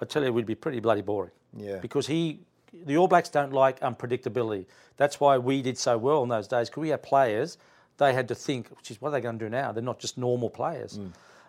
I 0.00 0.04
tell 0.04 0.22
you, 0.24 0.32
we'd 0.32 0.46
be 0.46 0.54
pretty 0.54 0.80
bloody 0.80 1.00
boring. 1.02 1.30
Yeah. 1.56 1.78
Because 1.78 2.06
he, 2.06 2.40
the 2.86 2.96
All 2.96 3.08
Blacks 3.08 3.28
don't 3.28 3.52
like 3.52 3.80
unpredictability. 3.80 4.66
That's 4.96 5.18
why 5.20 5.38
we 5.38 5.62
did 5.62 5.78
so 5.78 5.96
well 5.98 6.22
in 6.22 6.28
those 6.28 6.48
days. 6.48 6.68
Because 6.68 6.80
we 6.80 6.88
had 6.90 7.02
players, 7.02 7.56
they 7.98 8.12
had 8.12 8.26
to 8.28 8.34
think, 8.34 8.68
geez, 8.82 9.00
what 9.00 9.08
are 9.08 9.12
they 9.12 9.20
going 9.20 9.38
to 9.38 9.44
do 9.44 9.48
now? 9.48 9.70
They're 9.72 9.82
not 9.82 9.98
just 10.00 10.18
normal 10.18 10.50
players. 10.50 10.98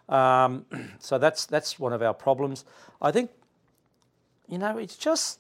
Um, 0.09 0.65
so 0.99 1.17
that's 1.17 1.45
that's 1.45 1.79
one 1.79 1.93
of 1.93 2.01
our 2.01 2.13
problems. 2.13 2.65
I 3.01 3.11
think, 3.11 3.31
you 4.47 4.57
know, 4.57 4.77
it's 4.77 4.95
just 4.95 5.39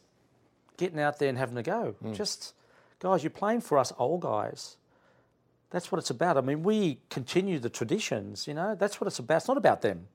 getting 0.77 0.99
out 0.99 1.19
there 1.19 1.29
and 1.29 1.37
having 1.37 1.57
a 1.57 1.63
go. 1.63 1.95
Just, 2.13 2.53
guys, 2.99 3.23
you're 3.23 3.29
playing 3.29 3.61
for 3.61 3.77
us 3.77 3.93
old 3.97 4.21
guys. 4.21 4.77
That's 5.71 5.91
what 5.91 5.99
it's 5.99 6.09
about. 6.09 6.37
I 6.37 6.41
mean, 6.41 6.63
we 6.63 6.99
continue 7.09 7.59
the 7.59 7.69
traditions, 7.69 8.47
you 8.47 8.53
know, 8.53 8.75
that's 8.75 8.99
what 9.01 9.07
it's 9.07 9.19
about. 9.19 9.37
It's 9.37 9.47
not 9.47 9.57
about 9.57 9.81
them, 9.81 10.07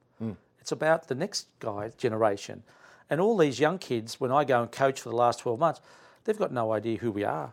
it's 0.61 0.73
about 0.73 1.09
the 1.09 1.15
next 1.15 1.49
guy 1.59 1.91
generation. 1.97 2.63
And 3.09 3.21
all 3.21 3.37
these 3.37 3.59
young 3.59 3.79
kids, 3.79 4.21
when 4.21 4.31
I 4.31 4.45
go 4.45 4.63
and 4.63 4.71
coach 4.71 5.01
for 5.01 5.09
the 5.09 5.17
last 5.17 5.41
12 5.41 5.59
months, 5.59 5.81
they've 6.25 6.39
got 6.39 6.53
no 6.53 6.73
idea 6.73 6.99
who 6.99 7.11
we 7.11 7.25
are. 7.25 7.53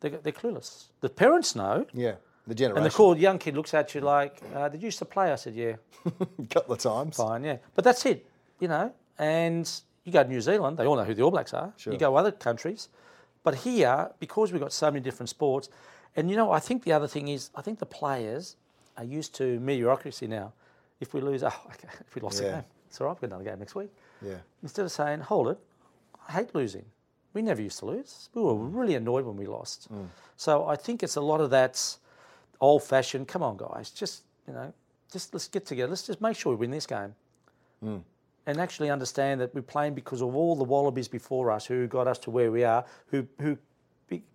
They're, 0.00 0.18
they're 0.22 0.32
clueless. 0.32 0.86
The 1.00 1.08
parents 1.08 1.56
know. 1.56 1.86
Yeah, 1.94 2.16
the 2.46 2.54
generation. 2.54 2.84
And 2.84 2.86
the 2.92 2.94
cool 2.96 3.16
young 3.16 3.38
kid 3.38 3.56
looks 3.56 3.74
at 3.74 3.94
you 3.94 4.00
like, 4.00 4.40
uh, 4.54 4.68
"Did 4.68 4.82
you 4.82 4.86
used 4.86 4.98
to 5.00 5.04
play?" 5.04 5.32
I 5.32 5.36
said, 5.36 5.54
"Yeah, 5.54 5.76
a 6.06 6.46
couple 6.50 6.74
of 6.74 6.78
times. 6.80 7.16
fine, 7.16 7.44
yeah." 7.44 7.56
But 7.74 7.84
that's 7.84 8.04
it, 8.06 8.26
you 8.60 8.68
know. 8.68 8.92
And 9.18 9.68
you 10.04 10.12
go 10.12 10.22
to 10.22 10.28
New 10.28 10.40
Zealand, 10.40 10.76
they 10.76 10.86
all 10.86 10.96
know 10.96 11.04
who 11.04 11.14
the 11.14 11.22
All 11.22 11.30
Blacks 11.30 11.52
are. 11.54 11.72
Sure. 11.76 11.92
You 11.92 11.98
go 11.98 12.14
other 12.16 12.30
countries, 12.32 12.88
but 13.42 13.54
here, 13.56 14.10
because 14.20 14.52
we've 14.52 14.60
got 14.60 14.72
so 14.72 14.90
many 14.90 15.02
different 15.02 15.28
sports, 15.30 15.68
and 16.14 16.30
you 16.30 16.36
know, 16.36 16.52
I 16.52 16.60
think 16.60 16.84
the 16.84 16.92
other 16.92 17.08
thing 17.08 17.28
is, 17.28 17.50
I 17.54 17.62
think 17.62 17.78
the 17.78 17.86
players 17.86 18.56
are 18.96 19.04
used 19.04 19.34
to 19.36 19.58
mediocrity 19.60 20.26
now. 20.26 20.52
If 21.00 21.12
we 21.14 21.20
lose, 21.20 21.42
oh, 21.50 21.52
okay, 21.68 21.88
if 22.06 22.14
we 22.14 22.20
lost 22.22 22.40
Yeah. 22.42 22.48
a 22.48 22.52
game, 22.52 22.64
it's 22.88 23.00
all 23.00 23.06
right. 23.08 23.14
We've 23.20 23.28
got 23.28 23.36
another 23.36 23.50
game 23.50 23.58
next 23.58 23.74
week. 23.74 23.90
Yeah. 24.22 24.36
Instead 24.62 24.84
of 24.84 24.92
saying, 24.92 25.20
"Hold 25.20 25.48
it, 25.48 25.58
I 26.28 26.32
hate 26.32 26.54
losing." 26.54 26.84
We 27.34 27.42
never 27.42 27.60
used 27.60 27.78
to 27.80 27.86
lose. 27.86 28.30
We 28.32 28.40
were 28.40 28.54
really 28.54 28.94
annoyed 28.94 29.26
when 29.26 29.36
we 29.36 29.46
lost. 29.46 29.88
So 30.36 30.66
I 30.66 30.74
think 30.76 31.02
it's 31.02 31.16
a 31.16 31.20
lot 31.20 31.42
of 31.42 31.50
that 31.50 31.98
old-fashioned. 32.60 33.28
Come 33.28 33.42
on, 33.42 33.56
guys, 33.56 33.90
just 33.90 34.22
you 34.46 34.54
know, 34.54 34.72
just 35.12 35.34
let's 35.34 35.48
get 35.48 35.66
together. 35.66 35.90
Let's 35.90 36.06
just 36.06 36.20
make 36.20 36.36
sure 36.36 36.52
we 36.52 36.56
win 36.56 36.70
this 36.70 36.86
game, 36.86 37.14
and 38.46 38.60
actually 38.60 38.90
understand 38.90 39.40
that 39.40 39.54
we're 39.54 39.62
playing 39.62 39.94
because 39.94 40.22
of 40.22 40.34
all 40.34 40.56
the 40.56 40.64
Wallabies 40.64 41.08
before 41.08 41.50
us 41.50 41.66
who 41.66 41.86
got 41.86 42.06
us 42.06 42.18
to 42.20 42.30
where 42.30 42.50
we 42.50 42.64
are, 42.64 42.84
who 43.08 43.26
who 43.40 43.58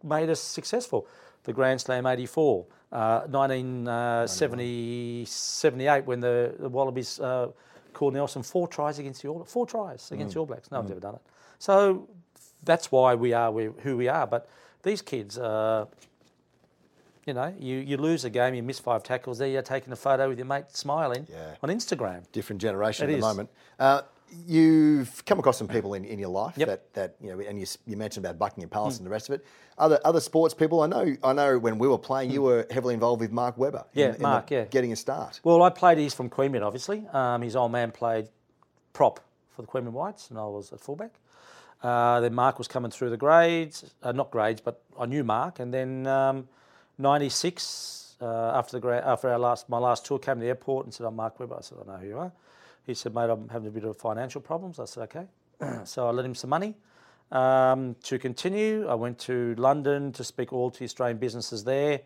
made 0.04 0.30
us 0.30 0.42
successful. 0.42 1.08
The 1.44 1.54
Grand 1.54 1.82
Slam 1.82 2.06
'84, 2.06 2.66
uh, 2.92 3.22
1970, 3.22 5.26
78, 5.26 6.06
when 6.06 6.20
the, 6.20 6.54
the 6.60 6.70
Wallabies 6.70 7.20
uh, 7.20 7.48
Cornelsen 7.94 8.44
four 8.44 8.68
tries 8.68 9.00
against 9.00 9.24
the 9.24 9.30
All 9.30 9.44
four 9.46 9.66
tries 9.66 10.12
against 10.12 10.36
the 10.36 10.40
All 10.40 10.46
Blacks. 10.46 10.70
No 10.72 10.80
one's 10.80 10.92
ever 10.92 11.00
done 11.00 11.16
it. 11.16 11.22
So 11.58 12.08
that's 12.64 12.92
why 12.92 13.16
we 13.16 13.34
are 13.34 13.52
we, 13.52 13.70
who 13.82 13.98
we 13.98 14.08
are. 14.08 14.28
But 14.28 14.48
these 14.84 15.02
kids, 15.02 15.38
uh, 15.38 15.86
you 17.26 17.34
know, 17.34 17.54
you, 17.60 17.78
you 17.78 17.98
lose 17.98 18.26
a 18.26 18.30
game, 18.30 18.54
you 18.56 18.64
miss 18.64 18.80
five 18.80 19.04
tackles, 19.04 19.38
there 19.38 19.48
you're 19.48 19.62
taking 19.62 19.94
a 19.94 19.96
photo 19.96 20.28
with 20.30 20.38
your 20.40 20.48
mate 20.48 20.66
smiling 20.70 21.28
Yeah. 21.30 21.56
on 21.62 21.70
Instagram. 21.70 22.24
different 22.32 22.62
generation 22.62 23.10
It 23.10 23.14
at 23.14 23.16
the 23.20 23.26
moment. 23.28 23.50
Uh, 23.80 24.02
you've 24.48 25.24
come 25.26 25.40
across 25.40 25.58
some 25.58 25.68
people 25.68 25.94
in, 25.94 26.06
in 26.06 26.18
your 26.18 26.30
life 26.30 26.54
Yep. 26.58 26.68
that, 26.68 26.94
that 26.94 27.16
you 27.22 27.32
know, 27.36 27.40
and 27.44 27.60
you, 27.60 27.66
you 27.86 27.98
mentioned 27.98 28.26
about 28.26 28.40
Buckingham 28.40 28.70
Palace 28.70 28.98
and 28.98 29.06
the 29.06 29.10
rest 29.12 29.30
of 29.30 29.36
it. 29.36 29.46
Other 29.78 30.00
other 30.06 30.20
sports 30.20 30.54
people, 30.54 30.82
I 30.82 30.88
know. 30.88 31.16
I 31.24 31.34
know 31.34 31.58
when 31.58 31.78
we 31.80 31.88
were 31.88 31.98
playing, 31.98 32.30
you 32.32 32.42
were 32.44 32.68
heavily 32.70 32.94
involved 32.94 33.20
with 33.22 33.32
Mark 33.32 33.58
Webber. 33.58 33.86
in- 33.94 34.00
Yeah, 34.00 34.06
in 34.08 34.12
the- 34.14 34.20
Mark, 34.22 34.52
yeah. 34.52 34.66
getting 34.66 34.92
a 34.92 34.96
start. 34.96 35.40
Well, 35.44 35.64
I 35.64 35.70
played. 35.70 35.98
He's 35.98 36.14
from 36.14 36.30
Queanbeyan, 36.30 36.62
obviously. 36.66 37.08
Um, 37.14 37.42
his 37.42 37.56
old 37.56 37.72
man 37.72 37.92
played 37.92 38.28
prop 38.94 39.20
for 39.50 39.62
the 39.64 39.68
Queanbeyan 39.68 39.92
Whites, 39.94 40.30
and 40.30 40.38
I 40.38 40.46
was 40.46 40.72
at 40.72 40.80
fullback. 40.80 41.12
Uh, 41.82 42.20
then 42.20 42.34
Mark 42.36 42.60
was 42.60 42.68
coming 42.68 42.92
through 42.92 43.10
the 43.10 43.18
grades, 43.18 43.92
uh, 44.04 44.12
not 44.12 44.30
grades, 44.30 44.62
but 44.62 44.82
I 45.00 45.08
knew 45.08 45.24
Mark. 45.24 45.60
And 45.60 45.74
then 45.74 46.06
um, 46.06 46.48
'96, 47.02 48.16
uh, 48.22 48.52
after 48.56 48.80
the 48.80 49.08
after 49.08 49.30
our 49.30 49.40
last 49.40 49.68
my 49.70 49.78
last 49.78 50.06
tour 50.06 50.20
came 50.20 50.36
to 50.36 50.42
the 50.42 50.48
airport 50.48 50.86
and 50.86 50.94
said, 50.94 51.06
"I'm 51.06 51.16
Mark 51.16 51.40
Webber." 51.40 51.56
I 51.58 51.62
said, 51.62 51.80
"I 51.82 51.92
know 51.92 51.98
who 51.98 52.08
you 52.08 52.18
are." 52.20 52.32
He 52.86 52.94
said, 52.94 53.14
"Mate, 53.14 53.30
I'm 53.30 53.50
having 53.50 53.68
a 53.68 53.72
bit 53.72 53.84
of 53.84 53.98
financial 53.98 54.42
problems." 54.42 54.80
I 54.80 54.86
said, 54.86 55.04
"Okay." 55.04 55.28
so 55.86 56.08
I 56.08 56.12
lent 56.12 56.28
him 56.28 56.36
some 56.36 56.50
money 56.50 56.76
um, 57.32 57.96
to 58.04 58.20
continue. 58.20 58.88
I 58.88 58.96
went 58.96 59.20
to 59.20 59.56
London 59.56 60.12
to 60.14 60.24
speak 60.24 60.54
all 60.54 60.70
to 60.72 60.80
the 60.80 60.86
Australian 60.86 61.18
businesses 61.18 61.64
there 61.64 62.02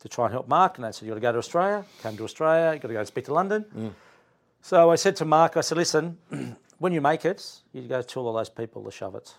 to 0.00 0.08
try 0.08 0.26
and 0.26 0.32
help 0.32 0.48
Mark. 0.48 0.78
And 0.78 0.84
they 0.84 0.92
said, 0.92 1.02
"You 1.06 1.10
got 1.10 1.14
to 1.14 1.20
go 1.20 1.32
to 1.32 1.38
Australia." 1.38 1.84
Came 2.02 2.16
to 2.16 2.24
Australia. 2.24 2.74
You 2.74 2.80
got 2.80 2.88
to 2.88 2.94
go 2.94 3.00
and 3.00 3.08
speak 3.08 3.26
to 3.26 3.34
London. 3.34 3.94
So 4.62 4.90
I 4.90 4.96
said 4.96 5.16
to 5.16 5.24
Mark, 5.24 5.56
I 5.56 5.60
said, 5.60 5.76
"Listen, 5.78 6.18
when 6.78 6.92
you 6.92 7.00
make 7.00 7.24
it, 7.26 7.60
you 7.72 7.82
go 7.82 8.00
tell 8.02 8.26
all 8.26 8.32
those 8.32 8.48
people 8.48 8.82
to 8.84 8.90
shove 8.90 9.14
it." 9.14 9.34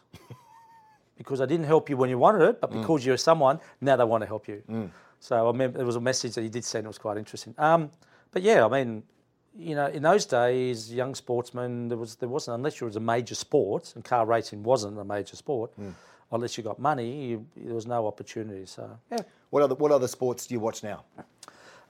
Because 1.18 1.42
I 1.42 1.46
didn't 1.46 1.66
help 1.66 1.90
you 1.90 1.98
when 1.98 2.10
you 2.10 2.18
wanted 2.18 2.42
it, 2.50 2.62
but 2.62 2.72
because 2.72 3.06
you're 3.06 3.18
someone, 3.18 3.60
now 3.82 3.96
they 3.96 4.04
want 4.04 4.22
to 4.22 4.28
help 4.28 4.48
you. 4.48 4.62
So 5.20 5.36
I 5.36 5.48
remember 5.48 5.78
there 5.78 5.86
was 5.86 5.96
a 5.96 6.02
message 6.02 6.36
that 6.36 6.42
he 6.42 6.50
did 6.50 6.64
send. 6.66 6.86
It 6.86 6.88
was 6.90 6.98
quite 6.98 7.18
interesting. 7.18 7.56
Um, 7.58 7.90
but 8.32 8.42
yeah, 8.44 8.66
I 8.66 8.70
mean, 8.70 9.04
you 9.58 9.74
know, 9.74 9.88
in 9.88 10.04
those 10.04 10.26
days, 10.26 10.94
young 10.94 11.16
sportsmen, 11.16 11.88
there 11.88 11.98
was 11.98 12.16
there 12.18 12.30
wasn't 12.30 12.56
unless 12.56 12.80
you 12.80 12.86
was 12.86 12.98
a 12.98 13.00
major 13.00 13.36
sport, 13.36 13.94
and 13.96 14.04
car 14.04 14.26
racing 14.26 14.62
wasn't 14.64 15.00
a 15.00 15.04
major 15.04 15.36
sport. 15.36 15.72
Unless 16.32 16.58
you 16.58 16.64
got 16.64 16.80
money, 16.80 17.28
you, 17.28 17.46
there 17.56 17.76
was 17.76 17.86
no 17.88 18.08
opportunity. 18.08 18.66
So 18.66 18.90
yeah. 19.12 19.20
What 19.52 19.64
other 19.64 19.76
what 19.76 19.92
other 19.92 20.08
sports 20.08 20.48
do 20.48 20.54
you 20.54 20.60
watch 20.60 20.84
now? 20.84 21.06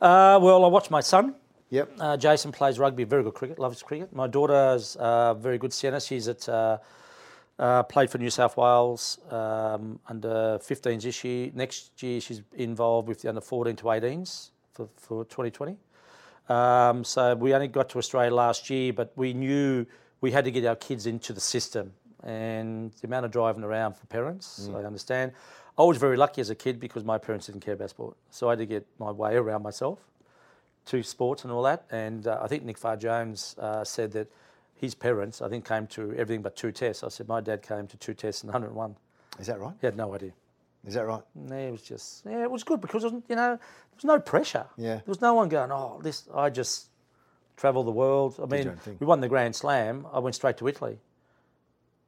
Uh, 0.01 0.38
well, 0.41 0.63
I 0.63 0.67
watch 0.67 0.91
my 0.91 1.01
son. 1.01 1.36
Yep. 1.71 1.91
Uh, 1.99 2.15
Jason 2.17 2.51
plays 2.51 2.78
rugby, 2.78 3.05
very 3.05 3.23
good 3.23 3.34
cricket, 3.34 3.57
loves 3.57 3.82
cricket. 3.82 4.13
My 4.13 4.28
daughter's 4.28 4.95
uh, 4.97 5.34
very 5.34 5.57
good 5.57 5.73
Sienna. 5.73 5.99
She's 5.99 6.28
at 6.28 6.47
uh, 7.58 7.84
played 7.84 8.10
for 8.10 8.18
New 8.18 8.30
South 8.30 8.58
Wales 8.58 9.20
um, 9.30 9.99
under 10.08 10.60
15s 10.60 11.03
this 11.03 11.24
year. 11.24 11.51
Next 11.53 12.01
year, 12.03 12.20
she's 12.20 12.41
involved 12.53 13.08
with 13.08 13.22
the 13.22 13.30
under 13.30 13.41
14 13.41 13.76
to 13.78 13.84
18s 13.84 14.49
for, 14.74 14.89
for 14.97 15.26
2020. 15.26 15.78
Um, 16.47 17.03
so 17.03 17.36
we 17.36 17.53
only 17.53 17.68
got 17.68 17.89
to 17.89 17.97
Australia 17.97 18.34
last 18.34 18.70
year, 18.70 18.93
but 18.93 19.12
we 19.16 19.34
knew 19.34 19.86
we 20.22 20.32
had 20.32 20.45
to 20.45 20.51
get 20.51 20.66
our 20.66 20.76
kids 20.76 21.06
into 21.08 21.34
the 21.34 21.41
system. 21.41 21.93
And 22.24 22.91
the 23.01 23.08
amount 23.08 23.26
of 23.26 23.32
driving 23.32 23.64
around 23.64 23.95
for 23.95 24.06
parents, 24.08 24.70
I 24.74 24.80
understand. 24.80 25.32
I 25.78 25.84
was 25.84 25.97
very 25.97 26.18
lucky 26.18 26.41
as 26.41 26.49
a 26.49 26.56
kid 26.56 26.80
because 26.80 27.03
my 27.03 27.18
parents 27.18 27.47
didn't 27.47 27.62
care 27.62 27.74
about 27.74 27.89
sport. 27.89 28.18
So 28.32 28.47
I 28.47 28.53
had 28.53 28.60
to 28.60 28.66
get 28.66 28.88
my 28.97 29.12
way 29.12 29.36
around 29.36 29.62
myself 29.62 29.99
to 30.86 31.03
sports 31.03 31.43
and 31.43 31.51
all 31.51 31.64
that. 31.64 31.86
And 31.91 32.26
uh, 32.28 32.39
I 32.41 32.47
think 32.47 32.64
Nick 32.64 32.78
Farr 32.78 32.95
Jones 32.95 33.56
uh, 33.60 33.84
said 33.84 34.12
that 34.14 34.28
his 34.86 34.95
parents, 34.95 35.41
I 35.41 35.49
think, 35.49 35.67
came 35.67 35.88
to 35.88 36.13
everything 36.13 36.41
but 36.41 36.55
two 36.55 36.71
tests. 36.71 37.03
I 37.03 37.09
said, 37.09 37.27
my 37.27 37.41
dad 37.41 37.61
came 37.61 37.88
to 37.88 37.97
two 37.97 38.13
tests 38.13 38.43
and 38.43 38.51
101. 38.51 38.95
Is 39.39 39.47
that 39.47 39.59
right? 39.59 39.73
He 39.81 39.88
had 39.88 39.97
no 39.97 40.13
idea. 40.13 40.31
Is 40.86 40.93
that 40.93 41.05
right? 41.05 41.21
Yeah, 41.49 41.55
it 41.55 41.71
was 41.71 41.81
just, 41.81 42.23
yeah, 42.25 42.43
it 42.43 42.51
was 42.51 42.63
good 42.63 42.79
because, 42.79 43.03
you 43.03 43.11
know, 43.29 43.57
there 43.57 43.59
was 43.95 44.03
no 44.05 44.19
pressure. 44.19 44.65
Yeah. 44.77 44.95
There 44.95 45.03
was 45.07 45.21
no 45.21 45.33
one 45.33 45.49
going, 45.49 45.71
oh, 45.71 45.99
this, 46.03 46.27
I 46.33 46.49
just 46.49 46.89
travel 47.57 47.83
the 47.83 47.91
world. 47.91 48.39
I 48.41 48.45
mean, 48.45 48.63
your 48.63 48.71
own 48.73 48.77
thing. 48.77 48.97
we 48.99 49.07
won 49.07 49.19
the 49.19 49.27
Grand 49.27 49.55
Slam. 49.55 50.05
I 50.13 50.19
went 50.19 50.36
straight 50.36 50.57
to 50.57 50.67
Italy. 50.67 50.99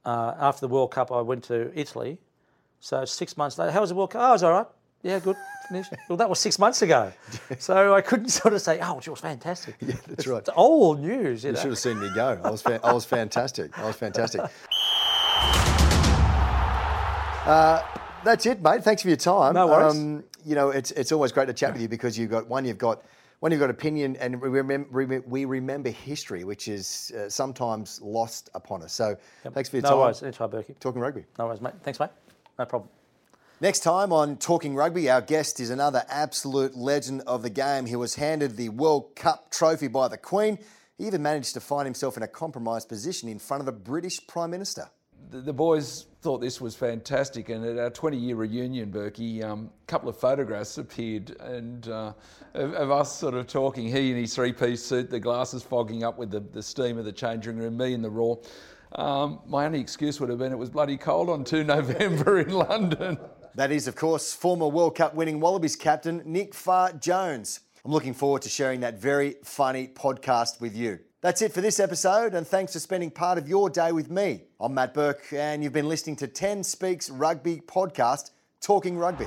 Uh, 0.05 0.35
after 0.39 0.61
the 0.61 0.67
World 0.67 0.91
Cup, 0.91 1.11
I 1.11 1.21
went 1.21 1.43
to 1.45 1.71
Italy. 1.77 2.19
So 2.79 3.03
six 3.05 3.35
months 3.35 3.57
later, 3.57 3.71
how 3.71 3.81
was 3.81 3.89
the 3.89 3.95
World 3.95 4.11
Cup? 4.11 4.21
Oh, 4.21 4.29
it 4.29 4.33
was 4.33 4.43
all 4.43 4.51
right. 4.51 4.67
Yeah, 5.01 5.19
good. 5.19 5.35
Well, 6.09 6.17
that 6.17 6.29
was 6.29 6.39
six 6.39 6.57
months 6.59 6.81
ago. 6.81 7.11
so 7.59 7.93
I 7.93 8.01
couldn't 8.01 8.29
sort 8.29 8.53
of 8.53 8.61
say, 8.61 8.79
oh, 8.81 8.97
it 8.99 9.07
was 9.07 9.19
fantastic. 9.19 9.75
Yeah, 9.81 9.95
that's 10.07 10.27
right. 10.27 10.39
It's 10.39 10.49
old 10.55 10.99
news. 11.01 11.43
You, 11.43 11.49
You 11.49 11.53
know? 11.55 11.61
should 11.61 11.69
have 11.71 11.79
seen 11.79 11.99
me 11.99 12.09
go. 12.13 12.39
I 12.43 12.49
was 12.49 12.61
fa- 12.61 12.79
I 12.83 12.93
was 12.93 13.05
fantastic. 13.05 13.77
I 13.77 13.85
was 13.85 13.95
fantastic. 13.95 14.41
Uh, 17.47 17.81
that's 18.25 18.45
it, 18.45 18.61
mate. 18.61 18.83
Thanks 18.83 19.01
for 19.01 19.07
your 19.07 19.15
time. 19.15 19.53
No 19.53 19.67
worries. 19.67 19.95
Um, 19.95 20.23
you 20.45 20.53
know, 20.53 20.69
it's 20.69 20.91
it's 20.91 21.13
always 21.13 21.31
great 21.31 21.45
to 21.45 21.53
chat 21.53 21.71
with 21.71 21.81
you 21.81 21.87
because 21.87 22.17
you've 22.17 22.29
got 22.29 22.45
one, 22.49 22.65
you've 22.65 22.77
got 22.77 23.03
one, 23.39 23.53
you've 23.53 23.61
got 23.61 23.69
opinion, 23.69 24.17
and 24.17 24.41
we 24.41 24.49
remember 24.49 25.21
we 25.25 25.45
remember 25.45 25.89
history, 25.89 26.43
which 26.43 26.67
is 26.67 27.13
uh, 27.17 27.29
sometimes 27.29 28.01
lost 28.01 28.49
upon 28.53 28.83
us. 28.83 28.91
So, 28.91 29.15
thanks 29.53 29.69
for 29.69 29.77
your 29.77 29.83
no 29.83 29.89
time. 29.89 29.97
No 29.97 30.01
worries. 30.03 30.23
Anytime, 30.23 30.49
Burkey. 30.49 30.77
Talking 30.81 30.99
rugby. 30.99 31.23
No 31.39 31.45
worries, 31.45 31.61
mate. 31.61 31.73
Thanks, 31.83 32.01
mate. 32.01 32.09
No 32.59 32.65
problem. 32.65 32.89
Next 33.59 33.79
time 33.79 34.13
on 34.13 34.37
Talking 34.37 34.75
Rugby, 34.75 35.09
our 35.09 35.19
guest 35.19 35.59
is 35.59 35.71
another 35.71 36.03
absolute 36.09 36.77
legend 36.77 37.23
of 37.25 37.41
the 37.41 37.49
game. 37.49 37.87
He 37.87 37.95
was 37.95 38.13
handed 38.13 38.55
the 38.55 38.69
World 38.69 39.15
Cup 39.15 39.49
trophy 39.49 39.87
by 39.87 40.09
the 40.09 40.17
Queen. 40.17 40.59
He 40.95 41.07
even 41.07 41.23
managed 41.23 41.55
to 41.55 41.59
find 41.59 41.87
himself 41.87 42.17
in 42.17 42.21
a 42.21 42.27
compromised 42.27 42.87
position 42.87 43.27
in 43.27 43.39
front 43.39 43.61
of 43.61 43.65
the 43.65 43.71
British 43.71 44.25
Prime 44.27 44.51
Minister. 44.51 44.91
the, 45.31 45.41
the 45.41 45.53
boys 45.53 46.05
thought 46.21 46.37
this 46.37 46.61
was 46.61 46.75
fantastic, 46.75 47.49
and 47.49 47.65
at 47.65 47.79
our 47.79 47.89
20-year 47.89 48.35
reunion, 48.35 48.91
Burkey, 48.91 49.43
um, 49.43 49.71
a 49.81 49.85
couple 49.87 50.07
of 50.07 50.15
photographs 50.15 50.77
appeared, 50.77 51.35
and 51.39 51.87
uh, 51.87 52.13
of, 52.53 52.73
of 52.73 52.91
us 52.91 53.17
sort 53.17 53.33
of 53.33 53.47
talking. 53.47 53.87
He 53.87 54.11
in 54.11 54.17
his 54.17 54.35
three-piece 54.35 54.83
suit, 54.83 55.09
the 55.09 55.19
glasses 55.19 55.63
fogging 55.63 56.03
up 56.03 56.19
with 56.19 56.29
the, 56.29 56.41
the 56.41 56.61
steam 56.61 56.99
of 56.99 57.05
the 57.05 57.11
changing 57.11 57.57
room. 57.57 57.75
Me 57.75 57.93
in 57.93 58.03
the 58.03 58.09
raw. 58.11 58.35
Um, 58.91 59.39
my 59.47 59.65
only 59.65 59.79
excuse 59.79 60.19
would 60.19 60.29
have 60.29 60.39
been 60.39 60.51
it 60.51 60.57
was 60.57 60.69
bloody 60.69 60.95
cold 60.95 61.29
on 61.29 61.43
2 61.43 61.63
November 61.65 62.39
in 62.39 62.49
London. 62.49 63.17
That 63.55 63.71
is, 63.71 63.87
of 63.87 63.95
course, 63.95 64.33
former 64.33 64.67
World 64.67 64.95
Cup 64.95 65.15
winning 65.15 65.39
Wallabies 65.39 65.75
captain 65.75 66.21
Nick 66.25 66.53
Farr 66.53 66.93
Jones. 66.93 67.61
I'm 67.83 67.91
looking 67.91 68.13
forward 68.13 68.41
to 68.43 68.49
sharing 68.49 68.81
that 68.81 68.99
very 68.99 69.35
funny 69.43 69.87
podcast 69.87 70.61
with 70.61 70.75
you. 70.75 70.99
That's 71.21 71.41
it 71.41 71.51
for 71.51 71.61
this 71.61 71.79
episode, 71.79 72.35
and 72.35 72.45
thanks 72.45 72.73
for 72.73 72.79
spending 72.79 73.09
part 73.09 73.37
of 73.37 73.47
your 73.47 73.69
day 73.69 73.91
with 73.91 74.11
me. 74.11 74.43
I'm 74.59 74.75
Matt 74.75 74.93
Burke, 74.93 75.25
and 75.33 75.63
you've 75.63 75.73
been 75.73 75.89
listening 75.89 76.15
to 76.17 76.27
10 76.27 76.63
Speaks 76.63 77.09
Rugby 77.09 77.61
podcast, 77.65 78.31
Talking 78.61 78.97
Rugby. 78.97 79.25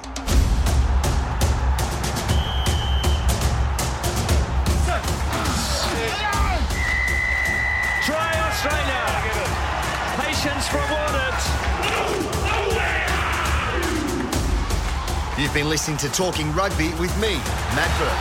Try 8.07 8.33
Australia. 8.49 9.03
Patience 10.17 10.73
rewarded. 10.73 11.50
You've 15.41 15.55
been 15.55 15.71
listening 15.71 15.97
to 15.97 16.11
Talking 16.11 16.53
Rugby 16.53 16.91
with 17.01 17.19
me, 17.19 17.37
Matt 17.75 17.89
Burke. 17.99 18.13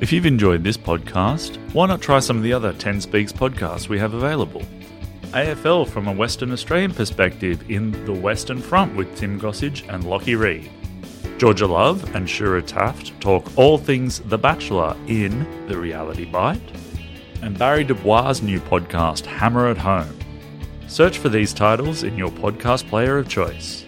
If 0.00 0.12
you've 0.12 0.26
enjoyed 0.26 0.64
this 0.64 0.76
podcast, 0.76 1.56
why 1.72 1.86
not 1.86 2.00
try 2.00 2.18
some 2.18 2.38
of 2.38 2.42
the 2.42 2.52
other 2.52 2.72
10 2.72 3.00
Speaks 3.02 3.32
podcasts 3.32 3.88
we 3.88 3.96
have 4.00 4.14
available? 4.14 4.62
AFL 5.26 5.88
from 5.88 6.08
a 6.08 6.12
Western 6.12 6.50
Australian 6.50 6.92
perspective 6.92 7.70
in 7.70 7.92
The 8.06 8.12
Western 8.12 8.60
Front 8.60 8.96
with 8.96 9.16
Tim 9.16 9.38
Gossage 9.38 9.88
and 9.88 10.02
Lockie 10.02 10.34
Reed. 10.34 10.68
Georgia 11.38 11.68
Love 11.68 12.12
and 12.16 12.26
Shura 12.26 12.66
Taft 12.66 13.12
talk 13.20 13.56
all 13.56 13.78
things 13.78 14.18
The 14.18 14.38
Bachelor 14.38 14.96
in 15.06 15.46
The 15.68 15.78
Reality 15.78 16.24
Bite. 16.24 16.60
And 17.40 17.56
Barry 17.56 17.84
Du 17.84 17.94
Bois' 17.94 18.42
new 18.42 18.58
podcast, 18.58 19.26
Hammer 19.26 19.68
at 19.68 19.78
Home. 19.78 20.19
Search 20.90 21.18
for 21.18 21.28
these 21.28 21.54
titles 21.54 22.02
in 22.02 22.18
your 22.18 22.30
podcast 22.32 22.88
player 22.88 23.16
of 23.16 23.28
choice. 23.28 23.84